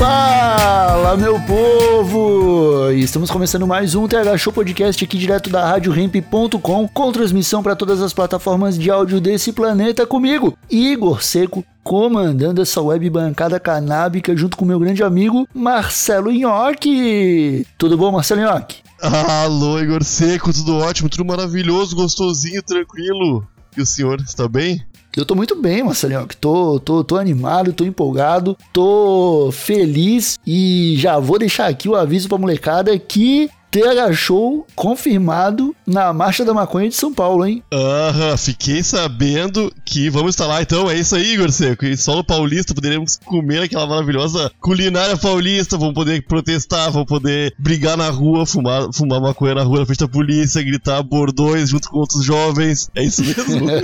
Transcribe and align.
Fala, 0.00 1.14
meu 1.14 1.38
povo! 1.40 2.90
Estamos 2.90 3.30
começando 3.30 3.66
mais 3.66 3.94
um 3.94 4.08
TH 4.08 4.38
Show 4.38 4.50
Podcast 4.50 5.04
aqui 5.04 5.18
direto 5.18 5.50
da 5.50 5.68
RadioRamp.com 5.68 6.88
com 6.88 7.12
transmissão 7.12 7.62
para 7.62 7.76
todas 7.76 8.00
as 8.00 8.14
plataformas 8.14 8.78
de 8.78 8.90
áudio 8.90 9.20
desse 9.20 9.52
planeta 9.52 10.06
comigo, 10.06 10.56
Igor 10.70 11.22
Seco, 11.22 11.62
comandando 11.84 12.62
essa 12.62 12.80
web 12.80 13.10
bancada 13.10 13.60
canábica 13.60 14.34
junto 14.34 14.56
com 14.56 14.64
meu 14.64 14.80
grande 14.80 15.02
amigo 15.02 15.46
Marcelo 15.52 16.32
Nhoque. 16.32 17.66
Tudo 17.76 17.98
bom, 17.98 18.10
Marcelo 18.10 18.40
Nhoque? 18.40 18.78
Alô, 19.02 19.78
Igor 19.78 20.02
Seco, 20.02 20.50
tudo 20.50 20.78
ótimo, 20.78 21.10
tudo 21.10 21.26
maravilhoso, 21.26 21.94
gostosinho, 21.94 22.62
tranquilo. 22.62 23.46
E 23.76 23.82
o 23.82 23.86
senhor, 23.86 24.18
está 24.22 24.48
bem? 24.48 24.82
Eu 25.16 25.26
tô 25.26 25.34
muito 25.34 25.56
bem, 25.60 25.82
Marcelinho. 25.82 26.26
Tô, 26.40 26.78
tô, 26.78 27.02
tô 27.02 27.16
animado, 27.16 27.72
tô 27.72 27.84
empolgado, 27.84 28.56
tô 28.72 29.50
feliz 29.52 30.38
e 30.46 30.94
já 30.96 31.18
vou 31.18 31.38
deixar 31.38 31.66
aqui 31.66 31.88
o 31.88 31.96
aviso 31.96 32.28
pra 32.28 32.38
molecada 32.38 32.96
que 32.98 33.50
TH 33.70 34.12
Show 34.12 34.66
confirmado 34.74 35.74
na 35.90 36.12
Marcha 36.12 36.44
da 36.44 36.54
Maconha 36.54 36.88
de 36.88 36.94
São 36.94 37.12
Paulo, 37.12 37.44
hein? 37.44 37.62
Aham, 37.72 38.36
fiquei 38.36 38.82
sabendo 38.82 39.72
que 39.84 40.08
vamos 40.08 40.30
estar 40.30 40.46
lá 40.46 40.62
então. 40.62 40.90
É 40.90 40.96
isso 40.98 41.14
aí, 41.16 41.34
Igor 41.34 41.50
Seco. 41.50 41.84
E 41.84 41.96
solo 41.96 42.22
paulista, 42.24 42.74
poderemos 42.74 43.18
comer 43.24 43.62
aquela 43.62 43.86
maravilhosa 43.86 44.50
culinária 44.60 45.16
paulista. 45.16 45.76
Vamos 45.76 45.94
poder 45.94 46.22
protestar, 46.26 46.90
vamos 46.90 47.08
poder 47.08 47.52
brigar 47.58 47.96
na 47.96 48.08
rua, 48.10 48.46
fumar, 48.46 48.88
fumar 48.92 49.20
maconha 49.20 49.54
na 49.56 49.62
rua 49.62 49.80
na 49.80 49.86
frente 49.86 50.00
da 50.00 50.08
polícia, 50.08 50.62
gritar 50.62 51.02
bordões 51.02 51.70
junto 51.70 51.88
com 51.90 51.98
outros 51.98 52.24
jovens. 52.24 52.88
É 52.94 53.02
isso 53.02 53.22
mesmo. 53.24 53.66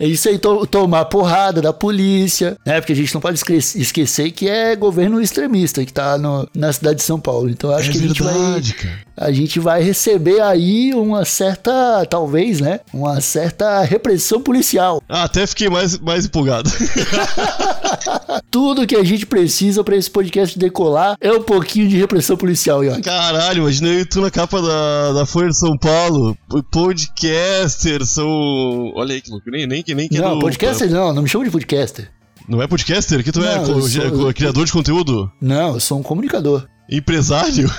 É 0.00 0.06
isso 0.06 0.28
aí, 0.28 0.38
to 0.38 0.66
tomar 0.66 1.04
porrada 1.06 1.60
da 1.60 1.72
polícia, 1.72 2.56
né? 2.64 2.80
Porque 2.80 2.92
a 2.92 2.96
gente 2.96 3.12
não 3.14 3.20
pode 3.20 3.36
esque- 3.38 3.54
esquecer 3.78 4.30
que 4.32 4.48
é 4.48 4.74
governo 4.74 5.20
extremista 5.20 5.84
que 5.84 5.92
tá 5.92 6.16
no- 6.18 6.48
na 6.54 6.72
cidade 6.72 6.96
de 6.96 7.02
São 7.02 7.20
Paulo. 7.20 7.50
Então 7.50 7.70
eu 7.70 7.76
acho 7.76 7.88
é 7.90 7.92
que 7.92 7.98
a 7.98 8.00
gente 8.08 8.22
vai. 8.22 8.32
verdade, 8.34 8.74
cara. 8.74 8.98
a 9.16 9.32
gente 9.32 9.60
vai 9.60 9.82
receber 9.82 10.40
aí 10.40 10.94
uma 11.02 11.24
certa, 11.24 12.06
talvez, 12.08 12.60
né? 12.60 12.80
Uma 12.92 13.20
certa 13.20 13.80
repressão 13.82 14.40
policial. 14.40 15.02
Ah, 15.08 15.24
até 15.24 15.46
fiquei 15.46 15.68
mais, 15.68 15.98
mais 15.98 16.26
empolgado. 16.26 16.70
Tudo 18.50 18.86
que 18.86 18.96
a 18.96 19.04
gente 19.04 19.26
precisa 19.26 19.82
pra 19.82 19.96
esse 19.96 20.10
podcast 20.10 20.58
decolar 20.58 21.16
é 21.20 21.32
um 21.32 21.42
pouquinho 21.42 21.88
de 21.88 21.96
repressão 21.96 22.36
policial, 22.36 22.84
York. 22.84 23.02
Caralho, 23.02 23.62
imagina 23.62 23.88
eu 23.88 24.00
e 24.00 24.04
tu 24.04 24.20
na 24.20 24.30
capa 24.30 24.60
da, 24.60 25.12
da 25.12 25.26
Folha 25.26 25.48
de 25.48 25.56
São 25.58 25.76
Paulo. 25.76 26.36
Podcaster, 26.70 28.04
são. 28.06 28.92
Olha 28.94 29.14
aí 29.14 29.20
que 29.20 29.30
louco, 29.30 29.50
nem, 29.50 29.66
nem, 29.66 29.82
nem 29.86 30.08
que 30.08 30.16
é 30.16 30.20
Não, 30.20 30.38
podcaster 30.38 30.90
não, 30.90 31.12
não 31.12 31.22
me 31.22 31.28
chama 31.28 31.44
de 31.44 31.50
podcaster. 31.50 32.10
Não 32.48 32.60
é 32.60 32.66
podcaster? 32.66 33.22
Que 33.22 33.30
tu 33.32 33.42
é? 33.42 33.56
Não, 33.56 33.64
Co- 33.64 33.72
eu 33.72 33.82
sou- 33.82 34.34
Criador 34.34 34.64
de 34.66 34.72
conteúdo? 34.72 35.30
Não, 35.40 35.74
eu 35.74 35.80
sou 35.80 35.98
um 35.98 36.02
comunicador. 36.02 36.66
Empresário? 36.90 37.70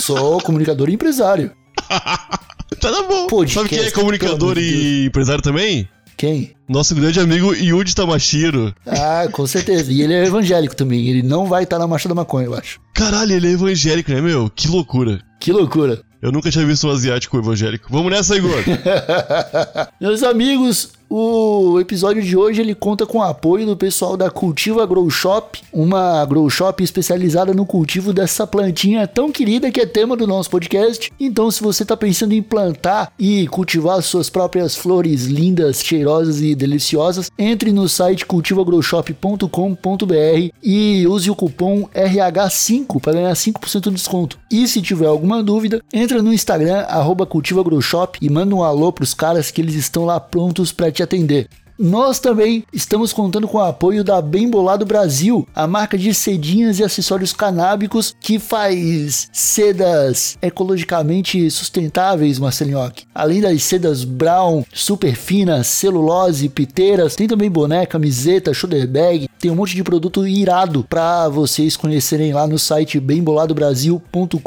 Sou 0.00 0.40
comunicador 0.40 0.88
e 0.90 0.94
empresário. 0.94 1.52
tá, 2.80 3.02
bom. 3.08 3.26
Podcast, 3.26 3.54
Sabe 3.54 3.68
quem 3.68 3.78
é 3.78 3.90
comunicador 3.90 4.58
e 4.58 5.06
empresário 5.06 5.42
também? 5.42 5.88
Quem? 6.16 6.52
Nosso 6.68 6.94
grande 6.94 7.18
amigo 7.18 7.54
Yuji 7.54 7.94
Tamashiro. 7.94 8.74
Ah, 8.86 9.26
com 9.30 9.46
certeza. 9.46 9.92
E 9.92 10.00
ele 10.00 10.14
é 10.14 10.24
evangélico 10.26 10.76
também. 10.76 11.08
Ele 11.08 11.22
não 11.22 11.46
vai 11.46 11.64
estar 11.64 11.78
na 11.78 11.86
Marcha 11.86 12.08
da 12.08 12.14
Maconha, 12.14 12.46
eu 12.46 12.54
acho. 12.54 12.80
Caralho, 12.94 13.32
ele 13.32 13.48
é 13.48 13.52
evangélico, 13.52 14.12
né, 14.12 14.20
meu? 14.20 14.50
Que 14.54 14.68
loucura. 14.68 15.20
Que 15.40 15.52
loucura. 15.52 16.02
Eu 16.22 16.32
nunca 16.32 16.50
tinha 16.50 16.64
visto 16.64 16.86
um 16.88 16.90
asiático 16.90 17.36
evangélico. 17.36 17.88
Vamos 17.90 18.10
nessa, 18.10 18.34
Igor. 18.36 18.56
Meus 20.00 20.22
amigos, 20.22 20.92
o 21.16 21.78
episódio 21.78 22.20
de 22.20 22.36
hoje 22.36 22.60
ele 22.60 22.74
conta 22.74 23.06
com 23.06 23.18
o 23.18 23.22
apoio 23.22 23.64
do 23.64 23.76
pessoal 23.76 24.16
da 24.16 24.30
Cultiva 24.30 24.84
Grow 24.84 25.08
Shop, 25.08 25.62
uma 25.72 26.24
grow 26.24 26.50
shop 26.50 26.82
especializada 26.82 27.54
no 27.54 27.64
cultivo 27.64 28.12
dessa 28.12 28.48
plantinha 28.48 29.06
tão 29.06 29.30
querida 29.30 29.70
que 29.70 29.80
é 29.80 29.86
tema 29.86 30.16
do 30.16 30.26
nosso 30.26 30.50
podcast. 30.50 31.12
Então, 31.20 31.52
se 31.52 31.62
você 31.62 31.84
está 31.84 31.96
pensando 31.96 32.32
em 32.32 32.42
plantar 32.42 33.12
e 33.16 33.46
cultivar 33.46 34.02
suas 34.02 34.28
próprias 34.28 34.74
flores 34.74 35.26
lindas, 35.26 35.84
cheirosas 35.84 36.40
e 36.40 36.52
deliciosas, 36.52 37.30
entre 37.38 37.70
no 37.70 37.88
site 37.88 38.26
cultivagrowshop.com.br 38.26 40.50
e 40.60 41.06
use 41.06 41.30
o 41.30 41.36
cupom 41.36 41.88
RH5 41.94 43.00
para 43.00 43.12
ganhar 43.12 43.34
5% 43.34 43.82
de 43.82 43.90
desconto. 43.90 44.36
E 44.50 44.66
se 44.66 44.82
tiver 44.82 45.06
alguma 45.06 45.44
dúvida, 45.44 45.80
entra 45.92 46.20
no 46.20 46.32
Instagram, 46.32 46.84
cultivagrowshop 47.28 48.18
e 48.20 48.28
manda 48.28 48.52
um 48.52 48.64
alô 48.64 48.92
pros 48.92 49.14
caras 49.14 49.52
que 49.52 49.60
eles 49.60 49.76
estão 49.76 50.04
lá 50.04 50.18
prontos 50.18 50.72
para 50.72 50.90
te 50.90 51.03
atender. 51.04 51.46
Nós 51.76 52.20
também 52.20 52.64
estamos 52.72 53.12
contando 53.12 53.48
com 53.48 53.58
o 53.58 53.60
apoio 53.60 54.04
da 54.04 54.22
Bem 54.22 54.48
Bolado 54.48 54.86
Brasil, 54.86 55.44
a 55.52 55.66
marca 55.66 55.98
de 55.98 56.14
sedinhas 56.14 56.78
e 56.78 56.84
acessórios 56.84 57.32
canábicos 57.32 58.14
que 58.20 58.38
faz 58.38 59.28
sedas 59.32 60.38
ecologicamente 60.40 61.50
sustentáveis, 61.50 62.38
Marcelinhoque. 62.38 63.06
Além 63.12 63.40
das 63.40 63.60
sedas 63.64 64.04
brown, 64.04 64.62
super 64.72 65.16
finas, 65.16 65.66
celulose, 65.66 66.48
piteiras, 66.48 67.16
tem 67.16 67.26
também 67.26 67.50
boné, 67.50 67.84
camiseta, 67.86 68.54
shoulder 68.54 68.86
bag, 68.86 69.28
tem 69.40 69.50
um 69.50 69.56
monte 69.56 69.74
de 69.74 69.82
produto 69.82 70.24
irado 70.28 70.86
para 70.88 71.28
vocês 71.28 71.76
conhecerem 71.76 72.32
lá 72.32 72.46
no 72.46 72.58
site 72.58 73.00
bemboladobrasil.com.br 73.00 74.38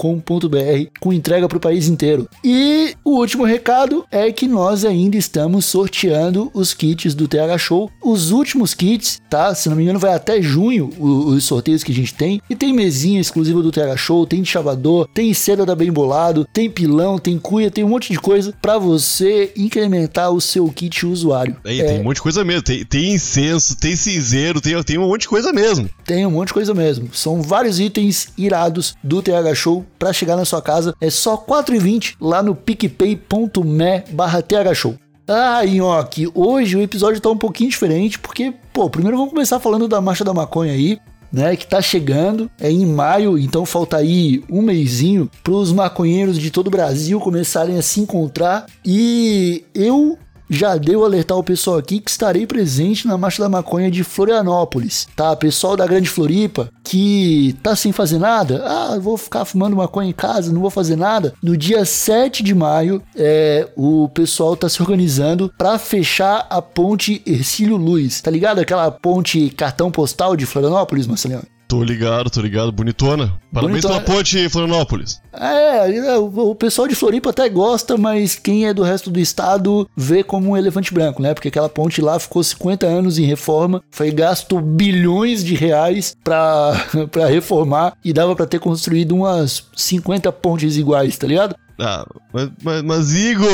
com 1.00 1.12
entrega 1.12 1.50
para 1.50 1.58
o 1.58 1.62
país 1.62 1.90
inteiro. 1.90 2.30
E 2.42 2.96
o 3.04 3.18
último 3.18 3.44
recado 3.44 4.06
é 4.10 4.32
que 4.32 4.48
nós 4.48 4.86
ainda 4.86 5.18
estamos 5.18 5.66
sorteando 5.66 6.50
os 6.54 6.74
kits 6.74 7.17
do 7.18 7.28
TH 7.28 7.58
Show. 7.58 7.92
Os 8.02 8.32
últimos 8.32 8.74
kits, 8.74 9.20
tá? 9.30 9.54
Se 9.54 9.68
não 9.70 9.76
me 9.76 9.84
engano, 9.84 10.00
vai 10.00 10.14
até 10.14 10.42
junho 10.42 10.90
os 11.00 11.44
sorteios 11.44 11.84
que 11.84 11.92
a 11.92 11.96
gente 11.96 12.14
tem. 12.14 12.42
E 12.50 12.56
tem 12.56 12.74
mesinha 12.74 13.20
exclusiva 13.20 13.62
do 13.62 13.72
TH 13.72 13.98
Show, 13.98 14.26
tem 14.26 14.46
chavador, 14.46 15.08
tem 15.14 15.34
seda 15.34 15.66
da 15.66 15.76
Bem 15.76 15.92
Bolado, 15.92 16.48
tem 16.54 16.70
pilão, 16.70 17.18
tem 17.20 17.38
cuia, 17.38 17.72
tem 17.72 17.84
um 17.84 17.90
monte 17.90 18.12
de 18.14 18.20
coisa 18.20 18.54
para 18.62 18.78
você 18.78 19.52
incrementar 19.58 20.32
o 20.32 20.40
seu 20.40 20.68
kit 20.70 21.06
usuário. 21.06 21.56
Aí, 21.66 21.82
É, 21.82 21.86
tem 21.86 22.00
um 22.00 22.04
monte 22.04 22.18
de 22.18 22.22
coisa 22.22 22.44
mesmo. 22.44 22.62
Tem, 22.62 22.86
tem 22.86 23.14
incenso, 23.14 23.76
tem 23.78 23.96
cinzeiro, 23.96 24.62
tem, 24.62 24.82
tem 24.84 24.98
um 24.98 25.08
monte 25.08 25.22
de 25.22 25.28
coisa 25.28 25.52
mesmo. 25.52 25.90
Tem 26.06 26.26
um 26.26 26.32
monte 26.32 26.48
de 26.48 26.54
coisa 26.54 26.74
mesmo. 26.74 27.10
São 27.14 27.42
vários 27.42 27.80
itens 27.80 28.30
irados 28.38 28.96
do 29.04 29.22
TH 29.22 29.56
Show 29.56 29.86
para 29.98 30.14
chegar 30.14 30.36
na 30.36 30.46
sua 30.46 30.62
casa. 30.62 30.94
É 31.02 31.10
só 31.10 31.36
R$ 31.36 31.42
4,20 31.48 32.16
lá 32.22 32.42
no 32.44 32.56
picpay.me 32.56 34.04
barra 34.12 34.42
TH 34.42 34.74
Show. 34.74 34.96
Ah, 35.30 35.66
Nhoque, 35.66 36.32
hoje 36.34 36.78
o 36.78 36.82
episódio 36.82 37.20
tá 37.20 37.30
um 37.30 37.38
pouquinho 37.38 37.70
diferente, 37.70 38.18
porque, 38.18 38.54
pô, 38.72 38.90
primeiro 38.90 39.18
vamos 39.18 39.34
começar 39.34 39.60
falando 39.60 39.86
da 39.86 40.00
Marcha 40.00 40.24
da 40.24 40.34
Maconha 40.34 40.72
aí, 40.72 40.98
né, 41.30 41.54
que 41.58 41.68
tá 41.68 41.82
chegando, 41.82 42.50
é 42.58 42.72
em 42.72 42.86
maio, 42.86 43.38
então 43.38 43.66
falta 43.66 43.98
aí 43.98 44.42
um 44.50 44.62
mêsinho 44.62 45.30
pros 45.44 45.74
maconheiros 45.74 46.40
de 46.40 46.50
todo 46.50 46.68
o 46.68 46.72
Brasil 46.72 47.20
começarem 47.20 47.78
a 47.78 47.82
se 47.82 48.00
encontrar, 48.00 48.68
e 48.86 49.66
eu 49.76 50.18
já 50.50 50.78
deu 50.78 51.04
alertar 51.04 51.38
o 51.38 51.44
pessoal 51.44 51.78
aqui 51.78 52.00
que 52.00 52.10
estarei 52.10 52.46
presente 52.46 53.08
na 53.08 53.18
Marcha 53.18 53.44
da 53.44 53.50
Maconha 53.50 53.92
de 53.92 54.04
Florianópolis, 54.04 55.08
tá? 55.16 55.36
Pessoal 55.36 55.76
da 55.76 55.86
Grande 55.86 56.10
Floripa 56.10 56.70
que 56.84 57.56
tá 57.62 57.76
sem 57.76 57.92
fazer 57.92 58.18
nada, 58.18 58.64
ah, 58.66 58.98
vou 59.00 59.18
ficar 59.18 59.44
fumando 59.44 59.76
maconha 59.76 60.10
em 60.10 60.14
casa, 60.14 60.54
não 60.54 60.62
vou 60.62 60.70
fazer 60.70 60.96
nada. 60.96 61.34
No 61.44 61.58
dia 61.58 61.84
7 61.84 62.42
de 62.42 62.56
maio, 62.56 63.02
é, 63.16 63.68
o 63.76 64.10
pessoal 64.10 64.56
tá 64.56 64.70
se 64.70 64.82
organizando 64.82 65.52
para 65.58 65.78
fechar 65.78 66.48
a 66.50 66.62
ponte 66.62 67.22
Ercílio 67.26 67.76
Luz, 67.76 68.22
tá 68.22 68.32
ligado? 68.32 68.60
Aquela 68.60 68.90
ponte 68.90 69.50
cartão 69.50 69.92
postal 69.92 70.36
de 70.36 70.46
Florianópolis, 70.46 71.08
Marcelinho? 71.08 71.57
Tô 71.68 71.84
ligado, 71.84 72.30
tô 72.30 72.40
ligado. 72.40 72.72
Bonitona. 72.72 73.34
Parabéns 73.54 73.82
Bonitona. 73.82 74.02
pela 74.02 74.18
ponte, 74.18 74.50
Florianópolis. 74.50 75.22
É, 75.34 75.96
é, 75.96 76.18
o 76.18 76.28
o 76.50 76.56
pessoal 76.56 76.88
de 76.88 76.96
Floripa 76.96 77.32
até 77.32 77.50
gosta, 77.50 77.98
mas 77.98 78.36
quem 78.36 78.68
é 78.68 78.74
do 78.74 78.84
resto 78.84 79.10
do 79.10 79.20
estado 79.20 79.88
vê 79.96 80.24
como 80.24 80.52
um 80.52 80.58
elefante 80.58 80.94
branco, 80.94 81.22
né? 81.22 81.34
Porque 81.34 81.50
aquela 81.50 81.68
ponte 81.68 82.02
lá 82.02 82.18
ficou 82.20 82.44
50 82.44 82.86
anos 82.86 83.20
em 83.20 83.26
reforma, 83.26 83.82
foi 83.92 84.12
gasto 84.12 84.60
bilhões 84.62 85.44
de 85.44 85.56
reais 85.56 86.16
pra, 86.24 86.74
pra 87.12 87.28
reformar 87.28 87.94
e 88.04 88.14
dava 88.14 88.36
pra 88.36 88.46
ter 88.46 88.60
construído 88.60 89.14
umas 89.14 89.66
50 89.76 90.32
pontes 90.32 90.78
iguais, 90.78 91.18
tá 91.18 91.28
ligado? 91.28 91.56
Ah, 91.80 92.06
mas, 92.34 92.50
mas, 92.64 92.82
mas, 92.84 93.14
Igor, 93.14 93.48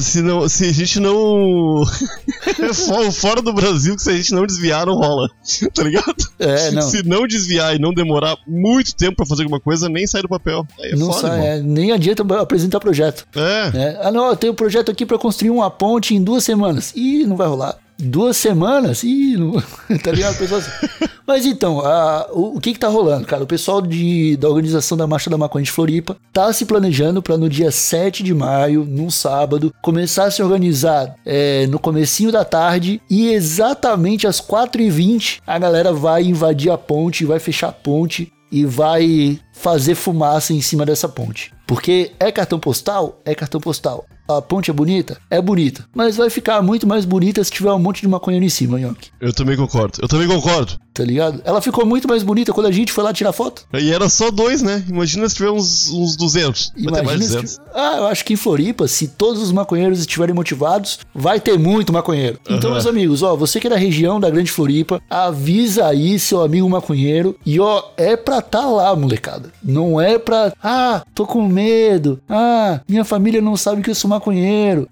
se, 0.00 0.22
não, 0.22 0.48
se 0.48 0.64
a 0.64 0.72
gente 0.72 0.98
não. 1.00 1.82
Fora 3.12 3.42
do 3.42 3.52
Brasil, 3.52 3.94
que 3.94 4.02
se 4.02 4.10
a 4.10 4.16
gente 4.16 4.32
não 4.32 4.46
desviar, 4.46 4.86
não 4.86 4.94
rola. 4.94 5.28
Tá 5.74 5.82
ligado? 5.82 6.14
É, 6.38 6.70
não. 6.70 6.82
Se 6.82 7.02
não 7.06 7.26
desviar 7.26 7.76
e 7.76 7.78
não 7.78 7.92
demorar 7.92 8.36
muito 8.46 8.94
tempo 8.96 9.16
pra 9.16 9.26
fazer 9.26 9.42
alguma 9.42 9.60
coisa, 9.60 9.88
nem 9.88 10.06
sai 10.06 10.22
do 10.22 10.28
papel. 10.28 10.66
Aí 10.80 10.92
é 10.92 10.96
não 10.96 11.12
foda, 11.12 11.28
sai, 11.28 11.46
é, 11.46 11.60
nem 11.60 11.92
adianta 11.92 12.22
apresentar 12.40 12.80
projeto. 12.80 13.26
É. 13.36 13.70
É, 13.74 13.98
Ah, 14.02 14.10
não, 14.10 14.28
eu 14.28 14.36
tenho 14.36 14.52
um 14.52 14.56
projeto 14.56 14.90
aqui 14.90 15.04
pra 15.04 15.18
construir 15.18 15.50
uma 15.50 15.70
ponte 15.70 16.14
em 16.14 16.22
duas 16.22 16.44
semanas. 16.44 16.92
Ih, 16.96 17.24
não 17.26 17.36
vai 17.36 17.46
rolar. 17.46 17.76
Duas 17.98 18.36
semanas? 18.36 19.02
Ih, 19.02 19.36
não... 19.36 19.52
tá 20.02 20.12
ligado? 20.12 20.38
Pessoal 20.38 20.60
assim. 20.60 20.70
Mas 21.26 21.44
então, 21.44 21.80
a- 21.80 22.28
o, 22.32 22.56
o 22.56 22.60
que 22.60 22.72
que 22.72 22.78
tá 22.78 22.88
rolando, 22.88 23.26
cara? 23.26 23.42
O 23.42 23.46
pessoal 23.46 23.82
de, 23.82 24.36
da 24.36 24.48
organização 24.48 24.96
da 24.96 25.06
Marcha 25.06 25.28
da 25.28 25.36
Maconha 25.36 25.64
de 25.64 25.70
Floripa 25.70 26.16
tá 26.32 26.50
se 26.52 26.64
planejando 26.64 27.20
pra 27.20 27.36
no 27.36 27.48
dia 27.48 27.70
7 27.70 28.22
de 28.22 28.32
maio, 28.32 28.84
num 28.84 29.10
sábado, 29.10 29.74
começar 29.82 30.24
a 30.24 30.30
se 30.30 30.42
organizar 30.42 31.14
é, 31.26 31.66
no 31.66 31.78
comecinho 31.78 32.32
da 32.32 32.44
tarde 32.44 33.02
e 33.10 33.30
exatamente 33.32 34.26
às 34.26 34.40
4h20 34.40 35.40
a 35.46 35.58
galera 35.58 35.92
vai 35.92 36.22
invadir 36.22 36.70
a 36.70 36.78
ponte, 36.78 37.24
vai 37.24 37.38
fechar 37.38 37.68
a 37.68 37.72
ponte 37.72 38.32
e 38.50 38.64
vai 38.64 39.38
fazer 39.52 39.94
fumaça 39.94 40.54
em 40.54 40.60
cima 40.62 40.86
dessa 40.86 41.08
ponte. 41.08 41.52
Porque 41.66 42.12
é 42.18 42.32
cartão 42.32 42.58
postal? 42.58 43.20
É 43.24 43.34
cartão 43.34 43.60
postal. 43.60 44.06
A 44.28 44.42
ponte 44.42 44.70
é 44.70 44.74
bonita? 44.74 45.18
É 45.30 45.40
bonita. 45.40 45.84
Mas 45.94 46.16
vai 46.16 46.28
ficar 46.30 46.60
muito 46.62 46.86
mais 46.86 47.04
bonita 47.04 47.42
se 47.42 47.50
tiver 47.50 47.72
um 47.72 47.78
monte 47.78 48.02
de 48.02 48.08
maconheiro 48.08 48.44
em 48.44 48.48
cima, 48.50 48.78
Nhoque. 48.78 49.08
Eu 49.20 49.32
também 49.32 49.56
concordo. 49.56 49.98
Eu 50.02 50.08
também 50.08 50.28
concordo. 50.28 50.78
Tá 50.92 51.04
ligado? 51.04 51.40
Ela 51.44 51.60
ficou 51.62 51.86
muito 51.86 52.08
mais 52.08 52.22
bonita 52.24 52.52
quando 52.52 52.66
a 52.66 52.72
gente 52.72 52.92
foi 52.92 53.04
lá 53.04 53.12
tirar 53.12 53.32
foto. 53.32 53.64
E 53.72 53.92
era 53.92 54.08
só 54.08 54.30
dois, 54.32 54.62
né? 54.62 54.84
Imagina 54.88 55.28
se 55.28 55.36
tiver 55.36 55.50
uns, 55.50 55.90
uns 55.90 56.16
200. 56.16 56.72
Vai 56.74 56.82
ter 56.84 56.90
mais 56.90 57.00
Imagina 57.02 57.18
de 57.18 57.24
se 57.24 57.32
200. 57.34 57.54
tiv- 57.56 57.64
Ah, 57.72 57.96
eu 57.98 58.06
acho 58.08 58.24
que 58.24 58.32
em 58.32 58.36
Floripa, 58.36 58.88
se 58.88 59.06
todos 59.08 59.40
os 59.40 59.52
maconheiros 59.52 60.00
estiverem 60.00 60.34
motivados, 60.34 60.98
vai 61.14 61.38
ter 61.40 61.56
muito 61.56 61.92
maconheiro. 61.92 62.40
Então, 62.50 62.72
meus 62.72 62.84
amigos, 62.86 63.22
ó, 63.22 63.36
você 63.36 63.60
que 63.60 63.68
é 63.68 63.70
da 63.70 63.76
região 63.76 64.18
da 64.18 64.28
Grande 64.28 64.50
Floripa, 64.50 65.00
avisa 65.08 65.86
aí 65.86 66.18
seu 66.18 66.42
amigo 66.42 66.68
maconheiro 66.68 67.36
e 67.46 67.60
ó, 67.60 67.82
é 67.96 68.16
pra 68.16 68.42
tá 68.42 68.66
lá, 68.66 68.94
molecada. 68.96 69.52
Não 69.62 70.00
é 70.00 70.18
pra, 70.18 70.52
ah, 70.62 71.02
tô 71.14 71.24
com 71.26 71.46
medo. 71.46 72.20
Ah, 72.28 72.80
minha 72.88 73.04
família 73.04 73.40
não 73.40 73.56
sabe 73.56 73.82
que 73.82 73.90
eu 73.90 73.94
sou 73.94 74.08
maconheiro. 74.08 74.17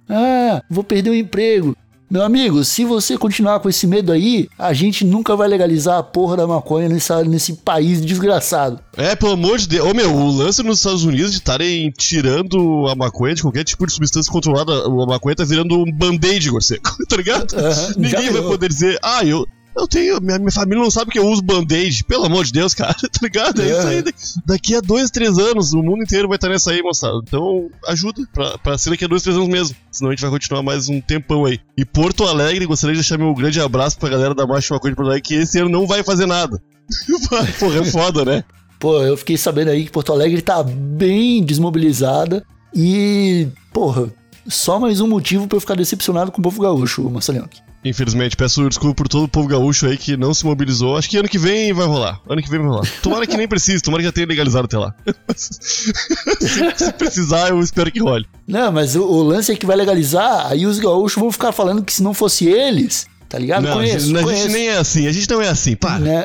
Ah, 0.08 0.62
vou 0.70 0.84
perder 0.84 1.10
o 1.10 1.14
emprego. 1.14 1.76
Meu 2.08 2.22
amigo, 2.22 2.62
se 2.62 2.84
você 2.84 3.18
continuar 3.18 3.58
com 3.58 3.68
esse 3.68 3.84
medo 3.84 4.12
aí, 4.12 4.48
a 4.56 4.72
gente 4.72 5.04
nunca 5.04 5.34
vai 5.34 5.48
legalizar 5.48 5.98
a 5.98 6.02
porra 6.04 6.36
da 6.36 6.46
maconha 6.46 6.88
nessa, 6.88 7.24
nesse 7.24 7.54
país 7.54 8.00
desgraçado. 8.00 8.78
É, 8.96 9.16
pelo 9.16 9.32
amor 9.32 9.58
de 9.58 9.66
Deus. 9.66 9.90
Ô, 9.90 9.92
meu, 9.92 10.14
o 10.14 10.30
lance 10.30 10.62
nos 10.62 10.78
Estados 10.78 11.02
Unidos 11.02 11.32
de 11.32 11.38
estarem 11.38 11.90
tirando 11.90 12.86
a 12.88 12.94
maconha 12.94 13.34
de 13.34 13.42
qualquer 13.42 13.64
tipo 13.64 13.84
de 13.84 13.92
substância 13.92 14.32
controlada, 14.32 14.72
a 14.84 14.88
maconha 14.88 15.34
tá 15.34 15.44
virando 15.44 15.76
um 15.76 15.90
band-aid, 15.92 16.46
Igor 16.46 16.62
Seco, 16.62 16.96
tá 17.08 17.16
ligado? 17.16 17.56
Ninguém 17.96 18.30
vai 18.30 18.42
poder 18.42 18.68
dizer, 18.68 18.96
ah, 19.02 19.24
eu. 19.24 19.44
Eu 19.76 19.86
tenho. 19.86 20.20
Minha, 20.20 20.38
minha 20.38 20.50
família 20.50 20.82
não 20.82 20.90
sabe 20.90 21.10
que 21.10 21.18
eu 21.18 21.26
uso 21.26 21.42
band-aid. 21.42 22.04
Pelo 22.04 22.24
amor 22.24 22.44
de 22.44 22.52
Deus, 22.52 22.72
cara, 22.72 22.94
tá 22.96 23.20
ligado? 23.22 23.60
É 23.60 23.70
isso 23.70 23.86
aí. 23.86 24.04
Daqui 24.46 24.74
a 24.74 24.80
dois, 24.80 25.10
três 25.10 25.38
anos, 25.38 25.72
o 25.74 25.82
mundo 25.82 26.02
inteiro 26.02 26.28
vai 26.28 26.36
estar 26.36 26.48
nessa 26.48 26.70
aí, 26.70 26.82
moçada. 26.82 27.20
Então, 27.22 27.68
ajuda 27.86 28.22
pra, 28.32 28.58
pra 28.58 28.78
ser 28.78 28.90
daqui 28.90 29.04
a 29.04 29.08
dois, 29.08 29.22
três 29.22 29.36
anos 29.36 29.48
mesmo. 29.48 29.76
Senão 29.90 30.10
a 30.10 30.14
gente 30.14 30.22
vai 30.22 30.30
continuar 30.30 30.62
mais 30.62 30.88
um 30.88 31.00
tempão 31.00 31.44
aí. 31.44 31.60
E 31.76 31.84
Porto 31.84 32.24
Alegre, 32.24 32.64
gostaria 32.64 32.94
de 32.94 33.00
deixar 33.00 33.18
meu 33.18 33.34
grande 33.34 33.60
abraço 33.60 33.98
pra 33.98 34.08
galera 34.08 34.34
da 34.34 34.46
Marcha 34.46 34.72
Maconha 34.72 34.92
de 34.92 34.96
Porto 34.96 35.08
Alegre, 35.08 35.28
que 35.28 35.34
esse 35.34 35.58
ano 35.58 35.68
não 35.68 35.86
vai 35.86 36.02
fazer 36.02 36.26
nada. 36.26 36.60
Porra, 37.58 37.80
é 37.80 37.84
foda, 37.84 38.24
né? 38.24 38.44
Pô, 38.78 39.02
eu 39.02 39.16
fiquei 39.16 39.36
sabendo 39.36 39.70
aí 39.70 39.84
que 39.84 39.90
Porto 39.90 40.12
Alegre 40.12 40.40
tá 40.40 40.62
bem 40.62 41.42
desmobilizada 41.42 42.44
e, 42.74 43.48
porra, 43.72 44.12
só 44.46 44.78
mais 44.78 45.00
um 45.00 45.08
motivo 45.08 45.46
pra 45.48 45.56
eu 45.56 45.60
ficar 45.60 45.74
decepcionado 45.74 46.30
com 46.30 46.40
o 46.40 46.42
povo 46.42 46.60
gaúcho, 46.60 47.08
Marcelinho. 47.08 47.48
Infelizmente, 47.88 48.36
peço 48.36 48.68
desculpa 48.68 48.94
por 48.94 49.08
todo 49.08 49.24
o 49.24 49.28
povo 49.28 49.46
gaúcho 49.48 49.86
aí 49.86 49.96
que 49.96 50.16
não 50.16 50.34
se 50.34 50.44
mobilizou. 50.44 50.96
Acho 50.96 51.08
que 51.08 51.16
ano 51.16 51.28
que 51.28 51.38
vem 51.38 51.72
vai 51.72 51.86
rolar. 51.86 52.20
Ano 52.28 52.42
que 52.42 52.50
vem 52.50 52.58
vai 52.58 52.68
rolar. 52.68 52.86
Tomara 53.02 53.26
que 53.26 53.36
nem 53.36 53.46
precise, 53.46 53.82
tomara 53.82 54.02
que 54.02 54.08
já 54.08 54.12
tenha 54.12 54.26
legalizado 54.26 54.64
até 54.64 54.78
lá. 54.78 54.94
se, 55.36 55.92
se 56.76 56.92
precisar, 56.92 57.50
eu 57.50 57.60
espero 57.60 57.90
que 57.90 58.00
role. 58.00 58.26
Não, 58.46 58.72
mas 58.72 58.96
o, 58.96 59.02
o 59.02 59.22
lance 59.22 59.52
é 59.52 59.56
que 59.56 59.66
vai 59.66 59.76
legalizar, 59.76 60.50
aí 60.50 60.66
os 60.66 60.78
gaúchos 60.78 61.20
vão 61.20 61.30
ficar 61.30 61.52
falando 61.52 61.82
que 61.82 61.92
se 61.92 62.02
não 62.02 62.14
fosse 62.14 62.46
eles, 62.46 63.06
tá 63.28 63.38
ligado? 63.38 63.62
Não, 63.62 63.72
a 63.72 63.74
conheço, 63.74 64.06
gente, 64.06 64.18
a 64.18 64.22
conheço. 64.22 64.42
gente 64.42 64.52
nem 64.52 64.68
é 64.68 64.76
assim, 64.76 65.06
a 65.06 65.12
gente 65.12 65.28
não 65.30 65.40
é 65.42 65.48
assim, 65.48 65.76
para. 65.76 65.98
né? 65.98 66.24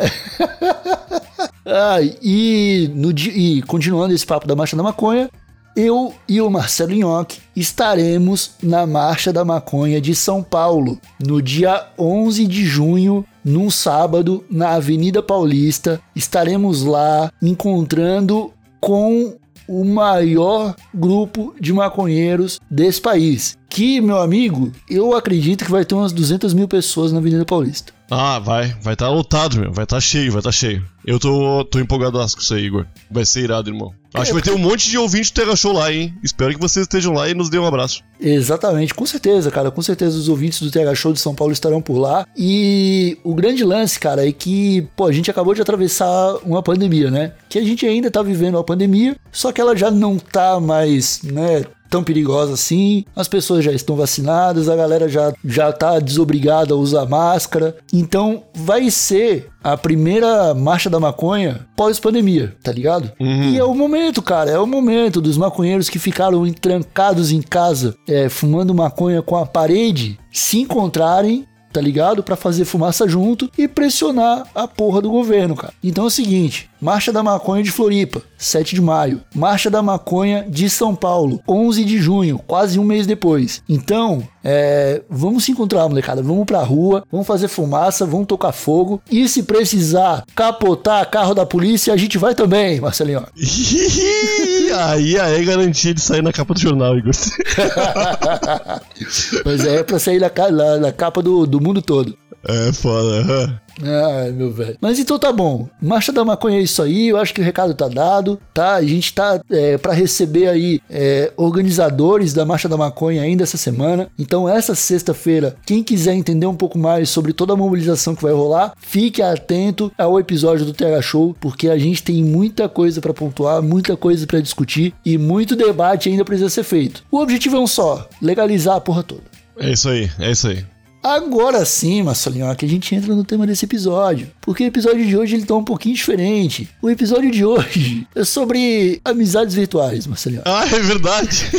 ah, 1.66 1.98
e, 2.22 2.90
no 2.94 3.12
e 3.12 3.62
continuando 3.64 4.14
esse 4.14 4.26
papo 4.26 4.48
da 4.48 4.56
Marcha 4.56 4.76
da 4.76 4.84
Maconha, 4.84 5.30
eu 5.76 6.14
e 6.28 6.42
o 6.42 6.50
Marcelo 6.50 6.94
Nhoque 6.94 7.40
estaremos 7.56 8.52
na 8.62 8.86
Marcha 8.86 9.32
da 9.32 9.46
Maconha 9.46 10.02
de 10.02 10.14
São 10.14 10.44
Paulo, 10.44 11.00
no 11.20 11.42
dia 11.42 11.88
11 11.98 12.46
de 12.46 12.66
junho, 12.66 13.26
num 13.44 13.70
sábado, 13.70 14.44
na 14.50 14.72
Avenida 14.72 15.24
Paulista. 15.24 16.02
Estaremos 16.16 16.84
lá 16.84 17.32
encontrando 17.42 18.52
com 18.80 19.36
o 19.68 19.86
maior 19.86 20.76
grupo 20.94 21.56
de 21.60 21.72
maconheiros 21.72 22.60
desse 22.70 23.02
país. 23.02 23.58
Que, 23.72 24.02
meu 24.02 24.20
amigo, 24.20 24.70
eu 24.90 25.16
acredito 25.16 25.64
que 25.64 25.72
vai 25.72 25.86
ter 25.86 25.96
umas 25.96 26.12
200 26.12 26.54
mil 26.54 26.68
pessoas 26.68 27.14
na 27.14 27.20
Avenida 27.20 27.46
Paulista. 27.46 27.94
Ah, 28.12 28.38
vai. 28.38 28.76
Vai 28.82 28.96
estar 28.96 29.08
lotado, 29.08 29.58
meu. 29.58 29.72
Vai 29.72 29.86
estar 29.86 30.02
cheio, 30.02 30.30
vai 30.30 30.42
estar 30.42 30.52
cheio. 30.52 30.86
Eu 31.06 31.18
tô, 31.18 31.64
tô 31.64 31.80
empolgado 31.80 32.20
com 32.20 32.42
isso 32.42 32.54
aí, 32.54 32.66
Igor. 32.66 32.86
Vai 33.10 33.26
ser 33.26 33.46
irado, 33.46 33.70
irmão. 33.70 33.94
Acho 34.14 34.26
que 34.26 34.34
vai 34.34 34.42
ter 34.42 34.52
um 34.52 34.58
monte 34.58 34.90
de 34.90 34.98
ouvintes 34.98 35.32
do 35.32 35.36
Terra 35.36 35.56
Show 35.56 35.72
lá, 35.72 35.90
hein? 35.90 36.14
Espero 36.22 36.54
que 36.54 36.60
vocês 36.60 36.84
estejam 36.84 37.14
lá 37.14 37.30
e 37.30 37.34
nos 37.34 37.50
dêem 37.50 37.64
um 37.64 37.66
abraço. 37.66 38.04
Exatamente, 38.20 38.94
com 38.94 39.06
certeza, 39.06 39.50
cara. 39.50 39.72
Com 39.72 39.82
certeza 39.82 40.18
os 40.18 40.28
ouvintes 40.28 40.62
do 40.62 40.70
TH 40.70 40.94
Show 40.94 41.14
de 41.14 41.22
São 41.22 41.34
Paulo 41.34 41.54
estarão 41.54 41.82
por 41.82 41.98
lá. 41.98 42.28
E 42.36 43.18
o 43.24 43.34
grande 43.34 43.64
lance, 43.64 43.98
cara, 43.98 44.28
é 44.28 44.34
que, 44.34 44.86
pô, 44.98 45.06
a 45.06 45.14
gente 45.14 45.32
acabou 45.32 45.54
de 45.54 45.62
atravessar 45.62 46.36
uma 46.44 46.62
pandemia, 46.62 47.10
né? 47.10 47.32
Que 47.48 47.58
a 47.58 47.64
gente 47.64 47.86
ainda 47.86 48.12
tá 48.12 48.22
vivendo 48.22 48.58
a 48.58 48.64
pandemia, 48.66 49.16
só 49.32 49.54
que 49.54 49.62
ela 49.62 49.78
já 49.78 49.90
não 49.90 50.20
tá 50.20 50.60
mais, 50.60 51.22
né? 51.24 51.64
Tão 51.92 52.04
perigosa 52.04 52.54
assim, 52.54 53.04
as 53.14 53.28
pessoas 53.28 53.66
já 53.66 53.72
estão 53.74 53.98
vacinadas, 53.98 54.70
a 54.70 54.76
galera 54.78 55.10
já, 55.10 55.34
já 55.44 55.74
tá 55.74 56.00
desobrigada 56.00 56.74
a 56.74 56.78
usar 56.78 57.06
máscara. 57.06 57.76
Então 57.92 58.44
vai 58.56 58.90
ser 58.90 59.50
a 59.62 59.76
primeira 59.76 60.54
marcha 60.54 60.90
da 60.90 61.02
maconha 61.02 61.68
pós-pandemia, 61.76 62.56
tá 62.64 62.72
ligado? 62.72 63.12
E 63.52 63.58
é 63.58 63.64
o 63.64 63.76
momento, 63.76 64.22
cara, 64.22 64.50
é 64.50 64.58
o 64.58 64.66
momento 64.66 65.22
dos 65.22 65.38
maconheiros 65.38 65.90
que 65.90 66.00
ficaram 66.00 66.50
trancados 66.54 67.32
em 67.32 67.42
casa, 67.42 67.94
é, 68.08 68.30
fumando 68.30 68.74
maconha 68.74 69.22
com 69.22 69.36
a 69.36 69.46
parede, 69.46 70.18
se 70.32 70.60
encontrarem 70.60 71.46
tá 71.72 71.82
ligado? 71.82 72.24
Pra 72.24 72.36
fazer 72.36 72.66
fumaça 72.66 73.08
junto 73.08 73.50
e 73.58 73.68
pressionar 73.68 74.48
a 74.54 74.68
porra 74.68 75.02
do 75.02 75.10
governo, 75.10 75.56
cara. 75.56 75.74
Então 75.84 76.06
é 76.06 76.08
o 76.08 76.12
seguinte: 76.12 76.70
Marcha 76.82 77.12
da 77.12 77.22
Maconha 77.22 77.64
de 77.64 77.72
Floripa, 77.72 78.24
7 78.38 78.76
de 78.76 78.82
maio. 78.82 79.22
Marcha 79.36 79.70
da 79.70 79.82
Maconha 79.82 80.46
de 80.50 80.70
São 80.70 80.96
Paulo, 80.96 81.40
11 81.48 81.86
de 81.86 82.00
junho, 82.00 82.40
quase 82.48 82.80
um 82.80 82.84
mês 82.84 83.06
depois. 83.06 83.62
Então, 83.70 84.28
é, 84.44 85.04
vamos 85.10 85.44
se 85.44 85.52
encontrar, 85.52 85.88
molecada. 85.88 86.24
Vamos 86.24 86.46
pra 86.46 86.64
rua, 86.64 87.04
vamos 87.12 87.28
fazer 87.28 87.48
fumaça, 87.48 88.06
vamos 88.06 88.28
tocar 88.28 88.52
fogo. 88.52 89.02
E 89.12 89.28
se 89.28 89.44
precisar 89.44 90.24
capotar 90.36 91.10
carro 91.10 91.36
da 91.36 91.46
polícia, 91.46 91.94
a 91.94 91.98
gente 91.98 92.18
vai 92.18 92.34
também, 92.34 92.82
Marcelinho. 92.82 93.26
aí, 94.72 95.16
é 95.18 95.44
garantia 95.44 95.94
de 95.94 96.02
sair 96.02 96.22
na 96.22 96.32
capa 96.34 96.54
do 96.54 96.60
jornal, 96.60 96.98
Igor. 96.98 97.14
Mas 99.46 99.66
é 99.66 99.84
pra 99.84 100.00
sair 100.00 100.20
na, 100.20 100.32
na- 100.52 100.78
na 100.78 100.92
capa 100.92 101.22
do, 101.22 101.46
do 101.46 101.62
mundo 101.62 101.82
todo. 101.82 102.18
É 102.44 102.72
foda. 102.74 103.62
Ai, 103.82 104.32
meu 104.32 104.52
velho. 104.52 104.78
Mas 104.82 105.00
então 105.00 105.18
tá 105.18 105.32
bom. 105.32 105.70
Marcha 105.82 106.12
da 106.12 106.26
Maconha 106.26 106.60
é 106.60 106.62
isso 106.62 106.82
aí. 106.82 107.10
Eu 107.10 107.18
acho 107.18 107.34
que 107.34 107.42
o 107.42 107.44
recado 107.44 107.74
tá 107.74 107.88
dado, 107.88 108.40
tá? 108.54 108.76
A 108.76 108.84
gente 108.84 109.14
tá 109.14 109.40
é, 109.50 109.78
para 109.78 109.94
receber 109.94 110.48
aí 110.48 110.82
é, 110.90 111.32
organizadores 111.38 112.34
da 112.34 112.46
Marcha 112.46 112.68
da 112.68 112.78
Maconha 112.78 113.22
ainda 113.22 113.44
essa 113.44 113.58
semana. 113.58 114.10
Então, 114.18 114.50
essa 114.50 114.76
sexta-feira, 114.76 115.56
quem 115.66 115.84
quiser 115.84 116.14
entender 116.14 116.46
um 116.46 116.56
pouco 116.56 116.78
mais 116.78 117.10
sobre 117.10 117.34
toda 117.34 117.54
a 117.54 117.58
mobilização 117.58 118.16
que 118.16 118.24
vai 118.24 118.34
rolar, 118.34 118.74
fique 118.80 119.22
atento 119.22 119.92
ao 119.98 120.20
episódio 120.20 120.66
do 120.66 120.74
TH 120.74 121.02
Show, 121.02 121.36
porque 121.40 121.70
a 121.70 121.78
gente 121.78 122.04
tem 122.04 122.24
muita 122.24 122.68
coisa 122.68 123.00
pra 123.02 123.14
pontuar, 123.14 123.62
muita 123.62 123.96
coisa 123.96 124.26
pra 124.28 124.40
discutir 124.40 124.94
e 125.06 125.18
muito 125.18 125.56
debate 125.56 126.10
ainda 126.10 126.26
precisa 126.26 126.50
ser 126.50 126.64
feito. 126.64 127.04
O 127.12 127.20
objetivo 127.20 127.58
é 127.58 127.60
um 127.60 127.68
só: 127.68 128.08
legalizar 128.22 128.76
a 128.76 128.82
porra 128.82 129.04
toda. 129.04 129.24
É 129.58 129.72
isso 129.72 129.90
aí, 129.90 130.10
é 130.20 130.32
isso 130.32 130.48
aí. 130.48 130.66
Agora 131.04 131.66
sim, 131.66 132.04
Marcelinho, 132.04 132.56
que 132.56 132.66
a 132.66 132.70
gente 132.70 132.94
entra 132.94 133.16
no 133.16 133.24
tema 133.24 133.48
desse 133.48 133.66
episódio. 133.66 134.32
Porque 134.40 134.64
o 134.64 134.68
episódio 134.68 135.06
de 135.06 135.18
hoje 135.18 135.36
ele 135.36 135.46
tá 135.46 135.56
um 135.56 135.64
pouquinho 135.64 135.96
diferente. 135.96 136.70
O 136.82 136.90
episódio 136.90 137.32
de 137.32 137.44
hoje 137.44 138.08
é 138.14 138.24
sobre 138.24 139.02
amizades 139.04 139.56
virtuais, 139.56 140.06
Marcelinho. 140.06 140.44
Ah, 140.46 140.66
é 140.66 140.80
verdade. 140.80 141.50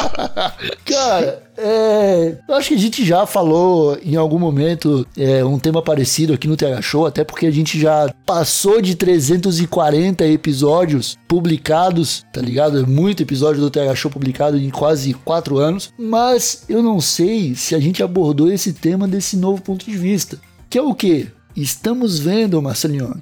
Cara, 0.84 1.45
é, 1.56 2.38
eu 2.48 2.54
acho 2.54 2.68
que 2.68 2.74
a 2.74 2.78
gente 2.78 3.04
já 3.04 3.26
falou 3.26 3.98
em 4.02 4.16
algum 4.16 4.38
momento 4.38 5.06
é, 5.16 5.44
um 5.44 5.58
tema 5.58 5.82
parecido 5.82 6.34
aqui 6.34 6.46
no 6.46 6.56
TH 6.56 6.82
Show, 6.82 7.06
até 7.06 7.24
porque 7.24 7.46
a 7.46 7.50
gente 7.50 7.78
já 7.78 8.12
passou 8.24 8.80
de 8.80 8.94
340 8.94 10.24
episódios 10.26 11.16
publicados, 11.26 12.24
tá 12.32 12.40
ligado? 12.40 12.80
É 12.80 12.82
muito 12.82 13.22
episódio 13.22 13.60
do 13.60 13.70
TH 13.70 13.94
Show 13.94 14.10
publicado 14.10 14.58
em 14.58 14.70
quase 14.70 15.14
4 15.14 15.58
anos, 15.58 15.92
mas 15.98 16.64
eu 16.68 16.82
não 16.82 17.00
sei 17.00 17.54
se 17.54 17.74
a 17.74 17.80
gente 17.80 18.02
abordou 18.02 18.50
esse 18.52 18.72
tema 18.72 19.08
desse 19.08 19.36
novo 19.36 19.62
ponto 19.62 19.84
de 19.84 19.96
vista. 19.96 20.38
Que 20.68 20.78
é 20.78 20.82
o 20.82 20.94
que? 20.94 21.28
Estamos 21.56 22.18
vendo, 22.18 22.60
Marcelinho, 22.60 23.14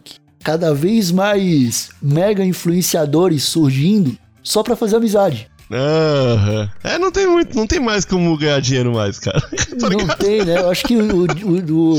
cada 0.42 0.74
vez 0.74 1.10
mais 1.12 1.90
mega 2.02 2.44
influenciadores 2.44 3.44
surgindo 3.44 4.18
só 4.42 4.62
pra 4.62 4.76
fazer 4.76 4.96
amizade. 4.96 5.48
Aham. 5.70 6.70
É, 6.84 6.98
não 6.98 7.10
tem 7.10 7.26
muito, 7.26 7.56
não 7.56 7.66
tem 7.66 7.80
mais 7.80 8.04
como 8.04 8.36
ganhar 8.36 8.60
dinheiro 8.60 8.92
mais, 8.94 9.18
cara. 9.18 9.40
Tá 9.80 9.88
Não 9.90 10.06
tem, 10.16 10.44
né? 10.44 10.60
Eu 10.60 10.70
acho 10.70 10.84
que 10.84 10.96
o, 10.96 11.24
o, 11.24 11.94
o, 11.94 11.98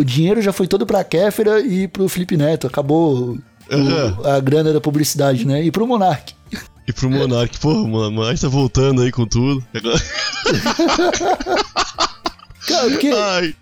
o 0.00 0.04
dinheiro 0.04 0.40
já 0.40 0.52
foi 0.52 0.66
todo 0.68 0.86
pra 0.86 1.02
Kéfera 1.02 1.60
e 1.60 1.88
pro 1.88 2.08
Felipe 2.08 2.36
Neto. 2.36 2.66
Acabou 2.66 3.32
o- 3.32 3.38
Aham. 3.72 4.18
a 4.24 4.40
grana 4.40 4.72
da 4.72 4.80
publicidade, 4.80 5.46
né? 5.46 5.62
E 5.64 5.70
pro 5.70 5.86
Monark. 5.86 6.34
E 6.86 6.92
pro 6.92 7.08
Monark, 7.10 7.58
pô, 7.60 7.70
o 7.72 7.86
Monark 7.88 8.40
tá 8.40 8.48
voltando 8.48 9.02
aí 9.02 9.12
com 9.12 9.24
tudo. 9.26 9.64
Porque 12.88 13.10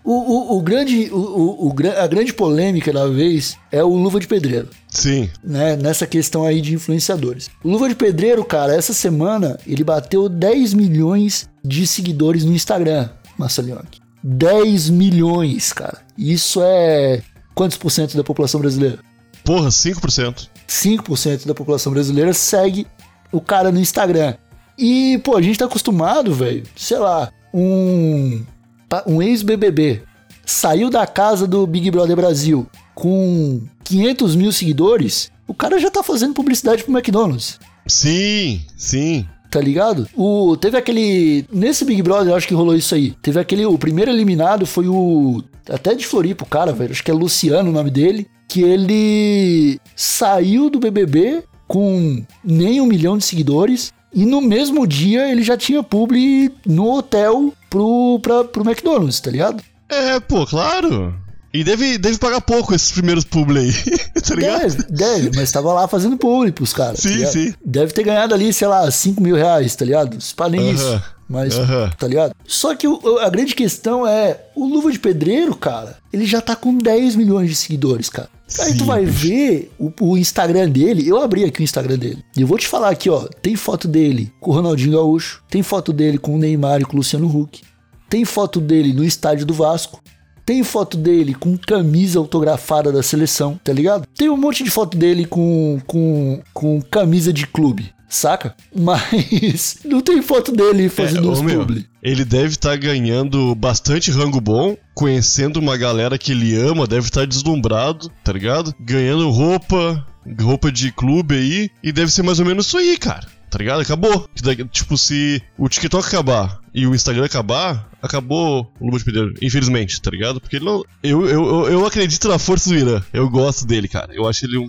o, 0.04 0.12
o, 0.12 0.58
o 0.58 0.62
grande, 0.62 1.08
o, 1.12 1.68
o, 1.68 1.74
a 1.96 2.06
grande 2.06 2.32
polêmica 2.32 2.92
da 2.92 3.06
vez 3.06 3.56
é 3.70 3.82
o 3.82 3.94
Luva 3.94 4.20
de 4.20 4.26
Pedreiro. 4.26 4.68
sim. 4.88 5.28
né, 5.42 5.76
nessa 5.76 6.06
questão 6.06 6.44
aí 6.44 6.60
de 6.60 6.74
influenciadores. 6.74 7.50
O 7.62 7.68
Luva 7.68 7.88
de 7.88 7.94
Pedreiro, 7.94 8.44
cara, 8.44 8.74
essa 8.74 8.92
semana 8.92 9.58
ele 9.66 9.84
bateu 9.84 10.28
10 10.28 10.74
milhões 10.74 11.48
de 11.64 11.86
seguidores 11.86 12.44
no 12.44 12.52
Instagram, 12.52 13.08
Marcelinho. 13.36 13.80
10 14.22 14.90
milhões, 14.90 15.72
cara. 15.72 15.98
Isso 16.16 16.60
é 16.62 17.22
quantos 17.54 17.76
por 17.76 17.90
cento 17.90 18.16
da 18.16 18.24
população 18.24 18.60
brasileira? 18.60 18.98
Porra, 19.44 19.68
5%. 19.68 20.48
5% 20.68 21.46
da 21.46 21.54
população 21.54 21.92
brasileira 21.92 22.32
segue 22.32 22.86
o 23.32 23.40
cara 23.40 23.72
no 23.72 23.80
Instagram. 23.80 24.34
E, 24.78 25.18
pô, 25.24 25.36
a 25.36 25.42
gente 25.42 25.58
tá 25.58 25.64
acostumado, 25.64 26.32
velho, 26.32 26.62
sei 26.76 26.98
lá, 26.98 27.32
um, 27.52 28.44
pa- 28.88 29.04
um 29.06 29.20
ex-BBB 29.22 30.02
saiu 30.44 30.88
da 30.90 31.06
casa 31.06 31.46
do 31.46 31.66
Big 31.66 31.90
Brother 31.90 32.16
Brasil 32.16 32.66
com 32.94 33.60
500 33.84 34.34
mil 34.34 34.50
seguidores, 34.52 35.30
o 35.46 35.54
cara 35.54 35.78
já 35.78 35.90
tá 35.90 36.02
fazendo 36.02 36.34
publicidade 36.34 36.82
pro 36.82 36.92
McDonald's. 36.92 37.58
Sim, 37.86 38.60
sim. 38.76 39.26
Tá 39.50 39.60
ligado? 39.60 40.06
O, 40.14 40.56
teve 40.58 40.76
aquele. 40.76 41.46
Nesse 41.50 41.82
Big 41.84 42.02
Brother, 42.02 42.32
eu 42.32 42.36
acho 42.36 42.46
que 42.46 42.52
rolou 42.52 42.76
isso 42.76 42.94
aí. 42.94 43.12
Teve 43.22 43.40
aquele. 43.40 43.64
O 43.64 43.78
primeiro 43.78 44.10
eliminado 44.10 44.66
foi 44.66 44.86
o. 44.88 45.42
Até 45.70 45.94
de 45.94 46.06
Floripa, 46.06 46.44
o 46.44 46.46
cara, 46.48 46.70
velho. 46.72 46.90
Acho 46.92 47.02
que 47.02 47.10
é 47.10 47.14
Luciano 47.14 47.70
o 47.70 47.72
nome 47.72 47.90
dele. 47.90 48.26
Que 48.46 48.62
ele 48.62 49.80
saiu 49.96 50.68
do 50.68 50.78
BBB 50.78 51.44
com 51.66 52.22
nem 52.44 52.78
um 52.80 52.86
milhão 52.86 53.16
de 53.16 53.24
seguidores. 53.24 53.90
E 54.12 54.26
no 54.26 54.40
mesmo 54.42 54.86
dia 54.86 55.30
ele 55.32 55.42
já 55.42 55.56
tinha 55.56 55.82
publi 55.82 56.50
no 56.66 56.90
hotel 56.96 57.52
pro, 57.70 58.18
pra, 58.22 58.44
pro 58.44 58.62
McDonald's, 58.68 59.20
tá 59.20 59.30
ligado? 59.30 59.62
É, 59.88 60.20
pô, 60.20 60.46
claro. 60.46 61.14
E 61.52 61.64
deve, 61.64 61.96
deve 61.96 62.18
pagar 62.18 62.42
pouco 62.42 62.74
esses 62.74 62.92
primeiros 62.92 63.24
publi 63.24 63.58
aí, 63.58 63.72
tá 64.22 64.34
ligado? 64.34 64.60
Deve, 64.60 64.82
deve, 64.90 65.30
mas 65.36 65.50
tava 65.50 65.72
lá 65.72 65.88
fazendo 65.88 66.16
publi 66.18 66.52
pros 66.52 66.74
caras. 66.74 67.00
tá 67.00 67.08
Sim, 67.08 67.14
ligado? 67.16 67.32
sim. 67.32 67.54
Deve 67.64 67.92
ter 67.92 68.02
ganhado 68.04 68.34
ali, 68.34 68.52
sei 68.52 68.68
lá, 68.68 68.88
5 68.90 69.20
mil 69.22 69.34
reais, 69.34 69.74
tá 69.74 69.84
ligado? 69.84 70.20
Se 70.20 70.34
pá, 70.34 70.48
nem 70.48 70.60
Aham, 70.60 70.72
isso. 70.74 71.02
Mas, 71.26 71.58
aham. 71.58 71.90
tá 71.98 72.06
ligado? 72.06 72.32
Só 72.46 72.74
que 72.74 72.86
o- 72.86 73.18
a 73.18 73.28
grande 73.30 73.54
questão 73.54 74.06
é, 74.06 74.38
o 74.54 74.66
Luva 74.66 74.92
de 74.92 74.98
Pedreiro, 74.98 75.54
cara, 75.56 75.96
ele 76.12 76.26
já 76.26 76.40
tá 76.42 76.54
com 76.54 76.76
10 76.76 77.16
milhões 77.16 77.48
de 77.48 77.54
seguidores, 77.56 78.08
cara. 78.10 78.28
Aí 78.60 78.76
tu 78.76 78.84
vai 78.84 79.04
bicho. 79.04 79.18
ver 79.18 79.70
o, 79.78 79.92
o 80.00 80.16
Instagram 80.16 80.70
dele, 80.70 81.06
eu 81.06 81.20
abri 81.20 81.44
aqui 81.44 81.60
o 81.60 81.64
Instagram 81.64 81.98
dele. 81.98 82.24
E 82.36 82.40
eu 82.40 82.46
vou 82.46 82.58
te 82.58 82.66
falar 82.66 82.88
aqui, 82.90 83.10
ó, 83.10 83.26
tem 83.42 83.56
foto 83.56 83.86
dele 83.86 84.32
com 84.40 84.50
o 84.50 84.54
Ronaldinho 84.54 84.92
Gaúcho, 84.92 85.42
tem 85.50 85.62
foto 85.62 85.92
dele 85.92 86.18
com 86.18 86.34
o 86.34 86.38
Neymar 86.38 86.80
e 86.80 86.84
com 86.84 86.94
o 86.94 86.96
Luciano 86.96 87.26
Huck, 87.26 87.62
tem 88.08 88.24
foto 88.24 88.60
dele 88.60 88.92
no 88.92 89.04
estádio 89.04 89.44
do 89.44 89.52
Vasco, 89.52 90.00
tem 90.46 90.64
foto 90.64 90.96
dele 90.96 91.34
com 91.34 91.58
camisa 91.58 92.18
autografada 92.18 92.90
da 92.90 93.02
seleção, 93.02 93.60
tá 93.62 93.70
ligado? 93.70 94.06
Tem 94.16 94.30
um 94.30 94.36
monte 94.36 94.64
de 94.64 94.70
foto 94.70 94.96
dele 94.96 95.26
com, 95.26 95.78
com, 95.86 96.40
com 96.54 96.80
camisa 96.80 97.34
de 97.34 97.46
clube, 97.46 97.92
saca? 98.08 98.54
Mas 98.74 99.78
não 99.84 100.00
tem 100.00 100.22
foto 100.22 100.52
dele 100.52 100.88
fazendo 100.88 101.28
É, 101.28 101.30
uns 101.30 101.40
ô, 101.40 101.42
meu, 101.42 101.60
publi. 101.60 101.86
ele 102.02 102.24
deve 102.24 102.48
estar 102.50 102.76
ganhando 102.76 103.54
bastante 103.54 104.10
rango 104.10 104.40
bom, 104.40 104.76
conhecendo 104.94 105.58
uma 105.58 105.76
galera 105.76 106.18
que 106.18 106.32
ele 106.32 106.54
ama, 106.56 106.86
deve 106.86 107.06
estar 107.08 107.26
deslumbrado, 107.26 108.10
tá 108.24 108.32
ligado? 108.32 108.74
Ganhando 108.80 109.28
roupa, 109.30 110.06
roupa 110.40 110.72
de 110.72 110.90
clube 110.92 111.34
aí, 111.34 111.70
e 111.82 111.92
deve 111.92 112.10
ser 112.10 112.22
mais 112.22 112.40
ou 112.40 112.46
menos 112.46 112.66
isso 112.66 112.78
aí, 112.78 112.96
cara. 112.96 113.26
Tá 113.50 113.56
ligado? 113.56 113.80
Acabou. 113.80 114.28
Tipo, 114.70 114.98
se 114.98 115.40
o 115.56 115.70
TikTok 115.70 116.06
acabar 116.06 116.58
e 116.74 116.86
o 116.86 116.94
Instagram 116.94 117.24
acabar, 117.24 117.88
acabou 118.02 118.70
o 118.78 118.84
Luba 118.84 118.98
de 118.98 119.04
Pedreiro. 119.06 119.32
Infelizmente, 119.40 120.02
tá 120.02 120.10
ligado? 120.10 120.38
Porque 120.38 120.56
ele 120.56 120.66
não. 120.66 120.84
Eu, 121.02 121.26
eu, 121.26 121.46
eu, 121.46 121.68
eu 121.70 121.86
acredito 121.86 122.28
na 122.28 122.38
força 122.38 122.68
do 122.68 122.76
Irã. 122.76 123.02
Eu 123.10 123.26
gosto 123.30 123.66
dele, 123.66 123.88
cara. 123.88 124.12
Eu 124.14 124.28
acho 124.28 124.44
ele 124.44 124.58
um, 124.58 124.68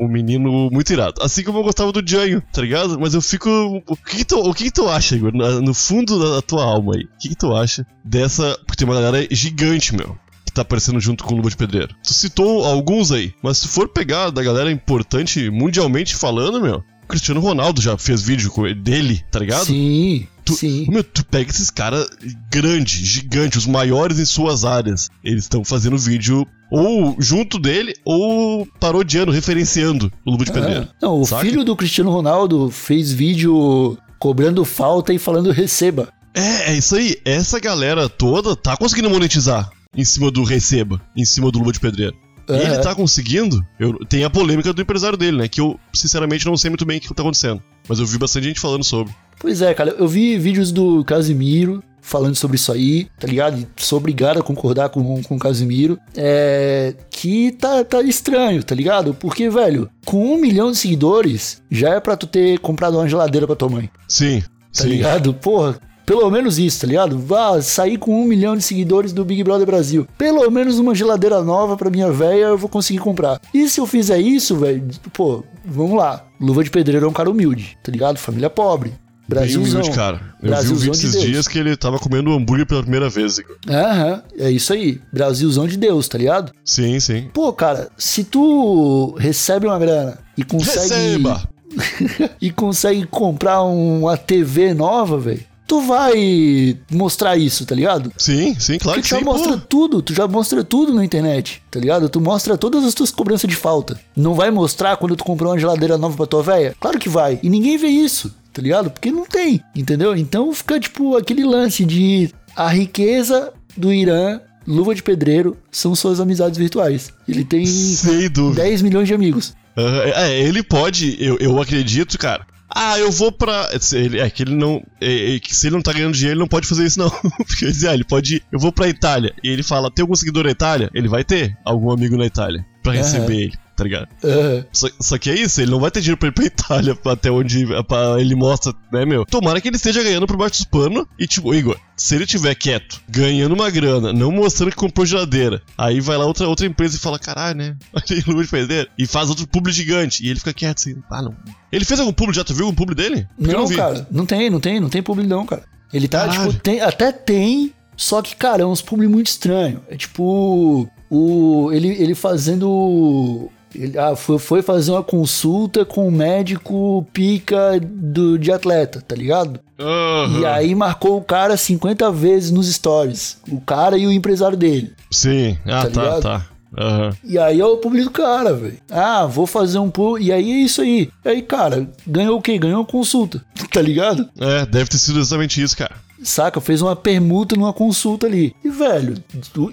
um 0.00 0.08
menino 0.08 0.70
muito 0.70 0.92
irado. 0.92 1.22
Assim 1.22 1.44
como 1.44 1.58
eu 1.58 1.62
gostava 1.62 1.92
do 1.92 2.02
Janho, 2.04 2.42
tá 2.52 2.62
ligado? 2.62 2.98
Mas 2.98 3.14
eu 3.14 3.20
fico. 3.20 3.48
O 3.86 3.96
que, 3.96 4.18
que 4.18 4.24
tu, 4.24 4.38
o 4.38 4.54
que, 4.54 4.64
que 4.64 4.70
tu 4.70 4.88
acha, 4.88 5.14
Igor? 5.14 5.32
No 5.32 5.74
fundo 5.74 6.18
da, 6.18 6.36
da 6.36 6.42
tua 6.42 6.64
alma 6.64 6.94
aí. 6.96 7.04
O 7.04 7.18
que, 7.20 7.28
que 7.28 7.36
tu 7.36 7.54
acha 7.54 7.86
dessa. 8.04 8.58
Porque 8.66 8.76
tem 8.76 8.88
uma 8.88 9.00
galera 9.00 9.26
gigante, 9.30 9.94
meu. 9.94 10.16
Que 10.44 10.52
tá 10.52 10.62
aparecendo 10.62 10.98
junto 10.98 11.22
com 11.22 11.34
o 11.34 11.36
Luba 11.36 11.50
de 11.50 11.56
Pedreiro. 11.56 11.94
Tu 12.02 12.14
citou 12.14 12.64
alguns 12.64 13.12
aí, 13.12 13.32
mas 13.42 13.58
se 13.58 13.68
for 13.68 13.88
pegar 13.88 14.30
da 14.30 14.42
galera 14.42 14.72
importante 14.72 15.50
mundialmente 15.50 16.16
falando, 16.16 16.60
meu. 16.60 16.82
Cristiano 17.06 17.40
Ronaldo 17.40 17.82
já 17.82 17.98
fez 17.98 18.22
vídeo 18.22 18.52
dele, 18.76 19.20
tá 19.32 19.40
ligado? 19.40 19.66
Sim, 19.66 20.28
Tu, 20.50 20.56
sim. 20.56 20.86
Meu, 20.88 21.02
tu 21.02 21.24
pega 21.24 21.50
esses 21.50 21.70
caras 21.70 22.08
grandes, 22.50 23.00
gigantes, 23.06 23.58
os 23.58 23.66
maiores 23.66 24.18
em 24.18 24.24
suas 24.24 24.64
áreas. 24.64 25.08
Eles 25.24 25.44
estão 25.44 25.64
fazendo 25.64 25.96
vídeo 25.96 26.46
ou 26.70 27.16
junto 27.18 27.58
dele 27.58 27.94
ou 28.04 28.66
parodiando, 28.78 29.32
referenciando 29.32 30.12
o 30.24 30.30
Luva 30.30 30.44
de 30.44 30.52
Pedreiro. 30.52 30.88
Ah, 30.90 30.94
não, 31.02 31.20
o 31.20 31.24
saca? 31.24 31.44
filho 31.44 31.64
do 31.64 31.74
Cristiano 31.74 32.10
Ronaldo 32.10 32.70
fez 32.70 33.12
vídeo 33.12 33.98
cobrando 34.18 34.64
falta 34.64 35.12
e 35.12 35.18
falando 35.18 35.50
receba. 35.50 36.12
É, 36.34 36.72
é 36.72 36.76
isso 36.76 36.94
aí. 36.94 37.16
Essa 37.24 37.58
galera 37.58 38.08
toda 38.08 38.54
tá 38.54 38.76
conseguindo 38.76 39.10
monetizar 39.10 39.70
em 39.96 40.04
cima 40.04 40.30
do 40.30 40.44
receba, 40.44 41.00
em 41.16 41.24
cima 41.24 41.50
do 41.50 41.58
Luva 41.58 41.72
de 41.72 41.80
Pedreiro. 41.80 42.16
É. 42.48 42.64
ele 42.64 42.78
tá 42.78 42.94
conseguindo. 42.94 43.64
Eu, 43.78 43.94
tem 44.06 44.24
a 44.24 44.30
polêmica 44.30 44.72
do 44.72 44.82
empresário 44.82 45.16
dele, 45.16 45.36
né? 45.36 45.48
Que 45.48 45.60
eu, 45.60 45.78
sinceramente, 45.92 46.46
não 46.46 46.56
sei 46.56 46.70
muito 46.70 46.84
bem 46.84 46.98
o 46.98 47.00
que 47.00 47.14
tá 47.14 47.22
acontecendo. 47.22 47.62
Mas 47.88 47.98
eu 48.00 48.06
vi 48.06 48.18
bastante 48.18 48.44
gente 48.44 48.60
falando 48.60 48.84
sobre. 48.84 49.14
Pois 49.40 49.62
é, 49.62 49.72
cara, 49.74 49.94
eu 49.98 50.06
vi 50.06 50.36
vídeos 50.38 50.70
do 50.70 51.02
Casimiro 51.04 51.82
falando 52.02 52.34
sobre 52.34 52.56
isso 52.56 52.70
aí, 52.70 53.06
tá 53.18 53.26
ligado? 53.26 53.58
E 53.58 53.66
sou 53.82 53.98
obrigado 53.98 54.38
a 54.38 54.42
concordar 54.42 54.90
com, 54.90 55.22
com 55.22 55.36
o 55.36 55.38
Casimiro. 55.38 55.98
É. 56.14 56.94
Que 57.10 57.50
tá, 57.52 57.82
tá 57.82 58.02
estranho, 58.02 58.62
tá 58.62 58.74
ligado? 58.74 59.14
Porque, 59.14 59.48
velho, 59.48 59.88
com 60.04 60.34
um 60.34 60.38
milhão 60.38 60.70
de 60.70 60.76
seguidores, 60.76 61.62
já 61.70 61.94
é 61.94 62.00
pra 62.00 62.16
tu 62.16 62.26
ter 62.26 62.58
comprado 62.58 62.98
uma 62.98 63.08
geladeira 63.08 63.46
pra 63.46 63.56
tua 63.56 63.68
mãe, 63.70 63.90
Sim, 64.06 64.40
tá 64.40 64.82
sim. 64.84 64.88
ligado? 64.88 65.32
Porra. 65.34 65.80
Pelo 66.04 66.28
menos 66.28 66.58
isso, 66.58 66.80
tá 66.80 66.88
ligado? 66.88 67.16
Vá 67.16 67.62
sair 67.62 67.96
com 67.96 68.20
um 68.20 68.24
milhão 68.26 68.56
de 68.56 68.62
seguidores 68.64 69.12
do 69.12 69.24
Big 69.24 69.44
Brother 69.44 69.64
Brasil. 69.64 70.08
Pelo 70.18 70.50
menos 70.50 70.76
uma 70.80 70.92
geladeira 70.92 71.40
nova 71.40 71.76
pra 71.76 71.88
minha 71.88 72.10
véia 72.10 72.46
eu 72.46 72.58
vou 72.58 72.68
conseguir 72.68 72.98
comprar. 72.98 73.40
E 73.54 73.68
se 73.68 73.80
eu 73.80 73.86
fizer 73.86 74.18
isso, 74.18 74.56
velho, 74.56 74.88
pô, 75.12 75.44
vamos 75.64 75.96
lá. 75.96 76.26
Luva 76.40 76.64
de 76.64 76.70
Pedreiro 76.70 77.06
é 77.06 77.08
um 77.08 77.12
cara 77.12 77.30
humilde, 77.30 77.78
tá 77.80 77.92
ligado? 77.92 78.18
Família 78.18 78.50
pobre. 78.50 78.92
Bem 79.30 79.38
Brasilzão. 79.38 79.80
humilde, 79.80 79.96
cara. 79.96 80.16
Eu 80.16 80.20
vi 80.40 80.46
um 80.46 80.50
Brasilzão 80.50 80.76
vídeo 80.78 80.92
de 80.92 80.98
esses 80.98 81.12
Deus. 81.12 81.24
dias 81.24 81.48
que 81.48 81.58
ele 81.58 81.76
tava 81.76 81.98
comendo 81.98 82.32
hambúrguer 82.32 82.66
pela 82.66 82.82
primeira 82.82 83.08
vez. 83.08 83.40
Aham, 83.68 84.22
é 84.38 84.50
isso 84.50 84.72
aí. 84.72 85.00
Brasilzão 85.12 85.66
de 85.68 85.76
Deus, 85.76 86.08
tá 86.08 86.18
ligado? 86.18 86.52
Sim, 86.64 86.98
sim. 86.98 87.28
Pô, 87.32 87.52
cara, 87.52 87.88
se 87.96 88.24
tu 88.24 89.14
recebe 89.18 89.66
uma 89.66 89.78
grana 89.78 90.18
e 90.36 90.42
consegue. 90.44 90.88
Receba! 90.88 91.48
e 92.40 92.50
consegue 92.50 93.06
comprar 93.06 93.62
uma 93.62 94.16
TV 94.16 94.74
nova, 94.74 95.18
velho. 95.18 95.48
Tu 95.66 95.80
vai 95.82 96.76
mostrar 96.90 97.36
isso, 97.36 97.64
tá 97.64 97.76
ligado? 97.76 98.10
Sim, 98.18 98.56
sim, 98.58 98.76
claro 98.76 98.98
Porque 98.98 99.02
que 99.02 99.08
tu 99.08 99.10
já 99.10 99.18
sim. 99.20 99.24
mostra 99.24 99.52
pô. 99.56 99.62
tudo, 99.68 100.02
tu 100.02 100.12
já 100.12 100.26
mostra 100.26 100.64
tudo 100.64 100.92
na 100.92 101.04
internet, 101.04 101.62
tá 101.70 101.78
ligado? 101.78 102.08
Tu 102.08 102.20
mostra 102.20 102.58
todas 102.58 102.82
as 102.84 102.92
tuas 102.92 103.12
cobranças 103.12 103.48
de 103.48 103.54
falta. 103.54 103.96
Não 104.16 104.34
vai 104.34 104.50
mostrar 104.50 104.96
quando 104.96 105.14
tu 105.14 105.22
comprou 105.22 105.52
uma 105.52 105.58
geladeira 105.60 105.96
nova 105.96 106.16
pra 106.16 106.26
tua 106.26 106.42
véia? 106.42 106.74
Claro 106.80 106.98
que 106.98 107.08
vai. 107.08 107.38
E 107.40 107.48
ninguém 107.48 107.78
vê 107.78 107.86
isso, 107.86 108.34
tá 108.52 108.60
ligado? 108.62 108.90
Porque 108.90 109.10
não 109.10 109.24
tem, 109.26 109.62
entendeu? 109.74 110.16
Então 110.16 110.52
fica 110.52 110.78
tipo 110.80 111.16
aquele 111.16 111.44
lance 111.44 111.84
de 111.84 112.30
a 112.56 112.68
riqueza 112.68 113.52
do 113.76 113.92
Irã, 113.92 114.40
luva 114.66 114.94
de 114.94 115.02
pedreiro, 115.02 115.56
são 115.70 115.94
suas 115.94 116.20
amizades 116.20 116.58
virtuais. 116.58 117.12
Ele 117.28 117.44
tem 117.44 117.64
Sem 117.66 118.28
dúvida. 118.28 118.62
10 118.62 118.82
milhões 118.82 119.08
de 119.08 119.14
amigos. 119.14 119.54
Aham, 119.76 120.02
É, 120.14 120.40
ele 120.40 120.62
pode, 120.62 121.16
eu, 121.22 121.36
eu 121.38 121.60
acredito, 121.60 122.18
cara. 122.18 122.46
Ah, 122.72 122.96
eu 123.00 123.10
vou 123.10 123.32
pra. 123.32 123.68
ele- 123.94 124.20
É 124.20 124.30
que 124.30 124.44
ele 124.44 124.54
não. 124.54 124.80
É, 125.00 125.34
é 125.34 125.40
que 125.40 125.54
se 125.56 125.66
ele 125.66 125.74
não 125.74 125.82
tá 125.82 125.92
ganhando 125.92 126.14
dinheiro, 126.14 126.34
ele 126.34 126.40
não 126.40 126.46
pode 126.48 126.68
fazer 126.68 126.84
isso, 126.86 127.00
não. 127.00 127.10
Porque 127.46 127.64
ele 127.64 127.72
diz, 127.72 127.84
ah, 127.84 127.94
ele 127.94 128.04
pode 128.04 128.36
ir. 128.36 128.42
Eu 128.52 128.60
vou 128.60 128.70
pra 128.70 128.88
Itália. 128.88 129.32
E 129.42 129.48
ele 129.48 129.62
fala: 129.64 129.90
tem 129.90 130.02
algum 130.04 130.14
seguidor 130.14 130.44
na 130.44 130.50
Itália? 130.52 130.88
Ele 130.94 131.08
vai 131.08 131.24
ter 131.24 131.56
algum 131.64 131.90
amigo 131.90 132.16
na 132.16 132.26
Itália 132.26 132.64
pra 132.82 132.92
receber 132.92 133.36
ele, 133.44 133.52
tá 133.80 133.84
ligado? 133.84 134.08
Aham. 134.22 134.64
Só, 134.72 134.88
só 135.00 135.16
que 135.18 135.30
é 135.30 135.34
isso, 135.34 135.58
ele 135.62 135.70
não 135.70 135.80
vai 135.80 135.90
ter 135.90 136.00
dinheiro 136.02 136.18
pra 136.18 136.28
ir 136.28 136.32
pra 136.32 136.44
Itália 136.46 136.98
até 137.06 137.30
onde 137.30 137.66
pra- 137.88 138.20
ele 138.20 138.34
mostra, 138.34 138.74
né, 138.92 139.06
meu? 139.06 139.24
Tomara 139.24 139.58
que 139.60 139.68
ele 139.68 139.76
esteja 139.76 140.02
ganhando 140.02 140.26
por 140.26 140.36
baixo 140.36 140.56
dos 140.56 140.64
panos 140.66 141.06
e, 141.18 141.26
tipo, 141.26 141.54
Igor, 141.54 141.78
se 141.96 142.14
ele 142.14 142.26
tiver 142.26 142.54
quieto, 142.54 143.00
ganhando 143.08 143.54
uma 143.54 143.70
grana, 143.70 144.12
não 144.12 144.30
mostrando 144.30 144.70
que 144.70 144.76
comprou 144.76 145.06
geladeira, 145.06 145.62
aí 145.78 145.98
vai 146.00 146.18
lá 146.18 146.26
outra, 146.26 146.46
outra 146.46 146.66
empresa 146.66 146.96
e 146.96 147.00
fala, 147.00 147.18
caralho, 147.18 147.56
né? 147.56 147.76
Olha 147.94 148.42
de 148.44 148.50
perder. 148.50 148.90
E 148.98 149.06
faz 149.06 149.28
outro 149.30 149.46
publi 149.46 149.72
gigante. 149.72 150.22
E 150.24 150.28
ele 150.28 150.38
fica 150.38 150.52
quieto 150.52 150.78
assim, 150.78 150.96
ah, 151.10 151.22
não. 151.22 151.34
Ele 151.72 151.84
fez 151.86 151.98
algum 152.00 152.12
publi 152.12 152.34
já? 152.34 152.44
Tu 152.44 152.52
viu 152.54 152.66
algum 152.66 152.76
publi 152.76 152.94
dele? 152.94 153.26
Porque 153.38 153.52
Não, 153.52 153.66
vi. 153.66 153.76
cara, 153.76 154.06
não 154.10 154.26
tem, 154.26 154.50
não 154.50 154.60
tem, 154.60 154.78
não 154.80 154.88
tem 154.90 155.02
publi 155.02 155.26
não, 155.26 155.46
cara. 155.46 155.62
Ele 155.92 156.06
tá, 156.06 156.26
Caralho. 156.26 156.50
tipo, 156.50 156.62
tem, 156.62 156.80
até 156.80 157.10
tem, 157.12 157.72
só 157.96 158.20
que, 158.22 158.36
cara, 158.36 158.62
é 158.62 158.66
uns 158.66 158.80
publi 158.82 159.08
muito 159.08 159.26
estranho. 159.28 159.80
É 159.88 159.96
tipo, 159.96 160.88
o, 161.10 161.70
ele, 161.72 161.88
ele 161.88 162.14
fazendo... 162.14 163.50
Ele, 163.74 163.98
ah, 163.98 164.16
foi, 164.16 164.38
foi 164.38 164.62
fazer 164.62 164.90
uma 164.90 165.02
consulta 165.02 165.84
com 165.84 166.08
um 166.08 166.10
médico 166.10 167.06
pica 167.12 167.80
do, 167.80 168.38
de 168.38 168.50
atleta, 168.50 169.02
tá 169.06 169.14
ligado? 169.14 169.60
Aham. 169.78 170.40
E 170.40 170.46
aí 170.46 170.74
marcou 170.74 171.16
o 171.16 171.22
cara 171.24 171.56
50 171.56 172.10
vezes 172.12 172.50
nos 172.50 172.72
stories. 172.72 173.38
O 173.50 173.60
cara 173.60 173.96
e 173.96 174.06
o 174.06 174.12
empresário 174.12 174.56
dele. 174.56 174.92
Sim, 175.10 175.56
ah, 175.66 175.86
Tá 175.86 175.90
tá, 175.90 176.20
tá. 176.20 176.46
Aham. 176.78 177.10
E 177.24 177.36
aí 177.38 177.58
é 177.58 177.64
o 177.64 177.78
publi 177.78 178.04
do 178.04 178.10
cara, 178.10 178.54
velho. 178.54 178.78
Ah, 178.90 179.26
vou 179.26 179.46
fazer 179.46 179.78
um 179.78 179.90
publi. 179.90 180.26
E 180.26 180.32
aí 180.32 180.50
é 180.52 180.56
isso 180.64 180.82
aí. 180.82 181.10
E 181.24 181.28
aí, 181.28 181.42
cara, 181.42 181.88
ganhou 182.06 182.38
o 182.38 182.42
quê? 182.42 182.58
Ganhou 182.58 182.84
consulta, 182.84 183.44
tá 183.72 183.82
ligado? 183.82 184.28
É, 184.38 184.66
deve 184.66 184.88
ter 184.90 184.98
sido 184.98 185.18
exatamente 185.18 185.60
isso, 185.62 185.76
cara. 185.76 185.96
Saca? 186.22 186.60
Fez 186.60 186.82
uma 186.82 186.94
permuta 186.94 187.56
numa 187.56 187.72
consulta 187.72 188.26
ali. 188.26 188.54
E, 188.64 188.68
velho, 188.68 189.14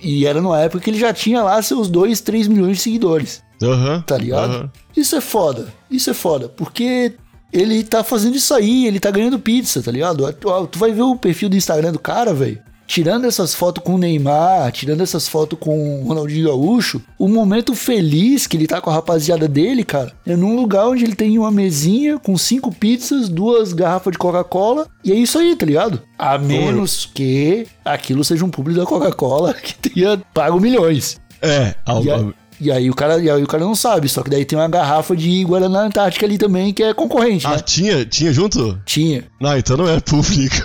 e 0.02 0.26
era 0.26 0.42
numa 0.42 0.60
época 0.60 0.84
que 0.84 0.90
ele 0.90 1.00
já 1.00 1.14
tinha 1.14 1.44
lá 1.44 1.62
seus 1.62 1.90
2, 1.90 2.22
3 2.22 2.48
milhões 2.48 2.78
de 2.78 2.84
seguidores. 2.84 3.44
Aham. 3.62 4.02
Tá 4.06 4.18
ligado? 4.18 4.54
aham. 4.54 4.72
Isso 4.96 5.16
é 5.16 5.22
foda. 5.22 5.74
Isso 5.90 6.10
é 6.10 6.14
foda. 6.14 6.48
Porque 6.50 7.14
ele 7.52 7.84
tá 7.84 8.04
fazendo 8.04 8.36
isso 8.36 8.54
aí, 8.54 8.88
ele 8.88 9.00
tá 9.00 9.10
ganhando 9.12 9.40
pizza, 9.40 9.82
tá 9.82 9.92
ligado? 9.92 10.32
Tu, 10.34 10.68
tu 10.68 10.80
vai 10.80 10.92
ver 10.92 11.02
o 11.02 11.16
perfil 11.16 11.50
do 11.50 11.56
Instagram 11.56 11.92
do 11.92 12.00
cara, 12.00 12.34
velho. 12.34 12.62
Tirando 12.88 13.26
essas 13.26 13.54
fotos 13.54 13.84
com 13.84 13.96
o 13.96 13.98
Neymar, 13.98 14.72
tirando 14.72 15.02
essas 15.02 15.28
fotos 15.28 15.60
com 15.60 16.02
o 16.02 16.08
Ronaldinho 16.08 16.48
Gaúcho, 16.48 17.02
o 17.20 17.28
momento 17.28 17.76
feliz 17.76 18.48
que 18.48 18.56
ele 18.56 18.66
tá 18.66 18.80
com 18.80 18.90
a 18.90 18.94
rapaziada 18.94 19.48
dele, 19.48 19.84
cara, 19.84 20.14
é 20.26 20.36
num 20.36 20.56
lugar 20.56 20.88
onde 20.88 21.04
ele 21.04 21.16
tem 21.16 21.38
uma 21.38 21.52
mesinha 21.52 22.18
com 22.18 22.38
cinco 22.38 22.74
pizzas, 22.74 23.28
duas 23.28 23.74
garrafas 23.74 24.14
de 24.14 24.18
Coca-Cola, 24.18 24.88
e 25.04 25.12
é 25.12 25.16
isso 25.16 25.38
aí, 25.38 25.56
tá 25.56 25.66
ligado? 25.66 26.02
A 26.18 26.38
menos 26.38 27.10
que 27.14 27.68
aquilo 27.84 28.24
seja 28.24 28.46
um 28.46 28.50
público 28.50 28.80
da 28.80 28.86
Coca-Cola 28.86 29.54
que 29.62 29.76
tenha 29.76 30.18
pago 30.34 30.60
milhões. 30.60 31.20
É, 31.42 31.76
algo. 31.86 32.34
E, 32.60 32.72
aí 32.72 32.90
o 32.90 32.94
cara, 32.96 33.20
e 33.22 33.30
aí 33.30 33.44
o 33.44 33.48
cara 33.48 33.64
não 33.64 33.76
sabe, 33.76 34.10
só 34.10 34.24
que 34.24 34.30
daí 34.30 34.44
tem 34.46 34.58
uma 34.58 34.68
garrafa 34.68 35.16
de 35.16 35.44
Guaraná 35.44 35.82
Antártica 35.82 36.26
ali 36.26 36.38
também 36.38 36.74
que 36.74 36.82
é 36.84 36.94
concorrente, 36.94 37.46
Ah, 37.46 37.52
né? 37.52 37.60
tinha, 37.60 38.06
tinha 38.06 38.34
junto? 38.34 38.80
Tinha. 38.86 39.26
Não, 39.40 39.56
então 39.58 39.78
não 39.78 39.88
é 39.88 40.00
público. 40.00 40.56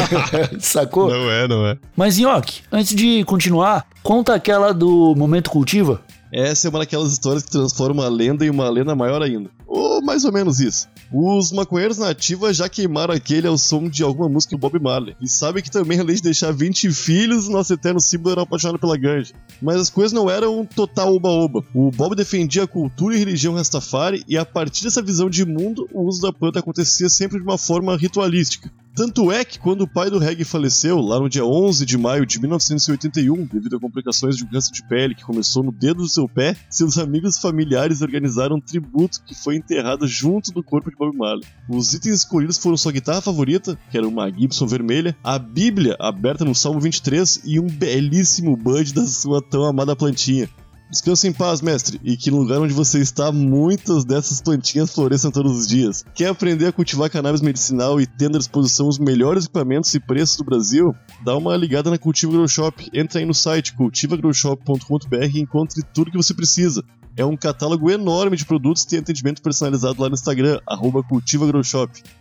Sacou? 0.58 1.10
não 1.10 1.30
é, 1.30 1.48
não 1.48 1.66
é. 1.66 1.76
Mas, 1.96 2.18
Nhoque, 2.18 2.62
antes 2.70 2.94
de 2.94 3.24
continuar, 3.24 3.86
conta 4.02 4.34
aquela 4.34 4.72
do 4.72 5.14
Momento 5.16 5.50
Cultiva. 5.50 6.00
Essa 6.32 6.66
é 6.66 6.70
uma 6.70 6.78
daquelas 6.78 7.12
histórias 7.12 7.42
que 7.42 7.50
transforma 7.50 8.02
uma 8.02 8.08
lenda 8.08 8.44
em 8.46 8.48
uma 8.50 8.68
lenda 8.70 8.94
maior 8.94 9.20
ainda. 9.22 9.50
Ou 9.74 10.02
mais 10.02 10.22
ou 10.26 10.30
menos 10.30 10.60
isso. 10.60 10.86
Os 11.10 11.50
maconheiros 11.50 11.96
na 11.96 12.10
ativa 12.10 12.52
já 12.52 12.68
queimaram 12.68 13.14
aquele 13.14 13.46
ao 13.46 13.56
som 13.56 13.88
de 13.88 14.02
alguma 14.02 14.28
música 14.28 14.54
do 14.54 14.58
Bob 14.58 14.78
Marley. 14.78 15.16
E 15.18 15.26
sabe 15.26 15.62
que 15.62 15.70
também, 15.70 15.98
além 15.98 16.16
de 16.16 16.20
deixar 16.20 16.52
20 16.52 16.92
filhos, 16.92 17.48
nosso 17.48 17.72
eterno 17.72 17.98
símbolo 17.98 18.32
era 18.32 18.42
apaixonado 18.42 18.78
pela 18.78 18.98
ganja. 18.98 19.32
Mas 19.62 19.76
as 19.76 19.88
coisas 19.88 20.12
não 20.12 20.28
eram 20.28 20.60
um 20.60 20.66
total 20.66 21.14
oba-oba. 21.14 21.64
O 21.74 21.90
Bob 21.90 22.14
defendia 22.14 22.64
a 22.64 22.66
cultura 22.66 23.16
e 23.16 23.18
religião 23.18 23.54
Rastafari, 23.54 24.22
e 24.28 24.36
a 24.36 24.44
partir 24.44 24.84
dessa 24.84 25.00
visão 25.00 25.30
de 25.30 25.42
mundo, 25.46 25.88
o 25.90 26.02
uso 26.02 26.20
da 26.20 26.34
planta 26.34 26.58
acontecia 26.58 27.08
sempre 27.08 27.38
de 27.38 27.42
uma 27.42 27.56
forma 27.56 27.96
ritualística. 27.96 28.70
Tanto 28.94 29.32
é 29.32 29.42
que 29.42 29.58
quando 29.58 29.82
o 29.82 29.88
pai 29.88 30.10
do 30.10 30.18
reggae 30.18 30.44
faleceu, 30.44 31.00
lá 31.00 31.18
no 31.18 31.28
dia 31.28 31.46
11 31.46 31.86
de 31.86 31.96
maio 31.96 32.26
de 32.26 32.38
1981, 32.38 33.46
devido 33.46 33.76
a 33.76 33.80
complicações 33.80 34.36
de 34.36 34.44
um 34.44 34.48
câncer 34.48 34.70
de 34.70 34.86
pele 34.86 35.14
que 35.14 35.24
começou 35.24 35.62
no 35.62 35.72
dedo 35.72 36.02
do 36.02 36.08
seu 36.08 36.28
pé, 36.28 36.54
seus 36.68 36.98
amigos 36.98 37.36
e 37.36 37.40
familiares 37.40 38.02
organizaram 38.02 38.56
um 38.56 38.60
tributo 38.60 39.22
que 39.24 39.34
foi 39.34 39.56
enterrado 39.56 40.06
junto 40.06 40.52
do 40.52 40.62
corpo 40.62 40.90
de 40.90 40.96
Bob 40.96 41.16
Marley. 41.16 41.46
Os 41.70 41.94
itens 41.94 42.16
escolhidos 42.16 42.58
foram 42.58 42.76
sua 42.76 42.92
guitarra 42.92 43.22
favorita, 43.22 43.78
que 43.90 43.96
era 43.96 44.06
uma 44.06 44.30
Gibson 44.30 44.66
vermelha, 44.66 45.16
a 45.24 45.38
Bíblia 45.38 45.96
aberta 45.98 46.44
no 46.44 46.54
Salmo 46.54 46.78
23 46.78 47.40
e 47.46 47.58
um 47.58 47.66
belíssimo 47.66 48.54
bud 48.58 48.92
da 48.92 49.06
sua 49.06 49.40
tão 49.40 49.64
amada 49.64 49.96
plantinha. 49.96 50.50
Descanse 50.92 51.26
em 51.26 51.32
paz, 51.32 51.62
mestre, 51.62 51.98
e 52.04 52.18
que 52.18 52.30
no 52.30 52.36
lugar 52.36 52.60
onde 52.60 52.74
você 52.74 52.98
está, 52.98 53.32
muitas 53.32 54.04
dessas 54.04 54.42
plantinhas 54.42 54.92
floresçam 54.92 55.30
todos 55.30 55.56
os 55.56 55.66
dias. 55.66 56.04
Quer 56.14 56.26
aprender 56.26 56.66
a 56.66 56.72
cultivar 56.72 57.08
cannabis 57.08 57.40
medicinal 57.40 57.98
e 57.98 58.06
tendo 58.06 58.36
à 58.36 58.38
disposição 58.38 58.88
os 58.88 58.98
melhores 58.98 59.46
equipamentos 59.46 59.94
e 59.94 59.98
preços 59.98 60.36
do 60.36 60.44
Brasil? 60.44 60.94
Dá 61.24 61.34
uma 61.34 61.56
ligada 61.56 61.88
na 61.88 61.96
Cultiva 61.96 62.32
Grow 62.32 62.46
Shop. 62.46 62.90
Entra 62.92 63.20
aí 63.20 63.24
no 63.24 63.32
site 63.32 63.72
cultivagrowshop.com.br 63.72 65.34
e 65.34 65.40
encontre 65.40 65.82
tudo 65.94 66.10
que 66.10 66.16
você 66.18 66.34
precisa. 66.34 66.84
É 67.16 67.24
um 67.24 67.36
catálogo 67.36 67.90
enorme 67.90 68.36
de 68.36 68.44
produtos 68.44 68.82
e 68.84 68.88
tem 68.88 68.98
atendimento 68.98 69.42
personalizado 69.42 70.00
lá 70.00 70.08
no 70.08 70.14
Instagram, 70.14 70.58
arroba. 70.66 71.04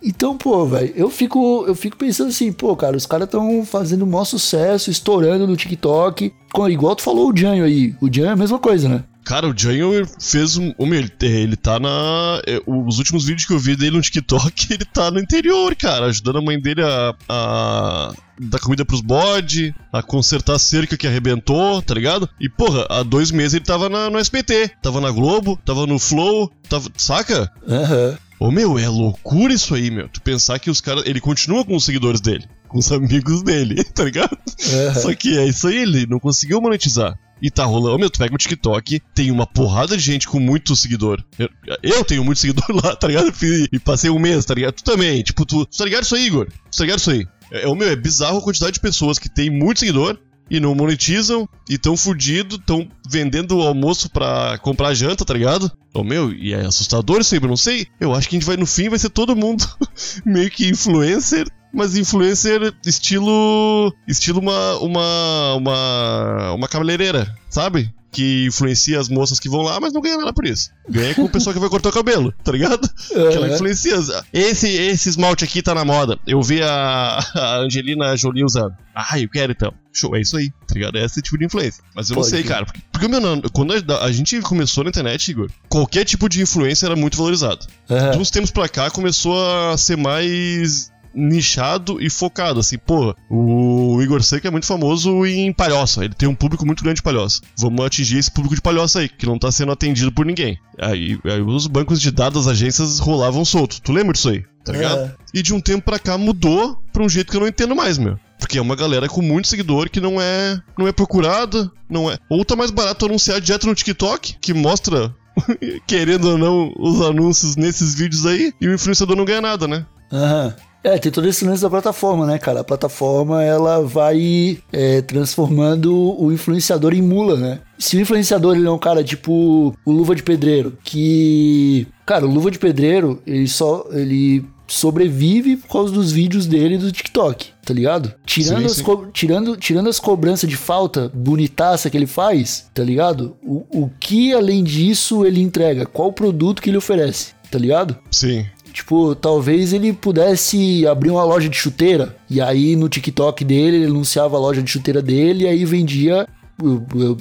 Então, 0.04 0.38
pô, 0.38 0.66
velho, 0.66 0.92
eu 0.96 1.10
fico, 1.10 1.64
eu 1.66 1.76
fico 1.76 1.96
pensando 1.98 2.30
assim, 2.30 2.52
pô, 2.52 2.76
cara, 2.76 2.98
os 2.98 3.06
caras 3.06 3.26
estão 3.26 3.66
fazendo 3.66 4.04
um 4.04 4.10
maior 4.10 4.26
sucesso, 4.26 4.92
estourando 4.92 5.48
no 5.48 5.56
TikTok. 5.56 6.34
Igual 6.70 6.96
tu 6.96 7.04
falou 7.04 7.32
o 7.32 7.38
Janho 7.38 7.64
aí. 7.64 7.96
O 8.02 8.14
Janho 8.14 8.28
é 8.28 8.32
a 8.32 8.36
mesma 8.36 8.60
coisa, 8.60 8.90
né? 8.90 9.04
Cara, 9.24 9.48
o 9.48 9.54
Django 9.54 10.06
fez 10.20 10.58
um. 10.58 10.74
Meu, 10.80 11.00
ele, 11.00 11.12
ele 11.22 11.56
tá 11.56 11.80
na. 11.80 12.42
é, 12.48 12.60
Os 12.66 12.98
últimos 12.98 13.26
vídeos 13.26 13.46
que 13.46 13.54
eu 13.54 13.60
vi 13.60 13.76
dele 13.76 13.96
no 13.98 14.02
TikTok, 14.02 14.68
ele 14.74 14.86
tá 14.86 15.12
no 15.12 15.20
interior, 15.20 15.76
cara, 15.76 16.08
ajudando 16.08 16.40
a 16.40 16.42
mãe 16.42 16.60
dele 16.60 16.82
a. 16.82 17.14
a 17.30 18.14
dar 18.44 18.60
comida 18.60 18.84
pros 18.84 19.02
bode, 19.02 19.74
a 19.94 20.02
consertar 20.02 20.56
a 20.56 20.60
cerca 20.60 20.98
que 20.98 21.06
arrebentou, 21.06 21.80
tá 21.84 21.94
ligado? 21.94 22.28
E, 22.40 22.50
porra, 22.50 22.88
há 22.90 23.04
dois 23.04 23.30
meses 23.30 23.54
ele 23.54 23.66
tava 23.66 23.88
na, 23.88 24.10
no 24.10 24.18
SBT, 24.18 24.72
tava 24.82 25.00
na 25.00 25.12
Globo, 25.12 25.60
tava 25.64 25.86
no 25.86 26.00
Flow, 26.00 26.52
tava. 26.68 26.90
Saca? 26.98 27.52
Aham. 27.68 28.18
Ô, 28.40 28.50
meu, 28.50 28.80
é 28.80 28.90
loucura 28.90 29.54
isso 29.54 29.76
aí, 29.76 29.92
meu. 29.92 30.10
Tu 30.10 30.20
pensar 30.22 30.58
que 30.58 30.72
os 30.72 30.82
caras. 30.82 31.04
Ele 31.06 31.22
continua 31.22 31.64
com 31.64 31.76
os 31.76 31.86
seguidores 31.86 32.20
dele, 32.20 32.46
com 32.68 32.80
os 32.80 32.92
amigos 32.92 33.44
dele, 33.44 33.84
tá 33.94 34.04
ligado? 34.04 34.36
Aham. 34.74 34.96
Só 34.96 35.14
que 35.14 35.38
é 35.38 35.46
isso 35.46 35.68
aí, 35.68 35.78
ele 35.78 36.08
não 36.08 36.20
conseguiu 36.20 36.60
monetizar. 36.60 37.14
E 37.42 37.50
tá 37.50 37.66
rolando, 37.66 38.00
meu, 38.00 38.10
tu 38.10 38.20
pega 38.20 38.34
o 38.34 38.38
TikTok, 38.38 39.02
tem 39.16 39.32
uma 39.32 39.48
porrada 39.48 39.98
de 39.98 40.04
gente 40.04 40.28
com 40.28 40.40
muito 40.40 40.76
seguidor. 40.76 41.24
Eu, 41.40 41.50
eu 41.82 42.06
tenho 42.06 42.24
muito 42.24 42.40
seguidor 42.40 42.66
lá, 42.84 42.96
tá 42.96 43.08
ligado? 43.08 43.34
E, 43.72 43.80
passei 43.80 44.10
um 44.10 44.20
mês, 44.20 44.46
tá 44.46 44.54
ligado? 44.54 44.74
Tu 44.74 44.84
também, 44.84 45.24
tipo, 45.24 45.46
tu, 45.46 45.66
tu 45.66 45.78
tá 45.78 45.86
ligado 45.86 46.04
isso 46.04 46.16
aí, 46.16 46.28
Igor? 46.28 46.48
Tu 46.72 46.78
tá 46.78 46.84
ligado 46.84 47.00
isso 47.00 47.12
aí? 47.12 47.26
É, 47.52 47.68
o 47.68 47.76
meu, 47.76 47.90
é 47.90 47.96
bizarro 47.96 48.38
a 48.38 48.42
quantidade 48.42 48.74
de 48.74 48.80
pessoas 48.80 49.18
que 49.18 49.28
tem 49.28 49.50
muito 49.50 49.80
seguidor 49.80 50.18
e 50.52 50.60
não 50.60 50.76
monetizam 50.76 51.48
e 51.70 51.78
tão 51.78 51.96
fudido, 51.96 52.58
tão 52.58 52.86
vendendo 53.10 53.58
o 53.58 53.62
almoço 53.62 54.10
pra 54.10 54.58
comprar 54.58 54.94
janta, 54.94 55.24
tá 55.24 55.34
ligado? 55.34 55.72
Ô 55.94 56.04
meu, 56.04 56.34
e 56.34 56.54
é 56.54 56.66
assustador 56.66 57.22
eu 57.32 57.48
não 57.48 57.56
sei. 57.56 57.88
Eu 58.00 58.14
acho 58.14 58.28
que 58.28 58.36
a 58.36 58.40
gente 58.40 58.46
vai, 58.46 58.58
no 58.58 58.66
fim, 58.66 58.90
vai 58.90 59.00
ser 59.00 59.10
todo 59.10 59.36
mundo 59.36 59.66
meio 60.26 60.52
que 60.52 60.68
influencer, 60.68 61.48
mas 61.74 61.96
influencer 61.96 62.74
estilo. 62.86 63.94
estilo 64.08 64.40
uma. 64.40 64.78
uma. 64.80 65.56
uma. 65.56 66.54
uma 66.54 66.68
cabeleireira, 66.68 67.34
sabe? 67.50 67.94
Que 68.12 68.46
influencia 68.48 69.00
as 69.00 69.08
moças 69.08 69.40
que 69.40 69.48
vão 69.48 69.62
lá, 69.62 69.80
mas 69.80 69.94
não 69.94 70.02
ganha 70.02 70.18
nada 70.18 70.34
por 70.34 70.46
isso. 70.46 70.70
Ganha 70.90 71.16
com 71.16 71.24
o 71.24 71.30
pessoal 71.30 71.54
que 71.54 71.62
vai 71.62 71.70
cortar 71.70 71.88
o 71.90 71.94
cabelo, 71.94 72.34
tá 72.44 72.52
ligado? 72.52 72.90
Que 73.08 73.16
ela 73.38 73.48
influencia. 73.48 73.96
Esse, 74.34 74.68
esse 74.68 75.08
esmalte 75.08 75.46
aqui 75.46 75.62
tá 75.62 75.74
na 75.74 75.86
moda. 75.86 76.20
Eu 76.28 76.42
vi 76.42 76.62
a, 76.62 77.20
a 77.34 77.58
Angelina 77.60 78.16
Jolie 78.18 78.44
usando. 78.44 78.76
Ah, 78.94 79.18
eu 79.18 79.30
quero 79.30 79.54
então. 79.54 79.74
Show, 79.94 80.14
é 80.14 80.20
isso 80.20 80.36
aí, 80.36 80.50
tá 80.68 80.74
ligado? 80.74 80.98
É 80.98 81.06
esse 81.06 81.22
tipo 81.22 81.38
de 81.38 81.46
influência. 81.46 81.82
Mas 81.96 82.10
eu 82.10 82.16
não 82.16 82.22
Pode 82.22 82.32
sei, 82.32 82.44
crer. 82.44 82.54
cara. 82.54 82.66
Porque, 82.66 82.82
porque 82.92 83.08
meu, 83.08 83.22
não, 83.22 83.42
quando 83.54 83.74
a, 83.74 84.04
a 84.04 84.12
gente 84.12 84.42
começou 84.42 84.84
na 84.84 84.90
internet, 84.90 85.32
Igor, 85.32 85.50
qualquer 85.70 86.04
tipo 86.04 86.28
de 86.28 86.42
influência 86.42 86.88
era 86.88 86.96
muito 86.98 87.18
valorizado. 87.18 87.66
Aham. 87.90 88.12
De 88.12 88.18
uns 88.18 88.30
tempos 88.30 88.52
pra 88.52 88.68
cá 88.68 88.90
começou 88.92 89.34
a 89.72 89.78
ser 89.78 89.96
mais 89.96 90.91
nichado 91.14 92.02
e 92.02 92.10
focado, 92.10 92.60
assim, 92.60 92.78
pô, 92.78 93.16
o 93.30 94.02
Igor 94.02 94.22
Seco 94.24 94.48
é 94.48 94.52
muito 94.52 94.66
famoso 94.66 95.26
em 95.26 95.52
palhoça, 95.54 96.04
ele 96.04 96.14
tem 96.14 96.28
um 96.28 96.36
público 96.36 96.66
muito 96.66 96.84
grande 96.84 96.98
de 96.98 97.04
palhoça. 97.04 97.42
Vamos 97.58 97.86
atingir 97.86 98.18
esse 98.18 98.32
público 98.32 98.56
de 98.56 98.62
palhoça 98.62 99.00
aí, 99.00 99.10
que 99.10 99.26
não 99.26 99.38
tá 99.38 99.52
sendo 99.52 99.72
atendido 99.72 100.12
por 100.12 100.26
ninguém. 100.26 100.58
Aí, 100.80 101.20
aí 101.26 101.42
os 101.42 101.68
bancos 101.68 102.02
de 102.02 102.12
dados 102.12 102.46
das 102.46 102.54
agências 102.54 103.00
rolavam 103.00 103.46
solto. 103.46 103.82
Tu 103.82 103.92
lembra 103.92 104.14
disso 104.14 104.30
aí? 104.30 104.44
Tá 104.64 104.72
ligado? 104.72 105.00
É. 105.00 105.16
E 105.34 105.42
de 105.42 105.54
um 105.54 105.60
tempo 105.60 105.84
pra 105.84 106.00
cá 106.00 106.18
mudou 106.18 106.82
pra 106.94 107.04
um 107.04 107.10
jeito 107.10 107.32
que 107.32 107.38
eu 107.38 107.42
não 107.42 107.48
entendo 107.48 107.76
mais, 107.76 107.98
meu. 107.98 108.18
Porque 108.40 108.58
é 108.58 108.62
uma 108.62 108.76
galera 108.76 109.08
com 109.08 109.22
muito 109.22 109.48
seguidor 109.48 109.90
que 109.90 110.00
não 110.00 110.20
é 110.20 110.60
não 110.78 110.88
é 110.88 110.92
procurada, 110.92 111.72
não 111.90 112.12
é. 112.12 112.18
Ou 112.30 112.44
tá 112.44 112.56
mais 112.56 112.72
barato 112.72 113.06
anunciar 113.06 113.40
direto 113.40 113.68
no 113.68 113.76
TikTok, 113.76 114.38
que 114.42 114.54
mostra 114.54 115.14
querendo 115.88 116.32
ou 116.32 116.38
não, 116.38 116.74
os 116.78 117.02
anúncios 117.02 117.56
nesses 117.56 117.96
vídeos 117.96 118.26
aí 118.26 118.54
e 118.60 118.68
o 118.68 118.74
influenciador 118.74 119.16
não 119.16 119.26
ganha 119.26 119.42
nada, 119.42 119.68
né? 119.68 119.86
Aham. 120.12 120.56
É, 120.84 120.98
tem 120.98 121.12
todo 121.12 121.28
esse 121.28 121.46
lance 121.46 121.62
da 121.62 121.70
plataforma, 121.70 122.26
né, 122.26 122.38
cara? 122.40 122.62
A 122.62 122.64
plataforma, 122.64 123.44
ela 123.44 123.82
vai 123.86 124.58
é, 124.74 125.02
transformando 125.02 125.94
o 126.20 126.32
influenciador 126.32 126.94
em 126.94 127.02
mula, 127.02 127.38
né? 127.38 127.60
Se 127.78 127.98
o 127.98 128.02
influenciador, 128.02 128.56
ele 128.56 128.66
é 128.68 128.72
um 128.72 128.80
cara 128.80 129.04
tipo 129.04 129.76
o 129.86 129.92
Luva 129.92 130.16
de 130.16 130.24
Pedreiro, 130.24 130.78
que... 130.84 131.88
Cara, 132.06 132.26
o 132.26 132.32
Luva 132.32 132.50
de 132.50 132.58
Pedreiro, 132.60 133.22
ele 133.28 133.48
só... 133.48 133.86
Ele 133.92 134.44
sobrevive 134.68 135.58
por 135.58 135.68
causa 135.68 135.92
dos 135.94 136.14
vídeos 136.14 136.48
dele 136.48 136.78
do 136.78 136.94
TikTok, 136.94 137.50
tá 137.66 137.74
ligado? 137.74 138.14
Tirando, 138.26 138.60
Sim, 138.62 138.66
as, 138.68 138.72
sim. 138.78 138.84
co- 138.84 139.08
tirando, 139.12 139.58
tirando 139.58 139.90
as 139.90 140.00
cobranças 140.00 140.50
de 140.50 140.56
falta 140.56 141.12
bonitaça 141.14 141.90
que 141.90 141.98
ele 141.98 142.08
faz, 142.08 142.70
tá 142.74 142.82
ligado? 142.82 143.36
O, 143.44 143.66
o 143.70 143.92
que 144.00 144.34
além 144.34 144.64
disso 144.64 145.26
ele 145.26 145.42
entrega? 145.42 145.86
Qual 145.86 146.14
produto 146.14 146.62
que 146.62 146.70
ele 146.70 146.78
oferece, 146.78 147.34
tá 147.52 147.60
ligado? 147.60 147.98
Sim. 148.10 148.46
Tipo, 148.72 149.16
talvez 149.16 149.74
ele 149.74 149.94
pudesse 149.94 150.86
abrir 150.88 151.12
uma 151.12 151.24
loja 151.24 151.50
de 151.50 151.58
chuteira. 151.58 152.16
E 152.30 152.40
aí 152.42 152.76
no 152.76 152.90
TikTok 152.90 153.44
dele, 153.44 153.78
ele 153.78 153.86
anunciava 153.86 154.38
a 154.38 154.40
loja 154.40 154.62
de 154.62 154.70
chuteira 154.70 155.02
dele 155.02 155.44
e 155.44 155.48
aí 155.48 155.66
vendia 155.66 156.28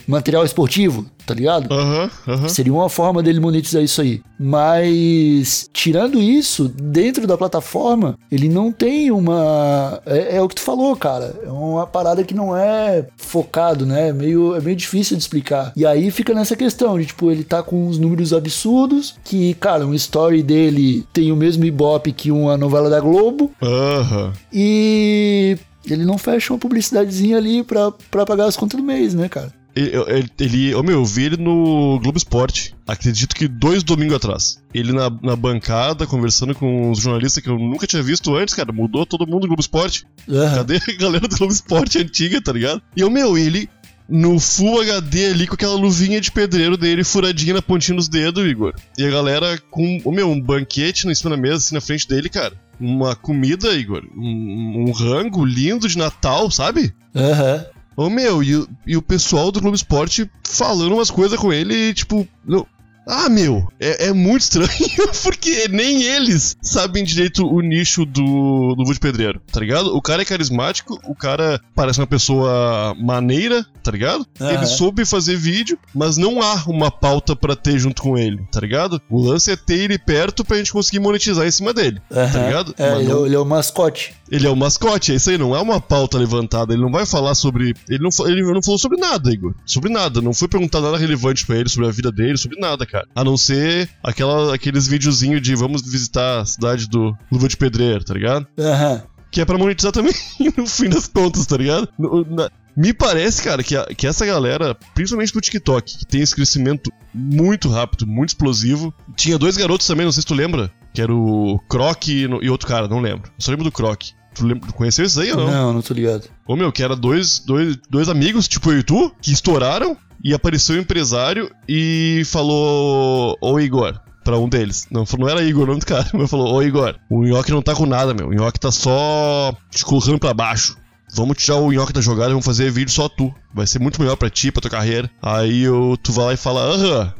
material 0.07 0.45
esportivo, 0.45 1.07
tá 1.31 1.35
ligado? 1.35 1.73
Aham, 1.73 2.11
aham. 2.27 2.49
Seria 2.49 2.73
uma 2.73 2.89
forma 2.89 3.23
dele 3.23 3.39
monetizar 3.39 3.81
isso 3.83 4.01
aí. 4.01 4.21
Mas, 4.39 5.71
tirando 5.73 6.21
isso, 6.21 6.69
dentro 6.69 7.25
da 7.27 7.39
plataforma, 7.39 8.19
ele 8.33 8.49
não 8.49 8.73
tem 8.73 9.13
uma. 9.13 10.01
É, 10.05 10.37
é 10.37 10.43
o 10.43 10.49
que 10.49 10.57
tu 10.57 10.61
falou, 10.63 10.97
cara. 10.97 11.35
É 11.45 11.51
uma 11.51 11.87
parada 11.87 12.25
que 12.25 12.35
não 12.35 12.57
é 12.57 13.07
focado, 13.17 13.87
né? 13.87 14.09
É 14.09 14.13
meio, 14.13 14.57
é 14.57 14.61
meio 14.61 14.77
difícil 14.77 15.17
de 15.17 15.23
explicar. 15.23 15.73
E 15.77 15.87
aí 15.87 16.11
fica 16.11 16.35
nessa 16.35 16.57
questão 16.57 16.99
de, 16.99 17.07
tipo, 17.07 17.31
ele 17.31 17.45
tá 17.45 17.63
com 17.63 17.87
uns 17.87 17.97
números 17.97 18.33
absurdos. 18.33 19.15
Que, 19.23 19.55
cara, 19.55 19.87
um 19.87 19.95
story 19.95 20.43
dele 20.43 21.07
tem 21.13 21.31
o 21.31 21.37
mesmo 21.37 21.65
ibope 21.65 22.13
que 22.13 22.33
uma 22.33 22.57
novela 22.57 22.91
da 22.91 22.99
Globo. 22.99 23.53
Aham. 23.63 24.33
E. 24.53 25.57
Ele 25.89 26.05
não 26.05 26.19
fecha 26.19 26.53
uma 26.53 26.59
publicidadezinha 26.59 27.39
ali 27.39 27.65
pra, 27.65 27.91
pra 28.11 28.27
pagar 28.27 28.45
as 28.45 28.57
contas 28.57 28.79
do 28.79 28.85
mês, 28.85 29.15
né, 29.15 29.31
cara? 29.31 29.51
Ele, 29.75 29.91
ele, 29.97 30.31
ele, 30.39 30.75
ô 30.75 30.83
meu, 30.83 30.97
eu 30.97 31.05
vi 31.05 31.25
ele 31.25 31.37
no 31.37 31.99
Globo 32.01 32.19
Esporte, 32.19 32.75
acredito 32.87 33.35
que 33.35 33.47
dois 33.47 33.83
domingos 33.83 34.17
atrás. 34.17 34.63
Ele 34.75 34.93
na, 34.93 35.11
na 35.23 35.37
bancada, 35.37 36.07
conversando 36.07 36.55
com 36.55 36.91
os 36.91 37.01
jornalistas 37.01 37.43
que 37.43 37.49
eu 37.49 37.59
nunca 37.59 37.87
tinha 37.87 38.03
visto 38.03 38.35
antes, 38.35 38.55
cara, 38.55 38.73
mudou 38.73 39.07
todo 39.07 39.27
mundo 39.27 39.43
do 39.43 39.47
Globo 39.49 39.61
Esporte. 39.61 40.07
Aham. 40.29 40.57
Cadê 40.57 40.77
a 40.77 40.97
galera 40.99 41.29
do 41.29 41.37
Globo 41.37 41.53
Esporte 41.53 41.99
antiga, 41.99 42.43
tá 42.43 42.53
ligado? 42.53 42.83
E 42.97 43.05
o 43.05 43.11
meu, 43.11 43.39
ele 43.39 43.69
no 44.11 44.41
Full 44.41 44.81
HD 44.81 45.27
ali 45.27 45.47
com 45.47 45.55
aquela 45.55 45.75
luvinha 45.75 46.21
de 46.21 46.33
pedreiro 46.33 46.77
dele 46.77 47.05
furadinha 47.05 47.55
na 47.55 47.63
pontinha 47.63 47.97
dos 47.97 48.09
dedos, 48.09 48.45
Igor. 48.45 48.75
E 48.99 49.07
a 49.07 49.11
galera 49.11 49.57
com, 49.71 50.01
ô 50.05 50.11
meu, 50.11 50.29
um 50.29 50.41
banquete 50.41 51.07
em 51.07 51.15
cima 51.15 51.31
da 51.31 51.37
mesa, 51.37 51.57
assim, 51.57 51.75
na 51.77 51.81
frente 51.81 52.09
dele, 52.09 52.29
cara. 52.29 52.55
Uma 52.81 53.15
comida, 53.15 53.73
Igor. 53.73 54.03
Um, 54.17 54.87
um 54.89 54.93
rango 54.93 55.45
lindo 55.45 55.89
de 55.89 55.97
Natal, 55.97 56.51
sabe? 56.51 56.93
Aham. 57.15 57.65
Ô 58.01 58.09
meu, 58.09 58.43
e, 58.43 58.57
o- 58.57 58.69
e 58.87 58.97
o 58.97 59.03
pessoal 59.03 59.53
do 59.53 59.61
Globo 59.61 59.77
Esporte 59.77 60.31
falando 60.49 60.95
umas 60.95 61.11
coisas 61.11 61.39
com 61.39 61.53
ele, 61.53 61.93
tipo. 61.93 62.27
Não. 62.43 62.67
Ah, 63.13 63.29
meu, 63.29 63.67
é, 63.81 64.07
é 64.09 64.13
muito 64.13 64.43
estranho, 64.43 64.69
porque 65.23 65.67
nem 65.69 66.03
eles 66.03 66.57
sabem 66.63 67.03
direito 67.05 67.45
o 67.47 67.61
nicho 67.61 68.05
do, 68.05 68.75
do 68.77 68.85
Wood 68.85 69.01
Pedreiro, 69.01 69.41
tá 69.53 69.59
ligado? 69.61 69.95
O 69.97 70.01
cara 70.01 70.23
é 70.23 70.25
carismático, 70.25 70.99
o 71.05 71.15
cara 71.15 71.61
parece 71.75 71.99
uma 72.01 72.07
pessoa 72.07 72.95
maneira, 72.99 73.67
tá 73.83 73.91
ligado? 73.91 74.27
Ele 74.39 74.67
soube 74.67 75.05
fazer 75.05 75.37
vídeo, 75.37 75.79
mas 75.95 76.17
não 76.17 76.41
há 76.41 76.63
uma 76.67 76.91
pauta 76.91 77.35
pra 77.35 77.57
ter 77.57 77.79
junto 77.79 78.03
com 78.03 78.17
ele, 78.17 78.41
tá 78.53 78.61
ligado? 78.61 79.01
O 79.11 79.21
lance 79.21 79.51
é 79.51 79.57
ter 79.57 79.81
ele 79.81 79.99
perto 79.99 80.45
pra 80.45 80.57
gente 80.59 80.73
conseguir 80.73 81.01
monetizar 81.01 81.47
em 81.47 81.51
cima 81.51 81.73
dele, 81.75 82.01
tá 82.09 82.47
ligado? 82.47 82.75
É, 82.79 82.93
ele, 82.97 83.05
é 83.05 83.09
não- 83.09 83.23
o- 83.23 83.27
ele 83.27 83.35
é 83.35 83.39
o 83.39 83.45
mascote. 83.45 84.15
ele 84.31 84.47
é 84.47 84.51
o 84.51 84.57
mascote, 84.57 85.13
é 85.13 85.17
isso 85.17 85.31
aí, 85.31 85.39
não 85.39 85.57
é 85.57 85.61
uma 85.61 85.81
pauta 85.81 86.17
levantada. 86.19 86.73
Ele 86.73 86.83
não 86.83 86.93
vai 86.93 87.05
falar 87.07 87.35
sobre. 87.35 87.75
Ele 87.89 87.99
não, 88.03 88.27
ele 88.27 88.43
não 88.43 88.63
falou 88.63 88.79
sobre 88.79 88.99
nada, 89.01 89.33
Igor. 89.33 89.55
Sobre 89.67 89.91
nada. 89.91 90.21
Não 90.21 90.33
foi 90.33 90.47
perguntado 90.49 90.85
nada 90.85 90.97
relevante 90.99 91.45
pra 91.47 91.57
ele 91.57 91.69
sobre 91.69 91.89
a 91.89 91.93
vida 91.93 92.13
dele, 92.13 92.37
sobre 92.37 92.59
nada, 92.61 92.87
cara. 92.87 93.00
A 93.15 93.25
não 93.25 93.37
ser 93.37 93.89
aquela, 94.03 94.55
aqueles 94.55 94.87
videozinhos 94.87 95.41
de 95.43 95.55
vamos 95.55 95.83
visitar 95.83 96.41
a 96.41 96.45
cidade 96.47 96.89
do 96.89 97.17
Luva 97.31 97.49
de 97.49 97.57
Pedreiro, 97.57 98.05
tá 98.05 98.15
ligado? 98.15 98.47
Aham. 98.59 99.03
Que 99.31 99.41
é 99.41 99.45
pra 99.45 99.57
monetizar 99.59 99.93
também, 99.93 100.13
no 100.57 100.67
fim 100.67 100.89
das 100.89 101.07
contas, 101.07 101.47
tá 101.47 101.57
ligado? 101.57 101.89
No- 101.99 102.25
na- 102.29 102.51
me 102.77 102.93
parece, 102.93 103.43
cara, 103.43 103.63
que, 103.63 103.77
a- 103.77 103.87
que 103.87 104.07
essa 104.07 104.25
galera, 104.25 104.77
principalmente 104.95 105.33
do 105.33 105.41
TikTok, 105.41 105.99
que 105.99 106.07
tem 106.07 106.21
esse 106.21 106.35
crescimento 106.35 106.91
muito 107.15 107.69
rápido, 107.69 108.07
muito 108.07 108.31
explosivo. 108.31 108.93
Tinha 109.17 109.39
dois 109.39 109.57
garotos 109.57 109.87
também, 109.87 110.05
não 110.05 110.13
sei 110.13 110.23
se 110.23 110.27
tu 110.27 110.35
lembra, 110.35 110.71
que 110.95 111.01
era 111.03 111.15
o 111.15 111.61
Croc 111.69 112.09
e, 112.09 112.27
no- 112.27 112.43
e 112.43 112.49
outro 112.51 112.67
cara, 112.67 112.89
não 112.89 113.01
lembro. 113.01 113.29
Eu 113.29 113.33
só 113.43 113.51
lembro 113.51 113.65
do 113.65 113.73
Croc. 113.73 114.03
Tu, 114.35 114.47
lembra, 114.47 114.69
tu 114.69 114.75
conheceu 114.75 115.05
esses 115.05 115.19
aí 115.19 115.31
ou 115.33 115.37
não? 115.39 115.47
Não, 115.51 115.73
não 115.75 115.83
tô 115.83 115.93
ligado. 115.93 116.29
Ô 116.47 116.55
meu, 116.57 116.71
que 116.73 116.83
era 116.83 116.95
dois, 116.97 117.41
dois, 117.41 117.77
dois 117.91 118.09
amigos, 118.09 118.47
tipo 118.49 118.71
eu 118.73 118.79
e 118.79 118.83
tu, 118.85 119.13
que 119.21 119.33
estouraram 119.33 119.97
e 120.23 120.35
apareceu 120.35 120.77
um 120.77 120.81
empresário 120.81 121.51
e 121.69 122.23
falou: 122.27 123.37
Ô 123.41 123.59
Igor. 123.59 123.99
Pra 124.23 124.39
um 124.39 124.51
deles. 124.51 124.87
Não, 124.91 125.05
não 125.19 125.29
era 125.29 125.43
Igor 125.43 125.65
o 125.65 125.67
nome 125.67 125.81
do 125.81 125.87
cara, 125.87 126.07
mas 126.13 126.31
falou: 126.31 126.55
Ô 126.55 126.63
Igor, 126.63 126.95
o 127.09 127.25
Nhoque 127.25 127.51
não 127.51 127.63
tá 127.63 127.75
com 127.75 127.87
nada, 127.87 128.13
meu. 128.13 128.29
O 128.29 128.35
Nhoque 128.35 128.61
tá 128.61 128.71
só 128.71 129.55
te 129.71 129.85
colocando 129.85 130.19
pra 130.19 130.35
baixo. 130.35 130.77
Vamos 131.15 131.37
tirar 131.37 131.57
o 131.57 131.73
Nhoque 131.73 131.93
da 131.93 132.01
jogada 132.01 132.29
e 132.31 132.33
vamos 132.33 132.45
fazer 132.45 132.71
vídeo 132.71 132.93
só 132.93 133.09
tu. 133.09 133.35
Vai 133.53 133.67
ser 133.67 133.79
muito 133.81 134.01
melhor 134.01 134.17
pra 134.17 134.31
ti, 134.31 134.51
pra 134.53 134.61
tua 134.63 134.71
carreira. 134.71 135.11
Aí 135.21 135.63
eu, 135.63 135.99
tu 136.03 136.13
vai 136.13 136.27
lá 136.27 136.35
e 136.35 136.37
fala, 136.37 136.61
aham. 136.63 137.15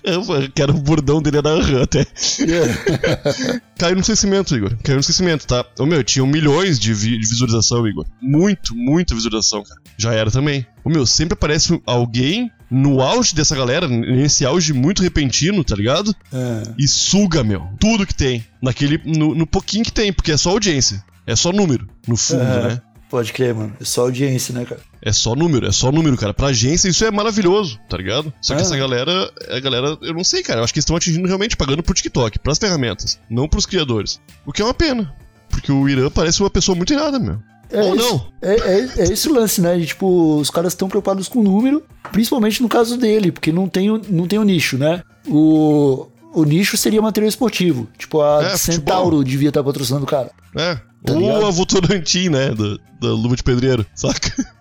que 0.54 0.62
era 0.62 0.70
o 0.72 0.74
bordão 0.74 1.20
dele, 1.20 1.38
era 1.38 1.50
aham 1.50 1.82
até. 1.82 2.06
Caiu 3.78 3.94
no 3.94 4.00
esquecimento, 4.00 4.56
Igor. 4.56 4.76
Caiu 4.82 4.96
no 4.96 5.00
esquecimento, 5.00 5.46
tá? 5.46 5.64
Ô 5.78 5.86
meu, 5.86 6.02
tinham 6.02 6.26
milhões 6.26 6.78
de, 6.78 6.92
vi- 6.94 7.18
de 7.18 7.28
visualização, 7.28 7.86
Igor. 7.86 8.06
Muito, 8.20 8.74
muita 8.74 9.14
visualização, 9.14 9.62
cara. 9.62 9.80
Já 9.96 10.12
era 10.14 10.30
também. 10.30 10.66
Ô 10.84 10.90
meu, 10.90 11.06
sempre 11.06 11.34
aparece 11.34 11.80
alguém 11.86 12.50
no 12.70 13.00
auge 13.00 13.34
dessa 13.34 13.54
galera, 13.54 13.86
nesse 13.86 14.44
auge 14.44 14.72
muito 14.72 15.02
repentino, 15.02 15.62
tá 15.62 15.76
ligado? 15.76 16.14
Ah, 16.32 16.62
E 16.78 16.88
suga, 16.88 17.44
meu, 17.44 17.68
tudo 17.78 18.06
que 18.06 18.14
tem. 18.14 18.44
Naquele. 18.62 19.00
No, 19.04 19.34
no 19.34 19.46
pouquinho 19.46 19.84
que 19.84 19.92
tem, 19.92 20.12
porque 20.12 20.32
é 20.32 20.36
só 20.36 20.50
audiência. 20.50 21.04
É 21.26 21.34
só 21.36 21.52
número, 21.52 21.88
no 22.06 22.16
fundo, 22.16 22.42
Aham. 22.42 22.68
né? 22.68 22.82
Pode 23.14 23.32
crer, 23.32 23.54
mano. 23.54 23.72
É 23.80 23.84
só 23.84 24.02
audiência, 24.02 24.52
né, 24.52 24.64
cara? 24.64 24.80
É 25.00 25.12
só 25.12 25.34
número, 25.36 25.66
é 25.66 25.72
só 25.72 25.92
número, 25.92 26.16
cara. 26.16 26.34
Pra 26.34 26.48
agência 26.48 26.88
isso 26.88 27.04
é 27.04 27.10
maravilhoso, 27.10 27.78
tá 27.88 27.96
ligado? 27.96 28.32
Só 28.40 28.54
que 28.54 28.60
Ah. 28.60 28.64
essa 28.64 28.76
galera, 28.76 29.30
a 29.50 29.60
galera, 29.60 29.96
eu 30.02 30.12
não 30.14 30.24
sei, 30.24 30.42
cara. 30.42 30.60
Eu 30.60 30.64
acho 30.64 30.72
que 30.72 30.78
eles 30.78 30.84
estão 30.84 30.96
atingindo 30.96 31.26
realmente 31.28 31.56
pagando 31.56 31.82
pro 31.82 31.94
TikTok, 31.94 32.38
pras 32.40 32.58
ferramentas, 32.58 33.18
não 33.30 33.48
pros 33.48 33.66
criadores. 33.66 34.20
O 34.44 34.52
que 34.52 34.60
é 34.60 34.64
uma 34.64 34.74
pena. 34.74 35.14
Porque 35.48 35.70
o 35.70 35.88
Irã 35.88 36.10
parece 36.10 36.40
uma 36.40 36.50
pessoa 36.50 36.74
muito 36.74 36.92
irada, 36.92 37.18
meu. 37.18 37.38
É 37.70 37.80
Ou 37.82 37.94
não. 37.94 38.26
É, 38.42 38.54
é, 38.54 38.88
é 38.98 39.02
esse 39.12 39.28
o 39.28 39.32
lance, 39.34 39.60
né? 39.60 39.76
De, 39.78 39.86
tipo, 39.86 40.36
os 40.38 40.50
caras 40.50 40.72
estão 40.72 40.88
preocupados 40.88 41.28
com 41.28 41.38
o 41.40 41.42
número, 41.44 41.82
principalmente 42.12 42.60
no 42.62 42.68
caso 42.68 42.96
dele, 42.96 43.30
porque 43.32 43.52
não 43.52 43.68
tem 43.68 43.90
o, 43.90 44.00
não 44.08 44.26
tem 44.26 44.38
o 44.38 44.42
nicho, 44.44 44.76
né? 44.76 45.02
O, 45.26 46.06
o 46.32 46.44
nicho 46.44 46.76
seria 46.76 47.00
material 47.02 47.28
esportivo. 47.28 47.88
Tipo, 47.98 48.20
a 48.20 48.42
É, 48.44 48.56
Centauro 48.56 49.04
futebol. 49.04 49.24
devia 49.24 49.48
estar 49.48 49.62
patrocinando 49.64 50.04
o 50.04 50.08
cara. 50.08 50.30
É. 50.56 50.78
Tá 51.04 51.12
Ou 51.12 51.46
a 51.46 51.50
Votorantim, 51.50 52.30
né? 52.30 52.50
Da, 52.50 52.78
da 53.00 53.14
Luva 53.14 53.36
de 53.36 53.42
Pedreiro, 53.42 53.84
saca? 53.94 54.32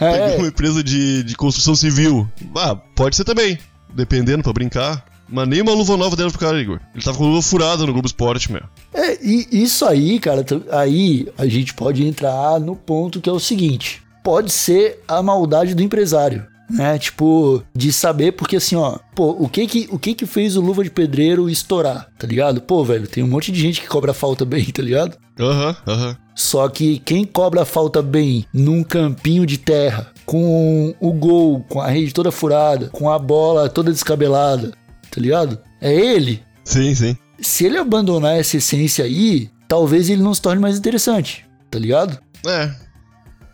É, 0.00 0.38
Uma 0.38 0.46
empresa 0.46 0.82
de, 0.82 1.22
de 1.22 1.34
construção 1.34 1.74
civil. 1.74 2.26
Ah, 2.56 2.74
pode 2.74 3.16
ser 3.16 3.24
também. 3.24 3.58
Dependendo, 3.94 4.42
pra 4.42 4.52
brincar. 4.52 5.04
Mas 5.28 5.46
nem 5.46 5.60
uma 5.60 5.72
luva 5.72 5.94
nova 5.94 6.16
deram 6.16 6.30
pro 6.30 6.40
cara, 6.40 6.58
Igor. 6.58 6.80
Ele 6.94 7.04
tava 7.04 7.18
com 7.18 7.24
luva 7.24 7.42
furada 7.42 7.84
no 7.84 7.92
Globo 7.92 8.06
Esporte, 8.06 8.50
meu. 8.50 8.62
É, 8.94 9.18
e 9.22 9.46
isso 9.62 9.84
aí, 9.84 10.18
cara, 10.18 10.42
aí 10.70 11.28
a 11.36 11.46
gente 11.46 11.74
pode 11.74 12.06
entrar 12.06 12.58
no 12.58 12.74
ponto 12.74 13.20
que 13.20 13.28
é 13.28 13.32
o 13.32 13.38
seguinte: 13.38 14.02
pode 14.24 14.50
ser 14.50 15.02
a 15.06 15.22
maldade 15.22 15.74
do 15.74 15.82
empresário. 15.82 16.46
Né, 16.70 16.98
tipo, 16.98 17.62
de 17.74 17.90
saber, 17.90 18.32
porque 18.32 18.56
assim, 18.56 18.76
ó, 18.76 18.98
pô, 19.14 19.30
o 19.30 19.48
que 19.48 19.66
que, 19.66 19.88
o 19.90 19.98
que 19.98 20.14
que 20.14 20.26
fez 20.26 20.54
o 20.54 20.60
Luva 20.60 20.84
de 20.84 20.90
Pedreiro 20.90 21.48
estourar, 21.48 22.08
tá 22.18 22.26
ligado? 22.26 22.60
Pô, 22.60 22.84
velho, 22.84 23.08
tem 23.08 23.24
um 23.24 23.28
monte 23.28 23.50
de 23.50 23.58
gente 23.58 23.80
que 23.80 23.88
cobra 23.88 24.12
falta 24.12 24.44
bem, 24.44 24.64
tá 24.66 24.82
ligado? 24.82 25.16
Aham, 25.40 25.76
aham. 25.86 26.16
Só 26.34 26.68
que 26.68 26.98
quem 27.00 27.24
cobra 27.24 27.64
falta 27.64 28.02
bem 28.02 28.44
num 28.52 28.84
campinho 28.84 29.46
de 29.46 29.56
terra, 29.58 30.12
com 30.26 30.94
o 31.00 31.12
gol, 31.12 31.64
com 31.68 31.80
a 31.80 31.88
rede 31.88 32.12
toda 32.12 32.30
furada, 32.30 32.88
com 32.88 33.10
a 33.10 33.18
bola 33.18 33.68
toda 33.68 33.90
descabelada, 33.90 34.72
tá 35.10 35.20
ligado? 35.20 35.58
É 35.80 35.92
ele. 35.92 36.42
Sim, 36.64 36.94
sim. 36.94 37.16
Se 37.40 37.64
ele 37.64 37.78
abandonar 37.78 38.38
essa 38.38 38.58
essência 38.58 39.04
aí, 39.04 39.50
talvez 39.66 40.10
ele 40.10 40.22
não 40.22 40.34
se 40.34 40.42
torne 40.42 40.60
mais 40.60 40.76
interessante, 40.76 41.46
tá 41.70 41.78
ligado? 41.78 42.18
É. 42.46 42.70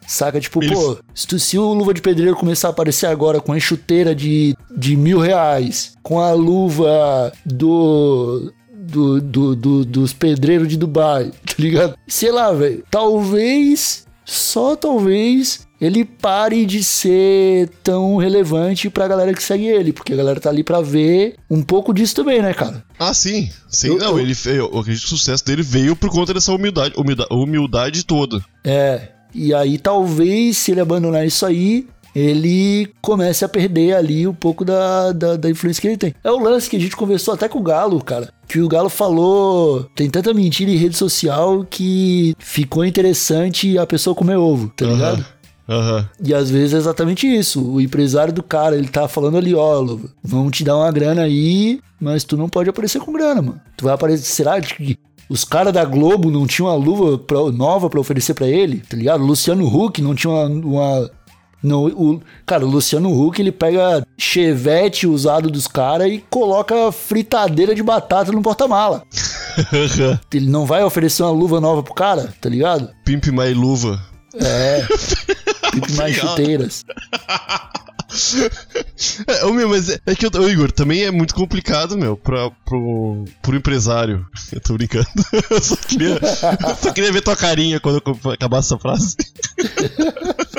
Saca? 0.06 0.40
Tipo, 0.40 0.62
Ele- 0.62 0.74
pô, 0.74 0.96
se, 1.14 1.26
tu- 1.26 1.38
se 1.38 1.58
o 1.58 1.72
Luva 1.72 1.94
de 1.94 2.00
Pedreiro 2.02 2.36
começar 2.36 2.68
a 2.68 2.70
aparecer 2.70 3.06
agora 3.06 3.40
com 3.40 3.52
a 3.52 3.58
chuteira 3.60 4.14
de, 4.14 4.54
de 4.76 4.96
mil 4.96 5.18
reais, 5.18 5.94
com 6.02 6.20
a 6.20 6.32
luva 6.32 7.32
do. 7.44 8.52
Do, 8.86 9.18
do, 9.18 9.56
do- 9.56 9.84
dos 9.84 10.12
pedreiros 10.12 10.68
de 10.68 10.76
Dubai, 10.76 11.32
tá 11.46 11.54
ligado? 11.58 11.96
Sei 12.06 12.30
lá, 12.30 12.52
velho. 12.52 12.84
Talvez, 12.90 14.06
só 14.26 14.76
talvez, 14.76 15.66
ele 15.80 16.04
pare 16.04 16.66
de 16.66 16.84
ser 16.84 17.70
tão 17.82 18.16
relevante 18.18 18.90
pra 18.90 19.08
galera 19.08 19.32
que 19.32 19.42
segue 19.42 19.64
ele, 19.66 19.90
porque 19.90 20.12
a 20.12 20.16
galera 20.16 20.38
tá 20.38 20.50
ali 20.50 20.62
pra 20.62 20.82
ver 20.82 21.36
um 21.50 21.62
pouco 21.62 21.94
disso 21.94 22.14
também, 22.14 22.42
né, 22.42 22.52
cara? 22.52 22.84
Ah, 22.98 23.14
sim. 23.14 23.48
Sim, 23.70 23.88
Eu- 23.88 23.98
não, 23.98 24.10
eu- 24.10 24.20
ele 24.20 24.34
eu, 24.46 24.66
acredito 24.78 25.00
que 25.06 25.14
o 25.14 25.16
sucesso 25.18 25.44
dele 25.46 25.62
veio 25.62 25.96
por 25.96 26.10
conta 26.10 26.34
dessa 26.34 26.52
humildade, 26.52 26.94
humilda- 26.96 27.26
humildade 27.30 28.04
toda. 28.04 28.44
É, 28.62 29.08
e 29.34 29.52
aí 29.52 29.78
talvez 29.78 30.58
se 30.58 30.70
ele 30.70 30.80
abandonar 30.80 31.26
isso 31.26 31.44
aí, 31.44 31.86
ele 32.14 32.88
comece 33.02 33.44
a 33.44 33.48
perder 33.48 33.94
ali 33.94 34.26
um 34.26 34.34
pouco 34.34 34.64
da, 34.64 35.12
da, 35.12 35.36
da 35.36 35.50
influência 35.50 35.80
que 35.80 35.88
ele 35.88 35.96
tem. 35.96 36.14
É 36.22 36.30
o 36.30 36.38
lance 36.38 36.70
que 36.70 36.76
a 36.76 36.80
gente 36.80 36.96
conversou 36.96 37.34
até 37.34 37.48
com 37.48 37.58
o 37.58 37.62
Galo, 37.62 38.02
cara. 38.02 38.32
Que 38.46 38.60
o 38.60 38.68
Galo 38.68 38.88
falou, 38.88 39.84
tem 39.96 40.08
tanta 40.08 40.32
mentira 40.32 40.70
em 40.70 40.76
rede 40.76 40.96
social 40.96 41.66
que 41.68 42.36
ficou 42.38 42.84
interessante 42.84 43.76
a 43.76 43.86
pessoa 43.86 44.14
comer 44.14 44.36
ovo, 44.36 44.72
tá 44.76 44.86
ligado? 44.86 45.26
Aham. 45.68 46.08
E 46.22 46.34
às 46.34 46.50
vezes 46.50 46.74
é 46.74 46.76
exatamente 46.76 47.26
isso. 47.26 47.62
O 47.62 47.80
empresário 47.80 48.32
do 48.32 48.42
cara, 48.42 48.76
ele 48.76 48.88
tá 48.88 49.08
falando 49.08 49.38
ali, 49.38 49.54
ó, 49.54 49.84
vão 50.22 50.50
te 50.50 50.62
dar 50.62 50.76
uma 50.76 50.92
grana 50.92 51.22
aí, 51.22 51.80
mas 51.98 52.22
tu 52.22 52.36
não 52.36 52.48
pode 52.48 52.68
aparecer 52.68 53.00
com 53.00 53.12
grana, 53.12 53.40
mano. 53.40 53.60
Tu 53.76 53.84
vai 53.84 53.94
aparecer, 53.94 54.24
será 54.24 54.60
que 54.60 54.98
os 55.28 55.44
caras 55.44 55.72
da 55.72 55.84
Globo 55.84 56.30
não 56.30 56.46
tinham 56.46 56.68
uma 56.68 56.76
luva 56.76 57.18
pra- 57.18 57.50
nova 57.52 57.88
pra 57.90 58.00
oferecer 58.00 58.34
pra 58.34 58.46
ele, 58.46 58.78
tá 58.88 58.96
ligado? 58.96 59.22
O 59.22 59.26
Luciano 59.26 59.66
Huck 59.66 60.00
não 60.02 60.14
tinha 60.14 60.32
uma... 60.32 60.46
uma- 60.46 61.10
não, 61.62 61.86
o, 61.86 62.20
cara, 62.44 62.66
o 62.66 62.68
Luciano 62.68 63.08
Huck, 63.10 63.40
ele 63.40 63.50
pega 63.50 64.06
chevette 64.18 65.06
usado 65.06 65.50
dos 65.50 65.66
caras 65.66 66.08
e 66.12 66.22
coloca 66.28 66.92
fritadeira 66.92 67.74
de 67.74 67.82
batata 67.82 68.30
no 68.30 68.42
porta-mala. 68.42 69.02
Ele 70.34 70.46
não 70.50 70.66
vai 70.66 70.84
oferecer 70.84 71.22
uma 71.22 71.30
luva 71.30 71.60
nova 71.62 71.82
pro 71.82 71.94
cara, 71.94 72.34
tá 72.38 72.50
ligado? 72.50 72.90
Pimp 73.04 73.28
My 73.28 73.54
Luva. 73.54 73.98
É. 74.34 74.84
Pipe 75.74 75.92
mais 75.94 76.16
chuteiras. 76.16 76.84
É, 79.26 79.44
ô, 79.44 79.52
meu, 79.52 79.68
mas 79.68 79.88
é, 79.88 79.98
é 80.06 80.14
que, 80.14 80.24
ô, 80.26 80.48
Igor, 80.48 80.70
também 80.70 81.02
é 81.02 81.10
muito 81.10 81.34
complicado, 81.34 81.96
meu, 81.96 82.16
pra, 82.16 82.48
pro, 82.64 83.24
pro 83.42 83.56
empresário. 83.56 84.24
Eu 84.52 84.60
tô 84.60 84.74
brincando. 84.74 85.06
Eu 85.50 85.60
só 85.60 85.74
queria, 85.76 86.20
eu 86.20 86.76
só 86.76 86.92
queria 86.92 87.12
ver 87.12 87.22
tua 87.22 87.34
carinha 87.36 87.80
quando 87.80 88.00
eu 88.24 88.30
acabasse 88.30 88.68
essa 88.68 88.78
frase. 88.78 89.16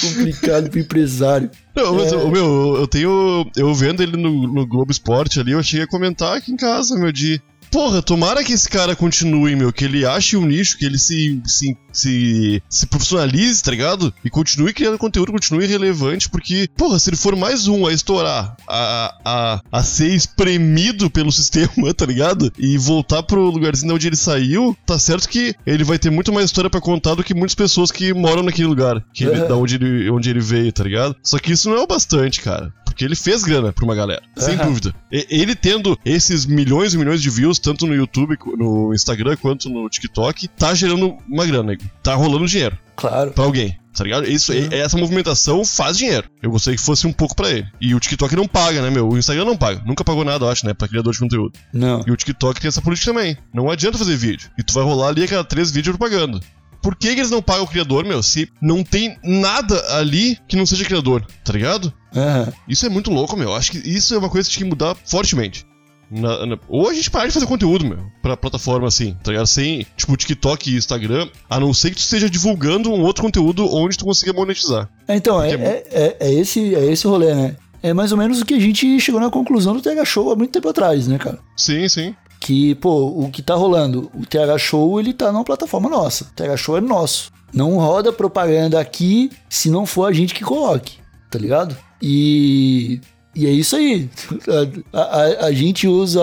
Complicado 0.00 0.68
pro 0.68 0.80
empresário. 0.80 1.50
Não, 1.74 1.94
mas, 1.94 2.12
É. 2.12 2.16
meu, 2.28 2.76
eu 2.76 2.86
tenho. 2.86 3.48
Eu 3.56 3.72
vendo 3.72 4.02
ele 4.02 4.16
no, 4.16 4.52
no 4.52 4.66
Globo 4.66 4.90
Esporte 4.90 5.40
ali, 5.40 5.52
eu 5.52 5.62
cheguei 5.62 5.84
a 5.84 5.88
comentar 5.88 6.36
aqui 6.36 6.52
em 6.52 6.56
casa, 6.56 6.98
meu, 6.98 7.12
de. 7.12 7.40
Porra, 7.70 8.00
tomara 8.02 8.42
que 8.44 8.52
esse 8.52 8.68
cara 8.68 8.96
continue, 8.96 9.54
meu, 9.56 9.72
que 9.72 9.84
ele 9.84 10.06
ache 10.06 10.36
um 10.36 10.46
nicho, 10.46 10.78
que 10.78 10.84
ele 10.84 10.98
se, 10.98 11.40
se, 11.46 11.76
se, 11.92 12.62
se 12.68 12.86
profissionalize, 12.86 13.62
tá 13.62 13.70
ligado? 13.70 14.12
E 14.24 14.30
continue 14.30 14.72
criando 14.72 14.98
conteúdo, 14.98 15.32
continue 15.32 15.66
relevante, 15.66 16.28
porque, 16.28 16.68
porra, 16.76 16.98
se 16.98 17.10
ele 17.10 17.16
for 17.16 17.36
mais 17.36 17.68
um 17.68 17.86
a 17.86 17.92
estourar, 17.92 18.56
a, 18.68 19.14
a, 19.24 19.60
a 19.70 19.82
ser 19.82 20.08
espremido 20.14 21.10
pelo 21.10 21.30
sistema, 21.32 21.92
tá 21.94 22.06
ligado? 22.06 22.52
E 22.58 22.78
voltar 22.78 23.22
pro 23.22 23.50
lugarzinho 23.50 23.88
de 23.88 23.94
onde 23.94 24.06
ele 24.08 24.16
saiu, 24.16 24.76
tá 24.86 24.98
certo 24.98 25.28
que 25.28 25.54
ele 25.66 25.84
vai 25.84 25.98
ter 25.98 26.10
muito 26.10 26.32
mais 26.32 26.46
história 26.46 26.70
pra 26.70 26.80
contar 26.80 27.14
do 27.14 27.24
que 27.24 27.34
muitas 27.34 27.54
pessoas 27.54 27.90
que 27.90 28.12
moram 28.14 28.42
naquele 28.42 28.68
lugar, 28.68 29.04
que 29.12 29.24
ele- 29.24 29.40
da 29.46 29.56
onde 29.56 29.74
ele, 29.76 30.10
onde 30.10 30.30
ele 30.30 30.40
veio, 30.40 30.72
tá 30.72 30.82
ligado? 30.84 31.16
Só 31.22 31.38
que 31.38 31.52
isso 31.52 31.68
não 31.68 31.76
é 31.76 31.80
o 31.80 31.86
bastante, 31.86 32.40
cara. 32.40 32.72
Porque 32.96 33.04
ele 33.04 33.14
fez 33.14 33.44
grana 33.44 33.74
pra 33.74 33.84
uma 33.84 33.94
galera, 33.94 34.22
sem 34.38 34.56
dúvida. 34.56 34.94
E- 35.12 35.26
ele 35.28 35.54
tendo 35.54 35.98
esses 36.02 36.46
milhões 36.46 36.94
e 36.94 36.98
milhões 36.98 37.20
de 37.20 37.28
views, 37.28 37.58
tanto 37.58 37.86
no 37.86 37.94
YouTube, 37.94 38.38
no 38.56 38.94
Instagram, 38.94 39.36
quanto 39.36 39.68
no 39.68 39.86
TikTok, 39.90 40.48
tá 40.48 40.74
gerando 40.74 41.14
uma 41.28 41.44
grana, 41.44 41.76
tá 42.02 42.14
rolando 42.14 42.46
dinheiro 42.46 42.78
Claro. 42.96 43.32
pra 43.32 43.44
alguém. 43.44 43.76
Tá 43.94 44.02
ligado? 44.04 44.26
Isso, 44.26 44.50
Uhum. 44.52 44.68
Essa 44.70 44.96
movimentação 44.96 45.62
faz 45.64 45.98
dinheiro. 45.98 46.26
Eu 46.42 46.50
gostaria 46.50 46.76
que 46.78 46.82
fosse 46.84 47.06
um 47.06 47.12
pouco 47.12 47.36
pra 47.36 47.50
ele. 47.50 47.66
E 47.80 47.94
o 47.94 48.00
TikTok 48.00 48.34
não 48.34 48.46
paga, 48.48 48.80
né, 48.80 48.88
meu? 48.90 49.06
O 49.08 49.18
Instagram 49.18 49.44
não 49.44 49.56
paga. 49.58 49.82
Nunca 49.86 50.02
pagou 50.04 50.24
nada, 50.24 50.44
eu 50.46 50.48
acho, 50.50 50.66
né? 50.66 50.72
Pra 50.74 50.88
criador 50.88 51.12
de 51.12 51.18
conteúdo. 51.18 51.52
Não. 51.72 52.02
E 52.06 52.10
o 52.10 52.16
TikTok 52.16 52.60
tem 52.60 52.68
essa 52.68 52.80
política 52.82 53.12
também. 53.12 53.36
Não 53.54 53.70
adianta 53.70 53.96
fazer 53.98 54.16
vídeo. 54.16 54.50
E 54.58 54.62
tu 54.62 54.72
vai 54.74 54.84
rolar 54.84 55.08
ali 55.08 55.22
a 55.24 55.28
cada 55.28 55.44
três 55.44 55.70
vídeos 55.70 55.96
propaganda. 55.96 56.40
Por 56.86 56.94
que, 56.94 57.12
que 57.14 57.18
eles 57.20 57.32
não 57.32 57.42
pagam 57.42 57.64
o 57.64 57.66
criador, 57.66 58.04
meu? 58.04 58.22
Se 58.22 58.48
não 58.62 58.84
tem 58.84 59.18
nada 59.24 59.74
ali 59.96 60.38
que 60.46 60.54
não 60.54 60.64
seja 60.64 60.84
criador, 60.84 61.26
tá 61.44 61.52
ligado? 61.52 61.92
Aham. 62.14 62.52
Isso 62.68 62.86
é 62.86 62.88
muito 62.88 63.10
louco, 63.10 63.36
meu. 63.36 63.52
Acho 63.52 63.72
que 63.72 63.78
isso 63.78 64.14
é 64.14 64.18
uma 64.18 64.28
coisa 64.30 64.48
que 64.48 64.54
tinha 64.54 64.64
que 64.64 64.70
mudar 64.70 64.96
fortemente. 65.04 65.66
Na- 66.08 66.46
na- 66.46 66.58
ou 66.68 66.88
a 66.88 66.94
gente 66.94 67.10
parar 67.10 67.26
de 67.26 67.32
fazer 67.32 67.46
conteúdo, 67.46 67.84
meu, 67.84 67.98
pra 68.22 68.36
plataforma 68.36 68.86
assim, 68.86 69.16
tá 69.24 69.32
ligado? 69.32 69.48
Sem, 69.48 69.84
tipo, 69.96 70.16
TikTok 70.16 70.70
e 70.70 70.76
Instagram, 70.76 71.28
a 71.50 71.58
não 71.58 71.74
ser 71.74 71.90
que 71.90 71.96
tu 71.96 72.02
esteja 72.02 72.30
divulgando 72.30 72.92
um 72.92 73.02
outro 73.02 73.24
conteúdo 73.24 73.66
onde 73.74 73.98
tu 73.98 74.04
consiga 74.04 74.32
monetizar. 74.32 74.88
Então, 75.08 75.42
é, 75.42 75.54
é 75.54 75.86
é, 75.90 76.16
é, 76.20 76.32
esse, 76.34 76.72
é 76.76 76.84
esse 76.92 77.04
rolê, 77.08 77.34
né? 77.34 77.56
É 77.82 77.92
mais 77.92 78.12
ou 78.12 78.18
menos 78.18 78.40
o 78.40 78.44
que 78.46 78.54
a 78.54 78.60
gente 78.60 79.00
chegou 79.00 79.20
na 79.20 79.28
conclusão 79.30 79.74
do 79.74 79.82
TH 79.82 80.04
Show 80.04 80.30
há 80.30 80.36
muito 80.36 80.52
tempo 80.52 80.68
atrás, 80.68 81.08
né, 81.08 81.18
cara? 81.18 81.40
Sim, 81.56 81.88
sim. 81.88 82.14
Que, 82.46 82.76
pô, 82.76 83.06
o 83.24 83.28
que 83.30 83.42
tá 83.42 83.54
rolando, 83.56 84.08
o 84.14 84.24
TH 84.24 84.56
Show, 84.58 85.00
ele 85.00 85.12
tá 85.12 85.32
numa 85.32 85.42
plataforma 85.42 85.88
nossa. 85.88 86.24
O 86.24 86.28
TH 86.36 86.56
Show 86.56 86.76
é 86.76 86.80
nosso. 86.80 87.32
Não 87.52 87.76
roda 87.76 88.12
propaganda 88.12 88.78
aqui 88.78 89.30
se 89.48 89.68
não 89.68 89.84
for 89.84 90.04
a 90.04 90.12
gente 90.12 90.32
que 90.32 90.44
coloque, 90.44 90.98
tá 91.28 91.38
ligado? 91.38 91.76
E. 92.00 93.00
E 93.34 93.46
é 93.46 93.50
isso 93.50 93.74
aí. 93.76 94.08
A, 94.92 95.00
a- 95.00 95.46
a 95.46 95.52
gente 95.52 95.86
usa 95.88 96.22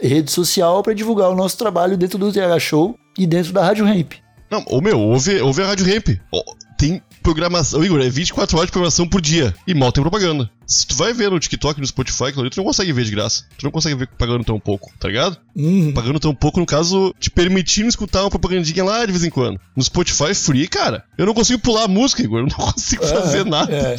rede 0.00 0.30
social 0.30 0.82
pra 0.82 0.94
divulgar 0.94 1.28
o 1.30 1.34
nosso 1.34 1.58
trabalho 1.58 1.96
dentro 1.96 2.18
do 2.18 2.32
TH 2.32 2.58
Show 2.60 2.94
e 3.18 3.26
dentro 3.26 3.52
da 3.52 3.64
Rádio 3.64 3.84
Ramp. 3.84 4.12
Não, 4.50 4.64
ô 4.68 4.80
meu, 4.80 4.98
ouve, 4.98 5.40
ouve 5.40 5.62
a 5.62 5.66
Rádio 5.66 5.86
Ramp. 5.92 6.08
Ó, 6.32 6.42
tem 6.78 7.02
programação, 7.28 7.84
Igor, 7.84 8.00
é 8.00 8.08
24 8.08 8.56
horas 8.56 8.68
de 8.68 8.72
programação 8.72 9.06
por 9.06 9.20
dia. 9.20 9.54
E 9.66 9.74
mal 9.74 9.92
tem 9.92 10.02
propaganda. 10.02 10.48
Se 10.66 10.86
tu 10.86 10.94
vai 10.96 11.12
ver 11.12 11.30
no 11.30 11.38
TikTok, 11.38 11.78
no 11.78 11.86
Spotify, 11.86 12.24
ali, 12.24 12.48
tu 12.48 12.56
não 12.56 12.64
consegue 12.64 12.90
ver 12.92 13.04
de 13.04 13.10
graça. 13.10 13.44
Tu 13.58 13.64
não 13.64 13.70
consegue 13.70 13.94
ver 13.96 14.08
pagando 14.18 14.44
tão 14.44 14.58
pouco, 14.58 14.90
tá 14.98 15.08
ligado? 15.08 15.36
Uhum. 15.54 15.92
Pagando 15.92 16.18
tão 16.18 16.34
pouco, 16.34 16.58
no 16.58 16.64
caso, 16.64 17.14
te 17.18 17.30
permitindo 17.30 17.88
escutar 17.88 18.22
uma 18.22 18.30
propagandinha 18.30 18.82
lá 18.82 19.04
de 19.04 19.12
vez 19.12 19.24
em 19.24 19.30
quando. 19.30 19.60
No 19.76 19.82
Spotify 19.82 20.34
free, 20.34 20.66
cara, 20.68 21.04
eu 21.18 21.26
não 21.26 21.34
consigo 21.34 21.58
pular 21.60 21.84
a 21.84 21.88
música, 21.88 22.22
Igor. 22.22 22.40
Eu 22.40 22.46
não 22.46 22.56
consigo 22.72 23.06
fazer 23.06 23.44
nada. 23.44 23.70
é. 23.74 23.96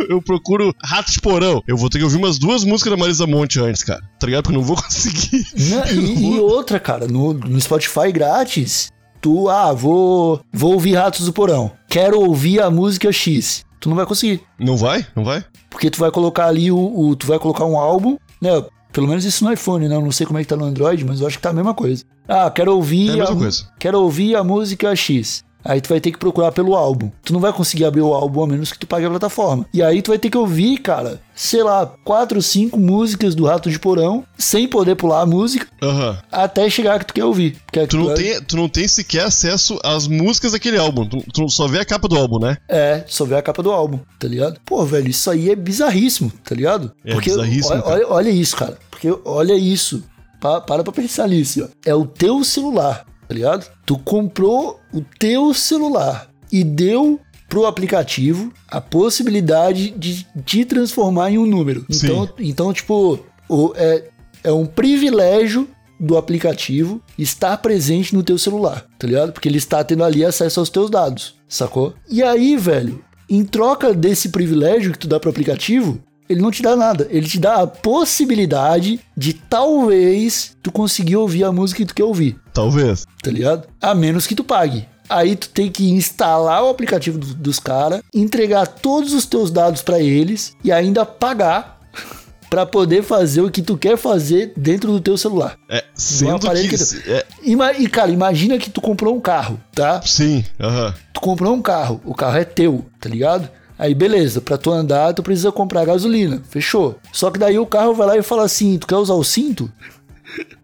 Eu, 0.00 0.06
eu 0.16 0.22
procuro 0.22 0.74
Rato 0.82 1.12
de 1.12 1.20
Porão. 1.20 1.62
Eu 1.66 1.76
vou 1.76 1.88
ter 1.88 1.98
que 1.98 2.04
ouvir 2.04 2.16
umas 2.16 2.36
duas 2.38 2.64
músicas 2.64 2.90
da 2.90 2.96
Marisa 2.96 3.26
Monte 3.26 3.60
antes, 3.60 3.84
cara. 3.84 4.02
Tá 4.18 4.26
ligado? 4.26 4.42
Porque 4.42 4.56
eu 4.56 4.60
não 4.60 4.66
vou 4.66 4.76
conseguir. 4.82 5.46
Não, 5.56 5.86
e, 5.86 6.34
e 6.34 6.40
outra, 6.40 6.80
cara, 6.80 7.06
no, 7.06 7.32
no 7.32 7.60
Spotify 7.60 8.10
grátis, 8.12 8.90
tu, 9.22 9.48
ah, 9.48 9.72
vou, 9.72 10.40
vou 10.52 10.74
ouvir 10.74 10.94
Ratos 10.96 11.24
do 11.24 11.32
Porão. 11.32 11.70
Quero 11.88 12.20
ouvir 12.20 12.60
a 12.60 12.70
música 12.70 13.10
X. 13.10 13.64
Tu 13.80 13.88
não 13.88 13.96
vai 13.96 14.04
conseguir. 14.04 14.42
Não 14.58 14.76
vai? 14.76 15.06
Não 15.16 15.24
vai? 15.24 15.42
Porque 15.70 15.88
tu 15.90 15.98
vai 15.98 16.10
colocar 16.10 16.46
ali 16.46 16.70
o, 16.70 16.76
o- 16.78 17.16
Tu 17.16 17.26
vai 17.26 17.38
colocar 17.38 17.64
um 17.64 17.78
álbum, 17.78 18.18
né? 18.40 18.50
Pelo 18.92 19.08
menos 19.08 19.24
isso 19.24 19.42
no 19.44 19.50
iPhone, 19.52 19.88
né? 19.88 19.94
Eu 19.96 20.02
não 20.02 20.12
sei 20.12 20.26
como 20.26 20.38
é 20.38 20.42
que 20.42 20.48
tá 20.48 20.54
no 20.56 20.66
Android, 20.66 21.02
mas 21.04 21.20
eu 21.20 21.26
acho 21.26 21.38
que 21.38 21.42
tá 21.42 21.48
a 21.50 21.52
mesma 21.54 21.72
coisa. 21.72 22.04
Ah, 22.28 22.50
quero 22.50 22.74
ouvir. 22.74 23.08
É 23.08 23.12
a 23.12 23.16
mesma 23.16 23.34
mu- 23.34 23.40
coisa. 23.40 23.66
Quero 23.78 24.00
ouvir 24.02 24.36
a 24.36 24.44
música 24.44 24.94
X. 24.94 25.42
Aí 25.64 25.80
tu 25.80 25.88
vai 25.88 26.00
ter 26.00 26.10
que 26.10 26.18
procurar 26.18 26.52
pelo 26.52 26.74
álbum. 26.74 27.10
Tu 27.24 27.32
não 27.32 27.40
vai 27.40 27.52
conseguir 27.52 27.84
abrir 27.84 28.00
o 28.02 28.12
álbum 28.12 28.42
a 28.42 28.46
menos 28.46 28.72
que 28.72 28.78
tu 28.78 28.86
pague 28.86 29.06
a 29.06 29.10
plataforma. 29.10 29.66
E 29.72 29.82
aí 29.82 30.02
tu 30.02 30.08
vai 30.10 30.18
ter 30.18 30.28
que 30.30 30.36
ouvir, 30.38 30.78
cara, 30.78 31.20
sei 31.34 31.62
lá, 31.62 31.86
quatro, 32.04 32.40
cinco 32.42 32.78
músicas 32.78 33.34
do 33.34 33.44
Rato 33.46 33.70
de 33.70 33.78
Porão, 33.78 34.24
sem 34.36 34.66
poder 34.66 34.96
pular 34.96 35.20
a 35.22 35.26
música, 35.26 35.66
Aham. 35.82 36.18
até 36.30 36.68
chegar 36.68 36.98
que 36.98 37.06
tu 37.06 37.14
quer 37.14 37.24
ouvir. 37.24 37.56
Porque 37.66 37.86
Tu 37.86 37.96
não, 37.96 38.10
é- 38.10 38.14
tem, 38.14 38.40
tu 38.42 38.56
não 38.56 38.68
tem 38.68 38.88
sequer 38.88 39.24
acesso 39.24 39.78
às 39.84 40.06
músicas 40.08 40.52
daquele 40.52 40.78
álbum. 40.78 41.06
Tu, 41.08 41.24
tu 41.32 41.48
só 41.48 41.66
vê 41.68 41.78
a 41.80 41.84
capa 41.84 42.08
do 42.08 42.16
álbum, 42.16 42.38
né? 42.38 42.56
É, 42.68 43.04
só 43.06 43.24
vê 43.24 43.36
a 43.36 43.42
capa 43.42 43.62
do 43.62 43.70
álbum, 43.70 43.98
tá 44.18 44.26
ligado? 44.28 44.58
Pô, 44.64 44.84
velho, 44.84 45.08
isso 45.08 45.30
aí 45.30 45.50
é 45.50 45.56
bizarríssimo, 45.56 46.32
tá 46.44 46.54
ligado? 46.54 46.92
É 47.04 47.14
bizarríssimo, 47.14 47.74
Olha, 47.76 47.84
olha, 47.86 48.06
olha 48.08 48.30
isso, 48.30 48.56
cara. 48.56 48.76
Porque 48.90 49.08
olha 49.24 49.54
isso. 49.54 50.02
Pa- 50.40 50.60
para 50.60 50.82
pra 50.82 50.92
pensar 50.92 51.28
nisso, 51.28 51.64
ó. 51.64 51.68
É 51.88 51.94
o 51.94 52.04
teu 52.04 52.42
celular, 52.42 53.04
tá 53.26 53.34
ligado? 53.34 53.70
Tu 53.86 53.98
comprou 53.98 54.80
o 54.92 55.00
teu 55.18 55.52
celular 55.54 56.28
e 56.50 56.62
deu 56.64 57.20
pro 57.48 57.66
aplicativo 57.66 58.52
a 58.68 58.80
possibilidade 58.80 59.90
de 59.90 60.26
te 60.44 60.64
transformar 60.64 61.30
em 61.30 61.38
um 61.38 61.46
número. 61.46 61.84
Sim. 61.90 62.06
Então, 62.06 62.28
então 62.38 62.72
tipo, 62.72 63.18
o- 63.48 63.72
é, 63.76 64.08
é 64.44 64.52
um 64.52 64.64
privilégio 64.66 65.68
do 66.00 66.16
aplicativo 66.16 67.00
estar 67.16 67.56
presente 67.58 68.14
no 68.14 68.22
teu 68.22 68.36
celular, 68.38 68.86
tá 68.98 69.06
ligado? 69.06 69.32
Porque 69.32 69.48
ele 69.48 69.58
está 69.58 69.84
tendo 69.84 70.02
ali 70.02 70.24
acesso 70.24 70.58
aos 70.60 70.68
teus 70.70 70.90
dados, 70.90 71.34
sacou? 71.48 71.94
E 72.10 72.22
aí, 72.22 72.56
velho, 72.56 73.04
em 73.28 73.44
troca 73.44 73.94
desse 73.94 74.30
privilégio 74.30 74.90
que 74.90 74.98
tu 74.98 75.06
dá 75.06 75.20
pro 75.20 75.30
aplicativo, 75.30 76.00
ele 76.28 76.40
não 76.40 76.50
te 76.50 76.62
dá 76.62 76.74
nada. 76.74 77.06
Ele 77.10 77.28
te 77.28 77.38
dá 77.38 77.56
a 77.62 77.66
possibilidade 77.66 78.98
de 79.16 79.32
talvez 79.34 80.56
tu 80.62 80.72
conseguir 80.72 81.16
ouvir 81.16 81.44
a 81.44 81.52
música 81.52 81.78
que 81.80 81.86
tu 81.86 81.94
quer 81.94 82.04
ouvir, 82.04 82.36
Talvez. 82.52 83.04
tá 83.22 83.30
ligado? 83.30 83.66
A 83.80 83.94
menos 83.94 84.26
que 84.26 84.34
tu 84.34 84.44
pague. 84.44 84.86
Aí 85.08 85.36
tu 85.36 85.48
tem 85.50 85.70
que 85.70 85.90
instalar 85.90 86.62
o 86.64 86.68
aplicativo 86.70 87.18
do- 87.18 87.34
dos 87.34 87.58
caras, 87.58 88.00
entregar 88.14 88.66
todos 88.66 89.12
os 89.12 89.26
teus 89.26 89.50
dados 89.50 89.82
pra 89.82 90.00
eles 90.00 90.54
e 90.64 90.72
ainda 90.72 91.04
pagar 91.04 91.80
pra 92.48 92.64
poder 92.64 93.02
fazer 93.02 93.40
o 93.42 93.50
que 93.50 93.60
tu 93.62 93.76
quer 93.76 93.96
fazer 93.98 94.52
dentro 94.56 94.90
do 94.92 95.00
teu 95.00 95.16
celular. 95.18 95.56
É, 95.68 95.84
sendo 95.94 96.36
aparelho 96.36 96.68
que. 96.68 96.76
que 96.78 97.10
é, 97.10 97.26
Ima- 97.42 97.72
e, 97.72 97.86
cara, 97.88 98.10
imagina 98.10 98.58
que 98.58 98.70
tu 98.70 98.80
comprou 98.80 99.14
um 99.14 99.20
carro, 99.20 99.60
tá? 99.74 100.00
sim, 100.02 100.44
aham. 100.60 100.94
Tu 101.12 101.20
comprou 101.20 101.54
um 101.54 101.60
carro, 101.62 102.00
o 102.04 102.14
carro 102.14 102.36
é 102.38 102.44
teu, 102.44 102.84
tá 103.00 103.08
ligado? 103.08 103.48
Aí 103.78 103.94
beleza, 103.94 104.40
pra 104.40 104.56
tu 104.56 104.70
andar, 104.70 105.12
tu 105.12 105.22
precisa 105.22 105.50
comprar 105.50 105.84
gasolina, 105.84 106.40
fechou. 106.48 106.98
Só 107.12 107.30
que 107.30 107.38
daí 107.38 107.58
o 107.58 107.66
carro 107.66 107.94
vai 107.94 108.06
lá 108.06 108.16
e 108.16 108.22
fala 108.22 108.44
assim: 108.44 108.78
tu 108.78 108.86
quer 108.86 108.96
usar 108.96 109.14
o 109.14 109.24
cinto? 109.24 109.70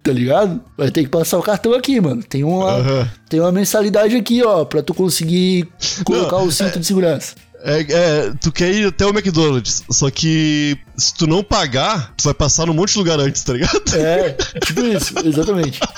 Tá 0.02 0.12
ligado? 0.12 0.60
Vai 0.76 0.90
ter 0.90 1.02
que 1.02 1.08
passar 1.08 1.38
o 1.38 1.42
cartão 1.42 1.74
aqui, 1.74 2.00
mano. 2.00 2.22
Tem 2.22 2.44
uma, 2.44 2.70
Aham. 2.72 3.10
tem 3.28 3.40
uma 3.40 3.52
mensalidade 3.52 4.16
aqui, 4.16 4.42
ó, 4.42 4.64
pra 4.64 4.82
tu 4.82 4.94
conseguir 4.94 5.68
colocar 6.04 6.36
Não, 6.38 6.46
o 6.46 6.52
cinto 6.52 6.78
de 6.80 6.86
segurança. 6.86 7.34
É, 7.60 7.80
é, 7.80 8.32
tu 8.40 8.52
quer 8.52 8.72
ir 8.72 8.86
até 8.86 9.04
o 9.04 9.08
McDonald's, 9.10 9.82
só 9.90 10.08
que 10.12 10.78
se 10.96 11.12
tu 11.12 11.26
não 11.26 11.42
pagar, 11.42 12.14
tu 12.16 12.22
vai 12.22 12.32
passar 12.32 12.66
num 12.66 12.72
monte 12.72 12.92
de 12.92 12.98
lugar 12.98 13.18
antes, 13.18 13.42
tá 13.42 13.52
ligado? 13.52 13.82
É, 13.96 14.30
tipo 14.64 14.80
isso, 14.82 15.12
exatamente. 15.24 15.80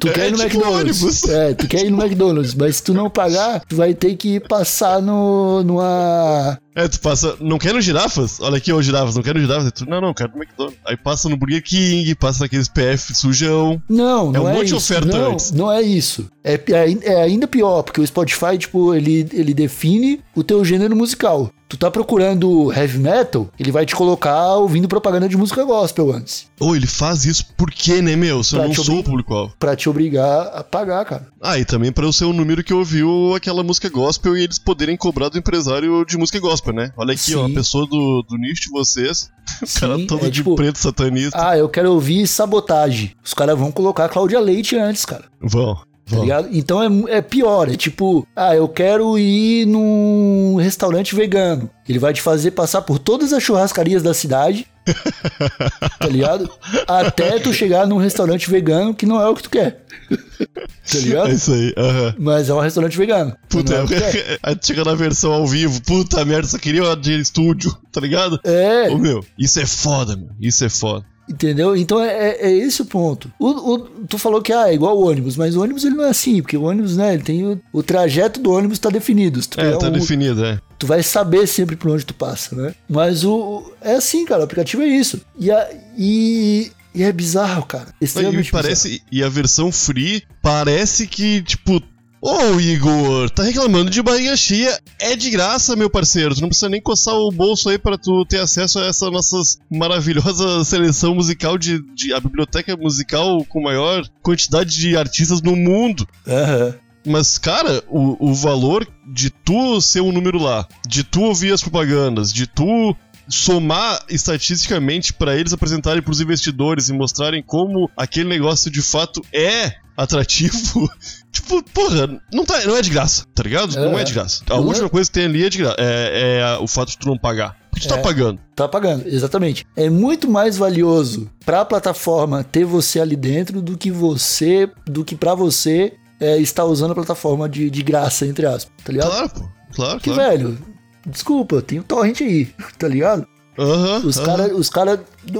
Tu 0.00 0.10
quer 0.12 0.22
É 0.24 0.28
ir 0.28 0.32
no 0.32 0.38
tipo 0.38 0.56
McDonald's. 0.56 1.02
ônibus. 1.02 1.28
É, 1.28 1.54
tu 1.54 1.68
quer 1.68 1.84
ir 1.84 1.90
no 1.90 2.02
McDonald's, 2.02 2.52
mas 2.54 2.76
se 2.76 2.82
tu 2.82 2.92
não 2.92 3.08
pagar, 3.08 3.60
tu 3.68 3.76
vai 3.76 3.94
ter 3.94 4.16
que 4.16 4.40
passar 4.40 5.00
no, 5.00 5.62
numa. 5.62 6.58
É, 6.78 6.86
tu 6.86 7.00
passa. 7.00 7.36
Não 7.40 7.58
quer 7.58 7.74
no 7.74 7.80
girafas? 7.80 8.38
Olha 8.40 8.58
aqui, 8.58 8.72
ô 8.72 8.80
girafas, 8.80 9.16
não 9.16 9.22
quer 9.22 9.34
no 9.34 9.40
girafas? 9.40 9.72
Tu, 9.72 9.84
não, 9.84 10.00
não, 10.00 10.14
quero 10.14 10.30
no 10.30 10.38
McDonald's. 10.42 10.78
Aí 10.86 10.96
passa 10.96 11.28
no 11.28 11.36
Burger 11.36 11.60
King, 11.60 12.14
passa 12.14 12.44
naqueles 12.44 12.68
PF 12.68 13.14
sujão. 13.16 13.82
Não, 13.88 14.30
não 14.30 14.44
um 14.44 14.48
é 14.48 14.52
monte 14.52 14.68
de 14.68 14.76
isso. 14.76 14.76
oferta 14.76 15.18
não, 15.18 15.32
antes. 15.32 15.50
não 15.50 15.72
é 15.72 15.82
isso. 15.82 16.30
É, 16.44 16.54
é, 16.54 17.14
é 17.14 17.22
ainda 17.22 17.48
pior, 17.48 17.82
porque 17.82 18.00
o 18.00 18.06
Spotify, 18.06 18.56
tipo, 18.56 18.94
ele, 18.94 19.26
ele 19.32 19.52
define 19.52 20.20
o 20.36 20.44
teu 20.44 20.64
gênero 20.64 20.94
musical. 20.94 21.50
Tu 21.68 21.76
tá 21.76 21.90
procurando 21.90 22.72
heavy 22.72 22.98
metal, 22.98 23.48
ele 23.58 23.70
vai 23.70 23.84
te 23.84 23.94
colocar 23.94 24.54
ouvindo 24.54 24.88
propaganda 24.88 25.28
de 25.28 25.36
música 25.36 25.62
gospel 25.64 26.10
antes. 26.12 26.46
Ô, 26.58 26.74
ele 26.74 26.86
faz 26.86 27.26
isso 27.26 27.44
por 27.56 27.70
quê, 27.70 28.00
né, 28.00 28.16
meu? 28.16 28.42
Se 28.42 28.56
eu 28.56 28.66
não 28.66 28.74
sou 28.74 29.00
o 29.00 29.04
público-alvo. 29.04 29.54
Pra 29.58 29.76
te 29.76 29.88
obrigar 29.88 30.46
a 30.54 30.64
pagar, 30.64 31.04
cara. 31.04 31.28
Ah, 31.42 31.58
e 31.58 31.66
também 31.66 31.92
pra 31.92 32.06
eu 32.06 32.12
ser 32.12 32.24
o 32.24 32.32
número 32.32 32.64
que 32.64 32.72
ouviu 32.72 33.34
aquela 33.34 33.62
música 33.62 33.90
gospel 33.90 34.36
e 34.36 34.44
eles 34.44 34.58
poderem 34.58 34.96
cobrar 34.96 35.28
do 35.28 35.38
empresário 35.38 36.06
de 36.06 36.16
música 36.16 36.40
gospel, 36.40 36.72
né? 36.72 36.90
Olha 36.96 37.12
aqui, 37.12 37.34
ó, 37.34 37.44
a 37.44 37.48
Sim. 37.48 37.54
pessoa 37.54 37.86
do, 37.86 38.22
do 38.22 38.38
nicho 38.38 38.62
de 38.62 38.70
vocês, 38.70 39.28
o 39.62 39.80
cara 39.80 39.96
Sim, 39.96 40.06
todo 40.06 40.24
é 40.24 40.30
de 40.30 40.36
tipo, 40.36 40.54
preto 40.56 40.78
satanista. 40.78 41.50
Ah, 41.50 41.58
eu 41.58 41.68
quero 41.68 41.92
ouvir 41.92 42.26
sabotagem. 42.26 43.12
Os 43.22 43.34
caras 43.34 43.58
vão 43.58 43.70
colocar 43.70 44.06
a 44.06 44.08
Cláudia 44.08 44.40
Leite 44.40 44.74
antes, 44.74 45.04
cara. 45.04 45.24
Vão, 45.40 45.78
Tá 46.10 46.16
ligado? 46.18 46.48
Então 46.52 46.82
é, 47.08 47.18
é 47.18 47.22
pior, 47.22 47.68
é 47.70 47.76
tipo, 47.76 48.26
ah, 48.34 48.54
eu 48.56 48.66
quero 48.68 49.18
ir 49.18 49.66
num 49.66 50.56
restaurante 50.56 51.14
vegano. 51.14 51.68
Ele 51.88 51.98
vai 51.98 52.12
te 52.12 52.22
fazer 52.22 52.52
passar 52.52 52.82
por 52.82 52.98
todas 52.98 53.32
as 53.32 53.42
churrascarias 53.42 54.02
da 54.02 54.14
cidade, 54.14 54.66
tá 55.98 56.06
ligado? 56.08 56.50
Até 56.86 57.38
tu 57.38 57.52
chegar 57.52 57.86
num 57.86 57.98
restaurante 57.98 58.48
vegano 58.50 58.94
que 58.94 59.06
não 59.06 59.20
é 59.20 59.28
o 59.28 59.34
que 59.34 59.42
tu 59.42 59.50
quer. 59.50 59.84
tá 60.08 60.96
É 60.96 60.98
ligado? 60.98 61.30
isso 61.32 61.52
aí. 61.52 61.74
Mas 62.18 62.48
é 62.48 62.54
um 62.54 62.60
restaurante 62.60 62.96
vegano. 62.96 63.36
Puta, 63.48 63.74
é 63.74 63.86
quer. 63.86 64.38
aí 64.42 64.56
chega 64.62 64.84
na 64.84 64.94
versão 64.94 65.32
ao 65.32 65.46
vivo, 65.46 65.82
puta 65.82 66.24
merda, 66.24 66.48
só 66.48 66.58
queria 66.58 66.84
uma 66.84 66.96
de 66.96 67.20
estúdio, 67.20 67.76
tá 67.92 68.00
ligado? 68.00 68.40
É, 68.44 68.88
Ô 68.90 68.98
meu, 68.98 69.24
isso 69.38 69.60
é 69.60 69.66
foda, 69.66 70.16
meu. 70.16 70.30
Isso 70.40 70.64
é 70.64 70.68
foda. 70.68 71.04
Entendeu? 71.28 71.76
Então 71.76 72.02
é, 72.02 72.08
é- 72.30 72.46
é 72.48 72.52
esse 72.52 72.82
o 72.82 72.84
ponto. 72.86 73.30
O, 73.38 73.48
o- 73.74 73.78
tu 74.08 74.18
falou 74.18 74.40
que 74.42 74.52
ah, 74.52 74.68
é 74.70 74.74
igual 74.74 74.98
o 74.98 75.06
ônibus, 75.06 75.36
mas 75.36 75.54
o 75.56 75.62
ônibus 75.62 75.84
ele 75.84 75.94
não 75.96 76.04
é 76.04 76.10
assim, 76.10 76.40
porque 76.42 76.56
o 76.56 76.62
ônibus, 76.62 76.96
né, 76.96 77.14
ele 77.14 77.22
tem 77.22 77.46
o, 77.46 77.60
o 77.72 77.82
trajeto 77.82 78.40
do 78.40 78.50
ônibus 78.50 78.78
tá 78.78 78.88
definido. 78.90 79.40
É, 79.56 79.72
tá 79.76 79.88
o- 79.88 79.90
definido, 79.90 80.44
é. 80.44 80.58
tu 80.78 80.86
vai 80.86 81.02
saber 81.02 81.46
sempre 81.46 81.76
por 81.76 81.90
onde 81.90 82.04
tu 82.06 82.14
passa, 82.14 82.54
né? 82.56 82.74
Mas 82.88 83.24
o, 83.24 83.72
é 83.80 83.94
assim, 83.94 84.24
cara, 84.24 84.40
o 84.40 84.44
aplicativo 84.44 84.82
é 84.82 84.86
isso. 84.88 85.20
E, 85.38 85.50
a- 85.50 85.68
e, 85.96 86.70
e 86.94 87.02
é 87.02 87.12
bizarro, 87.12 87.64
cara. 87.66 87.88
E 88.00 88.04
Extremamente 88.04 88.50
parece, 88.50 89.02
e 89.10 89.22
a 89.22 89.28
versão 89.28 89.70
free 89.70 90.22
parece 90.42 91.06
que, 91.06 91.42
tipo, 91.42 91.82
Ô 92.20 92.58
Igor, 92.58 93.30
tá 93.30 93.44
reclamando 93.44 93.90
de 93.90 94.02
barriga 94.02 94.36
cheia? 94.36 94.78
É 95.00 95.14
de 95.14 95.30
graça, 95.30 95.76
meu 95.76 95.88
parceiro. 95.88 96.34
Tu 96.34 96.40
não 96.40 96.48
precisa 96.48 96.68
nem 96.68 96.80
coçar 96.80 97.14
o 97.14 97.30
bolso 97.30 97.68
aí 97.68 97.78
pra 97.78 97.96
tu 97.96 98.24
ter 98.24 98.40
acesso 98.40 98.80
a 98.80 98.86
essa 98.86 99.08
nossa 99.10 99.36
maravilhosa 99.70 100.62
seleção 100.66 101.14
musical 101.14 101.56
de, 101.56 101.80
de 101.94 102.12
a 102.12 102.18
biblioteca 102.18 102.76
musical 102.76 103.44
com 103.44 103.62
maior 103.62 104.04
quantidade 104.20 104.76
de 104.76 104.96
artistas 104.96 105.40
no 105.40 105.54
mundo. 105.54 106.06
Aham. 106.26 106.74
Mas, 107.06 107.38
cara, 107.38 107.82
o, 107.88 108.30
o 108.30 108.34
valor 108.34 108.86
de 109.06 109.30
tu 109.30 109.80
ser 109.80 110.00
um 110.00 110.12
número 110.12 110.38
lá, 110.38 110.66
de 110.86 111.04
tu 111.04 111.22
ouvir 111.22 111.52
as 111.52 111.62
propagandas, 111.62 112.32
de 112.32 112.46
tu 112.46 112.94
somar 113.28 114.04
estatisticamente 114.08 115.12
pra 115.12 115.36
eles 115.36 115.52
apresentarem 115.52 116.02
pros 116.02 116.20
investidores 116.20 116.88
e 116.88 116.92
mostrarem 116.92 117.42
como 117.42 117.90
aquele 117.96 118.28
negócio 118.28 118.70
de 118.70 118.82
fato 118.82 119.22
é 119.32 119.74
atrativo. 119.96 120.90
tipo, 121.48 121.70
porra, 121.72 122.20
não, 122.32 122.44
tá, 122.44 122.60
não 122.64 122.76
é 122.76 122.82
de 122.82 122.90
graça, 122.90 123.24
tá 123.34 123.42
ligado? 123.42 123.74
Não 123.74 123.98
É. 123.98 124.02
é 124.02 124.04
de 124.04 124.12
graça. 124.12 124.42
A 124.50 124.56
última 124.56 124.86
é. 124.86 124.90
coisa 124.90 125.08
que 125.10 125.14
tem 125.14 125.24
ali 125.26 125.44
é 125.44 125.48
de 125.48 125.58
graça. 125.58 125.76
É, 125.78 126.40
é 126.40 126.58
o 126.62 126.66
fato 126.66 126.90
de 126.90 126.98
tu 126.98 127.08
não 127.08 127.16
pagar. 127.18 127.56
Porque 127.70 127.86
tu 127.86 127.90
tá 127.90 127.98
É. 127.98 128.02
pagando. 128.02 128.38
Tá 128.56 128.66
pagando, 128.68 129.06
exatamente. 129.06 129.66
É 129.76 129.88
muito 129.90 130.28
mais 130.30 130.56
valioso 130.56 131.30
pra 131.44 131.64
plataforma 131.64 132.42
ter 132.44 132.64
você 132.64 133.00
ali 133.00 133.14
dentro 133.16 133.60
do 133.62 133.76
que 133.76 133.90
você, 133.90 134.68
do 134.86 135.04
que 135.04 135.14
pra 135.14 135.34
você 135.34 135.92
é, 136.20 136.36
estar 136.38 136.64
usando 136.64 136.90
a 136.92 136.94
plataforma 136.94 137.48
de, 137.48 137.70
de 137.70 137.82
graça, 137.82 138.26
entre 138.26 138.44
aspas, 138.46 138.72
tá 138.84 138.92
ligado? 138.92 139.10
Claro, 139.10 139.30
pô. 139.30 139.48
Claro, 139.74 140.00
Que, 140.00 140.10
claro. 140.10 140.30
velho, 140.30 140.58
desculpa, 141.06 141.62
tem 141.62 141.78
o 141.78 141.84
torrent 141.84 142.20
aí, 142.22 142.48
tá 142.78 142.88
ligado? 142.88 143.26
Aham. 143.58 143.98
Os 144.06 144.18
caras, 144.18 144.52
os 144.52 144.70
cara, 144.70 145.04
o, 145.34 145.38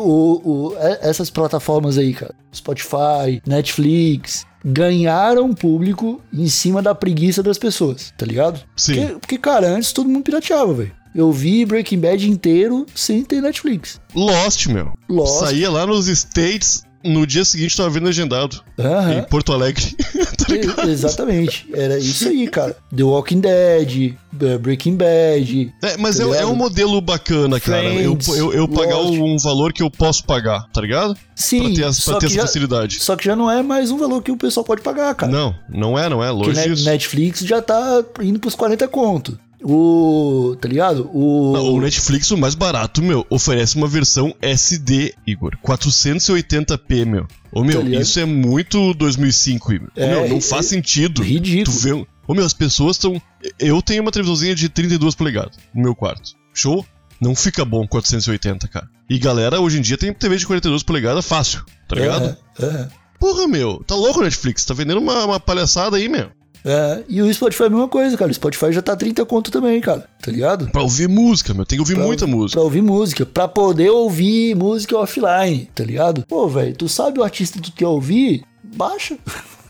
o- 0.70 0.76
é- 0.78 0.98
essas 1.08 1.30
plataformas 1.30 1.96
aí, 1.98 2.12
cara, 2.12 2.34
Spotify, 2.54 3.40
Netflix, 3.46 4.44
ganharam 4.64 5.54
público 5.54 6.20
em 6.32 6.48
cima 6.48 6.82
da 6.82 6.94
preguiça 6.94 7.42
das 7.42 7.58
pessoas, 7.58 8.12
tá 8.16 8.26
ligado? 8.26 8.60
Sim. 8.76 8.94
Porque, 8.94 9.12
porque, 9.20 9.38
cara, 9.38 9.68
antes 9.68 9.92
todo 9.92 10.08
mundo 10.08 10.24
pirateava, 10.24 10.74
velho. 10.74 10.98
Eu 11.14 11.32
vi 11.32 11.64
Breaking 11.64 11.98
Bad 11.98 12.30
inteiro 12.30 12.86
sem 12.94 13.24
ter 13.24 13.40
Netflix. 13.40 14.00
Lost, 14.14 14.66
meu. 14.66 14.92
Lost. 15.08 15.40
Saía 15.40 15.70
lá 15.70 15.86
nos 15.86 16.06
States, 16.06 16.84
no 17.04 17.26
dia 17.26 17.44
seguinte 17.44 17.76
tava 17.76 17.90
vendo 17.90 18.06
legendado. 18.06 18.60
Aham. 18.78 19.14
Em 19.18 19.22
Porto 19.22 19.52
Alegre. 19.52 19.84
tá 20.76 20.84
Exatamente. 20.86 21.68
Era 21.72 21.98
isso 21.98 22.28
aí, 22.28 22.48
cara. 22.48 22.76
The 22.94 23.02
Walking 23.02 23.40
Dead, 23.40 24.14
Breaking 24.60 24.96
Bad. 24.96 25.72
É, 25.82 25.96
mas 25.96 26.16
Tá 26.18 26.24
é, 26.24 26.42
é 26.42 26.46
um 26.46 26.54
modelo 26.54 27.00
bacana, 27.00 27.60
cara. 27.60 27.84
Eu, 27.84 28.12
Friends, 28.16 28.28
eu, 28.36 28.52
eu 28.52 28.68
pagar 28.68 28.98
um 28.98 29.36
valor 29.38 29.72
que 29.72 29.82
eu 29.82 29.90
posso 29.90 30.24
pagar, 30.24 30.64
tá 30.72 30.80
ligado? 30.80 31.16
Sim, 31.34 31.62
Pra 31.64 31.74
ter, 31.74 31.84
as- 31.84 32.00
pra 32.04 32.18
ter 32.18 32.26
essa 32.26 32.34
já, 32.34 32.42
facilidade. 32.42 33.00
só 33.00 33.14
que 33.16 33.24
já 33.24 33.36
não 33.36 33.50
é 33.50 33.62
mais 33.62 33.90
um 33.90 33.98
valor 33.98 34.22
que 34.22 34.32
o 34.32 34.36
pessoal 34.36 34.64
pode 34.64 34.82
pagar, 34.82 35.14
cara. 35.14 35.30
Não, 35.30 35.54
não 35.68 35.98
é, 35.98 36.08
não 36.08 36.22
é. 36.22 36.30
Longe 36.30 36.52
disso. 36.68 36.84
Netflix 36.84 37.40
já 37.40 37.62
tá 37.62 38.02
indo 38.20 38.38
pros 38.38 38.54
40 38.54 38.88
conto. 38.88 39.38
O. 39.62 40.56
Tá 40.60 40.68
ligado? 40.68 41.10
O. 41.12 41.52
Não, 41.54 41.74
o 41.74 41.80
Netflix, 41.80 42.30
o 42.30 42.36
mais 42.38 42.54
barato, 42.54 43.02
meu, 43.02 43.26
oferece 43.28 43.76
uma 43.76 43.86
versão 43.88 44.34
SD, 44.40 45.14
Igor. 45.26 45.56
480p, 45.64 47.04
meu. 47.04 47.26
Ô, 47.52 47.64
meu, 47.64 47.82
Tá 47.82 47.88
isso 47.90 48.20
é 48.20 48.24
muito 48.24 48.94
2005, 48.94 49.72
Igor. 49.72 49.88
Ô, 49.96 50.00
É, 50.00 50.08
meu, 50.08 50.28
não 50.28 50.36
é- 50.38 50.40
faz 50.40 50.66
sentido. 50.66 51.22
ridículo. 51.22 51.64
Tu 51.76 51.82
vê. 51.82 51.92
Ô, 52.26 52.34
meu, 52.34 52.44
as 52.44 52.52
pessoas 52.52 52.96
estão. 52.96 53.20
Eu 53.58 53.80
tenho 53.82 54.02
uma 54.02 54.12
televisãozinha 54.12 54.54
de 54.54 54.68
32 54.68 55.14
polegadas 55.14 55.56
no 55.74 55.82
meu 55.82 55.94
quarto. 55.94 56.32
Show? 56.52 56.84
Não 57.20 57.34
fica 57.34 57.64
bom 57.64 57.86
480, 57.86 58.68
cara. 58.68 58.88
E 59.10 59.18
galera, 59.18 59.60
hoje 59.60 59.78
em 59.78 59.80
dia 59.80 59.96
tem 59.98 60.12
TV 60.12 60.36
de 60.36 60.46
42 60.46 60.82
polegadas 60.84 61.24
fácil, 61.26 61.64
tá 61.88 61.96
ligado? 61.96 62.36
É, 62.60 62.64
é, 62.64 62.88
Porra, 63.18 63.48
meu, 63.48 63.82
tá 63.84 63.96
louco 63.96 64.20
o 64.20 64.22
Netflix? 64.22 64.64
Tá 64.64 64.72
vendendo 64.74 65.00
uma, 65.00 65.24
uma 65.24 65.40
palhaçada 65.40 65.96
aí, 65.96 66.08
meu. 66.08 66.30
É. 66.64 67.02
E 67.08 67.22
o 67.22 67.32
Spotify 67.32 67.64
é 67.64 67.66
a 67.66 67.70
mesma 67.70 67.88
coisa, 67.88 68.16
cara. 68.16 68.30
O 68.30 68.34
Spotify 68.34 68.72
já 68.72 68.82
tá 68.82 68.96
30 68.96 69.24
conto 69.26 69.50
também, 69.50 69.80
cara. 69.80 70.08
Tá 70.22 70.30
ligado? 70.30 70.68
Pra 70.70 70.82
ouvir 70.82 71.08
música, 71.08 71.54
meu. 71.54 71.64
Tem 71.66 71.76
que 71.76 71.80
ouvir 71.82 71.94
Pra- 71.94 72.04
muita 72.04 72.26
música. 72.26 72.58
Pra 72.58 72.64
ouvir 72.64 72.82
música. 72.82 73.26
Pra 73.26 73.48
poder 73.48 73.90
ouvir 73.90 74.54
música 74.54 74.96
offline, 74.96 75.68
tá 75.74 75.84
ligado? 75.84 76.24
Pô, 76.28 76.48
velho, 76.48 76.74
tu 76.76 76.88
sabe 76.88 77.18
o 77.20 77.22
artista 77.24 77.58
que 77.60 77.70
tu 77.70 77.76
quer 77.76 77.86
ouvir? 77.86 78.42
Baixa. 78.76 79.16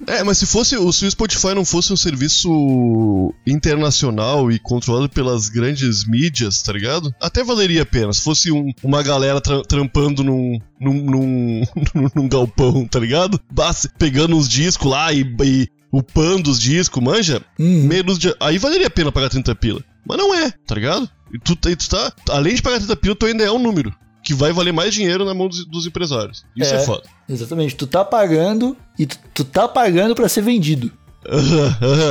É, 0.07 0.22
mas 0.22 0.38
se 0.38 0.46
fosse 0.46 0.77
o, 0.77 0.92
se 0.92 1.05
o 1.07 1.11
Spotify 1.11 1.55
não 1.55 1.64
fosse 1.64 1.92
um 1.92 1.96
serviço 1.96 3.33
internacional 3.46 4.51
e 4.51 4.59
controlado 4.59 5.09
pelas 5.09 5.48
grandes 5.48 6.07
mídias, 6.07 6.62
tá 6.62 6.72
ligado? 6.72 7.12
Até 7.20 7.42
valeria 7.42 7.83
a 7.83 7.87
pena. 7.87 8.12
Se 8.12 8.22
fosse 8.22 8.51
um- 8.53 8.72
uma 8.83 9.03
galera 9.03 9.40
tra- 9.40 9.62
trampando 9.62 10.22
num, 10.22 10.59
num, 10.81 10.94
num, 11.05 11.62
num 12.14 12.29
galpão, 12.29 12.87
tá 12.87 12.98
ligado? 13.01 13.40
Basta- 13.53 13.90
pegando 13.98 14.37
uns 14.37 14.48
discos 14.48 14.88
lá 14.90 15.12
e, 15.12 15.20
e 15.42 15.68
upando 15.92 16.51
os 16.51 16.61
discos, 16.61 17.03
manja? 17.03 17.42
Uhum. 17.59 17.85
Menos 17.85 18.18
de. 18.18 18.35
Aí 18.40 18.59
valeria 18.59 18.87
a 18.87 18.90
pena 18.90 19.12
pagar 19.12 19.29
30 19.31 19.55
pila. 19.55 19.83
Mas 20.07 20.18
não 20.18 20.35
é, 20.35 20.51
tá 20.66 20.74
ligado? 20.74 21.09
E 21.33 21.38
tu, 21.38 21.53
e 21.68 21.77
tu 21.77 21.88
tá. 21.90 22.12
Além 22.31 22.55
de 22.55 22.62
pagar 22.62 22.79
30 22.79 22.96
pila, 22.96 23.14
tu 23.14 23.27
ainda 23.27 23.44
é 23.44 23.51
um 23.51 23.59
número. 23.59 23.94
Que 24.22 24.35
vai 24.35 24.53
valer 24.53 24.72
mais 24.72 24.92
dinheiro 24.92 25.24
na 25.24 25.33
mão 25.33 25.48
dos, 25.48 25.64
dos 25.66 25.87
empresários. 25.87 26.44
Isso 26.57 26.74
é, 26.74 26.77
É. 26.77 26.81
foda. 26.81 27.03
Exatamente. 27.29 27.77
Tu 27.77 27.87
tá 27.87 28.05
pagando 28.05 28.77
e 28.98 29.07
tu, 29.07 29.18
tu 29.33 29.44
tá 29.44 29.66
pagando 29.68 30.14
pra 30.14 30.29
ser 30.29 30.42
vendido. 30.42 30.91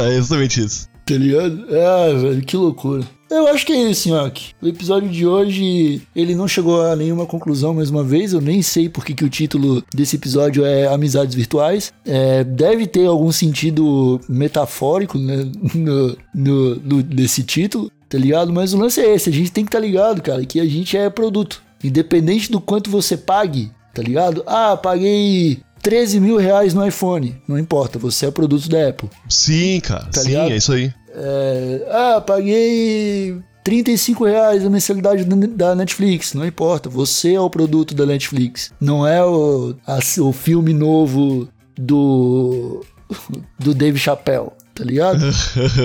É 0.09 0.15
exatamente 0.15 0.63
isso. 0.63 0.87
Tá 1.05 1.13
ligado? 1.15 1.65
Ah, 1.71 2.13
velho, 2.19 2.41
que 2.43 2.57
loucura. 2.57 3.03
Eu 3.29 3.47
acho 3.47 3.65
que 3.65 3.73
é 3.73 3.89
isso, 3.89 4.09
Nhoque. 4.09 4.53
O 4.61 4.67
episódio 4.67 5.09
de 5.09 5.25
hoje, 5.25 6.01
ele 6.15 6.33
não 6.33 6.47
chegou 6.47 6.81
a 6.85 6.95
nenhuma 6.95 7.25
conclusão 7.25 7.73
mais 7.73 7.89
uma 7.89 8.03
vez. 8.03 8.31
Eu 8.31 8.39
nem 8.39 8.61
sei 8.61 8.87
porque 8.87 9.13
que 9.13 9.25
o 9.25 9.29
título 9.29 9.83
desse 9.93 10.15
episódio 10.15 10.65
é 10.65 10.87
Amizades 10.87 11.35
Virtuais. 11.35 11.91
É, 12.05 12.43
deve 12.43 12.87
ter 12.87 13.05
algum 13.05 13.31
sentido 13.31 14.19
metafórico 14.29 15.17
né, 15.17 15.49
no, 15.75 16.17
no, 16.33 16.75
no, 16.75 17.01
nesse 17.03 17.43
título, 17.43 17.91
tá 18.07 18.17
ligado? 18.17 18.53
Mas 18.53 18.73
o 18.73 18.77
lance 18.77 19.01
é 19.01 19.13
esse, 19.13 19.29
a 19.29 19.33
gente 19.33 19.51
tem 19.51 19.65
que 19.65 19.69
estar 19.69 19.79
tá 19.79 19.85
ligado, 19.85 20.21
cara, 20.21 20.45
que 20.45 20.59
a 20.59 20.65
gente 20.65 20.95
é 20.95 21.09
produto. 21.09 21.61
Independente 21.83 22.49
do 22.49 22.61
quanto 22.61 22.89
você 22.89 23.17
pague, 23.17 23.71
tá 23.93 24.01
ligado? 24.01 24.41
Ah, 24.47 24.77
paguei 24.77 25.59
13 25.81 26.19
mil 26.19 26.37
reais 26.37 26.73
no 26.73 26.85
iPhone. 26.85 27.35
Não 27.47 27.57
importa, 27.57 27.99
você 27.99 28.25
é 28.25 28.31
produto 28.31 28.69
da 28.69 28.89
Apple. 28.89 29.09
Sim, 29.29 29.79
cara. 29.81 30.05
Tá 30.05 30.21
sim, 30.21 30.29
ligado? 30.29 30.51
é 30.51 30.57
isso 30.57 30.71
aí. 30.71 30.91
É, 31.19 31.87
ah, 31.89 32.21
paguei 32.21 33.39
35 33.63 34.25
reais 34.25 34.63
a 34.63 34.69
mensalidade 34.69 35.25
da 35.25 35.75
Netflix. 35.75 36.33
Não 36.33 36.45
importa, 36.45 36.89
você 36.89 37.33
é 37.33 37.41
o 37.41 37.49
produto 37.49 37.95
da 37.95 38.05
Netflix. 38.05 38.71
Não 38.79 39.05
é 39.05 39.23
o, 39.25 39.75
a, 39.85 39.99
o 40.21 40.31
filme 40.31 40.73
novo 40.73 41.49
do, 41.75 42.85
do 43.59 43.73
Dave 43.73 43.97
Chappelle 43.97 44.51
tá 44.73 44.83
ligado? 44.83 45.19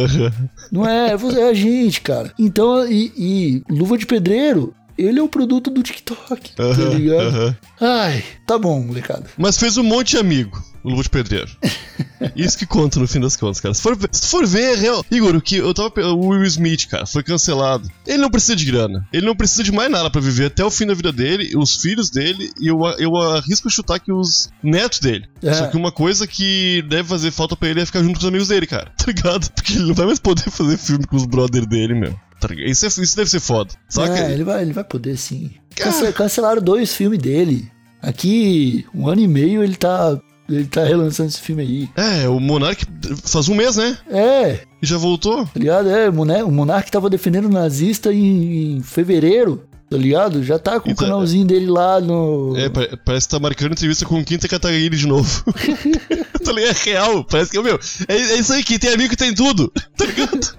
não 0.70 0.87
é, 0.87 1.12
é 1.12 1.49
a 1.49 1.55
gente, 1.55 2.03
cara. 2.03 2.30
Então, 2.39 2.87
e, 2.87 3.11
e, 3.16 3.62
Luva 3.72 3.97
de 3.97 4.05
Pedreiro 4.05 4.74
ele 4.99 5.18
é 5.18 5.22
o 5.22 5.28
produto 5.28 5.70
do 5.70 5.83
TikTok, 5.83 6.55
tá 6.55 6.64
ligado? 6.95 7.57
Ai, 7.80 8.22
tá 8.47 8.59
bom, 8.59 8.83
molecada. 8.83 9.24
Mas 9.39 9.59
fez 9.59 9.78
um 9.78 9.83
monte 9.83 10.11
de 10.11 10.18
amigo, 10.18 10.62
Luva 10.85 11.03
de 11.03 11.11
Pedreiro. 11.11 11.51
Isso 12.35 12.59
que 12.59 12.66
conta 12.66 12.99
no 12.99 13.07
fim 13.07 13.20
das 13.20 13.37
contas, 13.37 13.61
cara. 13.61 13.74
Se 13.74 13.83
for, 13.83 13.97
se 14.11 14.26
for 14.26 14.47
ver, 14.47 14.72
é 14.72 14.74
real. 14.74 15.05
Igor, 15.11 15.35
o 15.37 15.41
que 15.41 15.57
eu 15.57 15.74
tava. 15.74 15.93
O 16.12 16.28
Will 16.28 16.45
Smith, 16.45 16.87
cara, 16.89 17.07
foi 17.07 17.22
cancelado. 17.22 17.89
Ele 18.07 18.18
não 18.18 18.30
precisa 18.30 18.57
de 18.57 18.64
grana. 18.64 19.07
Ele 19.12 19.26
não 19.26 19.37
precisa 19.37 19.62
de 19.62 19.72
mais 19.72 19.91
nada 19.91 20.11
para 20.11 20.20
viver 20.20 20.47
até 20.47 20.64
o 20.64 20.70
fim 20.70 20.87
da 20.87 20.95
vida 20.95 21.12
dele, 21.12 21.57
os 21.57 21.76
filhos 21.76 22.11
dele, 22.11 22.51
e 22.61 22.68
eu, 22.68 22.80
eu 22.99 23.16
arrisco 23.16 23.70
chutar 23.70 23.99
que 23.99 24.12
os 24.12 24.51
netos 24.62 25.01
dele. 25.01 25.26
É. 25.43 25.55
Só 25.55 25.66
que 25.66 25.76
uma 25.76 25.93
coisa 25.93 26.26
que 26.26 26.83
deve 26.89 27.09
fazer 27.09 27.30
falta 27.30 27.57
para 27.57 27.68
ele 27.68 27.80
é 27.80 27.87
ficar 27.87 28.03
junto 28.03 28.14
com 28.14 28.20
os 28.20 28.28
amigos 28.28 28.49
dele, 28.49 28.66
cara. 28.66 28.93
Tá 29.03 29.07
ligado? 29.11 29.51
Porque 29.51 29.72
ele 29.72 29.89
não 29.89 29.95
vai 29.95 30.07
mais 30.07 30.20
poder 30.20 30.49
fazer 30.49 30.78
filme 30.78 31.05
com 31.05 31.16
os 31.16 31.26
brothers 31.26 31.66
dele, 31.66 31.93
meu. 31.93 32.14
Tá 32.41 32.49
isso, 32.57 32.87
é, 32.87 32.89
isso 32.89 33.16
deve 33.16 33.28
ser 33.28 33.41
foda. 33.41 33.72
Saca? 33.89 34.16
É, 34.16 34.33
ele 34.33 34.45
vai, 34.45 34.62
ele 34.62 34.72
vai 34.72 34.85
poder 34.85 35.16
sim. 35.16 35.51
Cara... 35.74 36.12
Cancelaram 36.12 36.62
dois 36.62 36.95
filmes 36.95 37.18
dele. 37.18 37.70
Aqui, 38.01 38.85
um 38.95 39.09
ano 39.09 39.20
e 39.20 39.28
meio, 39.28 39.62
ele 39.62 39.76
tá. 39.76 40.18
Ele 40.55 40.66
tá 40.66 40.84
relançando 40.84 41.28
esse 41.28 41.40
filme 41.40 41.62
aí. 41.62 41.88
É, 41.96 42.28
o 42.28 42.38
Monark 42.38 42.84
faz 43.24 43.48
um 43.48 43.55
mês, 43.55 43.76
né? 43.76 43.96
É. 44.11 44.61
E 44.82 44.86
já 44.86 44.96
voltou? 44.96 45.44
Tá 45.46 45.59
ligado? 45.59 45.88
É, 45.90 46.09
o 46.09 46.53
Monark 46.53 46.90
tava 46.90 47.11
defendendo 47.11 47.46
o 47.46 47.53
nazista 47.53 48.12
em, 48.12 48.76
em 48.76 48.82
fevereiro 48.82 49.62
tá 49.92 49.98
ligado? 49.98 50.42
Já 50.42 50.59
tá 50.59 50.80
com 50.80 50.90
o 50.90 50.96
canalzinho 50.96 51.44
dele 51.44 51.66
lá 51.66 52.00
no. 52.00 52.55
É, 52.57 52.70
parece 53.05 53.28
que 53.28 53.34
tá 53.34 53.38
marcando 53.38 53.72
entrevista 53.72 54.07
com 54.07 54.18
o 54.18 54.24
Quinta 54.24 54.48
Catarina 54.48 54.96
de 54.96 55.07
novo. 55.07 55.44
tá 56.42 56.50
ligado? 56.50 56.76
É 56.78 56.90
real. 56.90 57.24
Parece 57.24 57.50
que, 57.50 57.61
meu, 57.61 57.78
é, 58.09 58.14
é 58.14 58.36
isso 58.38 58.55
aí, 58.55 58.64
que 58.64 58.78
tem 58.78 58.94
amigo 58.94 59.11
que 59.11 59.16
tem 59.16 59.34
tudo. 59.34 59.70
Tá 59.94 60.07
ligado? 60.07 60.57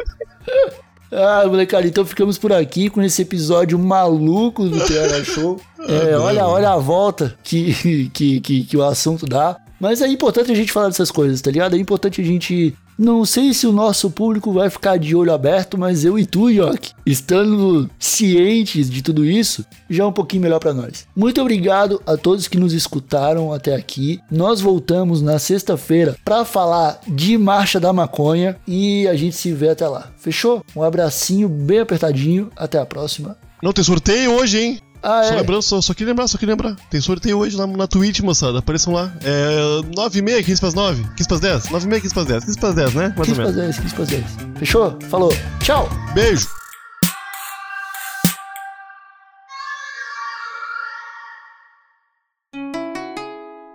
Ah, 1.11 1.43
molecada, 1.47 1.87
então 1.87 2.05
ficamos 2.05 2.37
por 2.37 2.51
aqui 2.53 2.89
com 2.89 3.01
esse 3.01 3.21
episódio 3.21 3.77
maluco 3.77 4.67
do 4.67 4.79
TH 4.79 5.25
Show. 5.25 5.59
É, 5.85 6.17
olha, 6.17 6.47
olha 6.47 6.69
a 6.69 6.77
volta 6.77 7.37
que, 7.43 8.09
que, 8.13 8.39
que, 8.39 8.63
que 8.63 8.77
o 8.77 8.81
assunto 8.81 9.25
dá. 9.25 9.57
Mas 9.83 10.01
é 10.01 10.07
importante 10.07 10.49
a 10.49 10.55
gente 10.55 10.71
falar 10.71 10.87
dessas 10.87 11.11
coisas, 11.11 11.41
tá 11.41 11.51
ligado? 11.51 11.75
É 11.75 11.77
importante 11.77 12.21
a 12.21 12.23
gente 12.23 12.73
não 12.97 13.25
sei 13.25 13.53
se 13.53 13.67
o 13.67 13.73
nosso 13.73 14.09
público 14.09 14.53
vai 14.53 14.69
ficar 14.69 14.95
de 14.95 15.13
olho 15.13 15.33
aberto, 15.33 15.77
mas 15.77 16.05
eu 16.05 16.17
e 16.17 16.25
tu, 16.25 16.49
York, 16.49 16.91
estando 17.05 17.89
cientes 17.99 18.89
de 18.89 19.01
tudo 19.01 19.25
isso, 19.25 19.65
já 19.89 20.05
é 20.05 20.07
um 20.07 20.13
pouquinho 20.13 20.43
melhor 20.43 20.59
para 20.59 20.73
nós. 20.73 21.05
Muito 21.13 21.41
obrigado 21.41 22.01
a 22.05 22.15
todos 22.15 22.47
que 22.47 22.57
nos 22.57 22.71
escutaram 22.71 23.51
até 23.51 23.75
aqui. 23.75 24.21
Nós 24.31 24.61
voltamos 24.61 25.21
na 25.21 25.37
sexta-feira 25.37 26.15
para 26.23 26.45
falar 26.45 27.01
de 27.05 27.37
Marcha 27.37 27.77
da 27.77 27.91
Maconha 27.91 28.55
e 28.65 29.05
a 29.09 29.17
gente 29.17 29.35
se 29.35 29.51
vê 29.51 29.67
até 29.67 29.85
lá. 29.85 30.13
Fechou? 30.15 30.63
Um 30.73 30.81
abracinho 30.81 31.49
bem 31.49 31.79
apertadinho. 31.79 32.49
Até 32.55 32.79
a 32.79 32.85
próxima. 32.85 33.37
Não 33.61 33.73
tem 33.73 33.83
sorteio 33.83 34.31
hoje, 34.31 34.61
hein? 34.61 34.92
Ah, 35.03 35.21
só 35.25 35.33
é? 35.33 35.35
lembrando, 35.35 35.61
só, 35.61 35.81
só 35.81 35.93
queria 35.93 36.11
lembrar, 36.11 36.27
só 36.29 36.37
queria 36.37 36.53
lembrar. 36.53 36.75
Tem 36.89 37.01
sorteio 37.01 37.37
hoje 37.37 37.57
lá 37.57 37.67
na 37.67 37.87
Twitch, 37.87 38.21
moçada. 38.21 38.59
Apareçam 38.59 38.93
lá. 38.93 39.13
É 39.21 39.81
9 39.95 40.19
e 40.19 40.21
meia, 40.21 40.41
15 40.41 40.61
para 40.61 40.69
as 40.69 40.73
9. 40.73 41.03
15 41.17 41.27
para 41.27 41.35
as 41.35 41.41
10. 41.41 41.69
9 41.69 41.85
e 41.85 41.89
meia, 41.89 42.01
15 42.01 42.13
para 42.13 42.23
as 42.23 42.27
10. 42.29 42.45
15 42.45 42.59
para 42.59 42.69
as 42.69 42.75
10, 42.75 42.93
né? 42.93 43.13
Mais 43.17 43.27
15 43.27 43.35
para 43.35 43.49
as 43.49 43.55
10, 43.55 43.79
15 43.79 43.93
para 43.93 44.03
as 44.03 44.09
10. 44.09 44.23
Fechou? 44.59 44.97
Falou. 45.09 45.33
Tchau. 45.59 45.89
Beijo. 46.13 46.47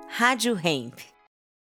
Rádio 0.08 0.58
Hemp. 0.64 0.94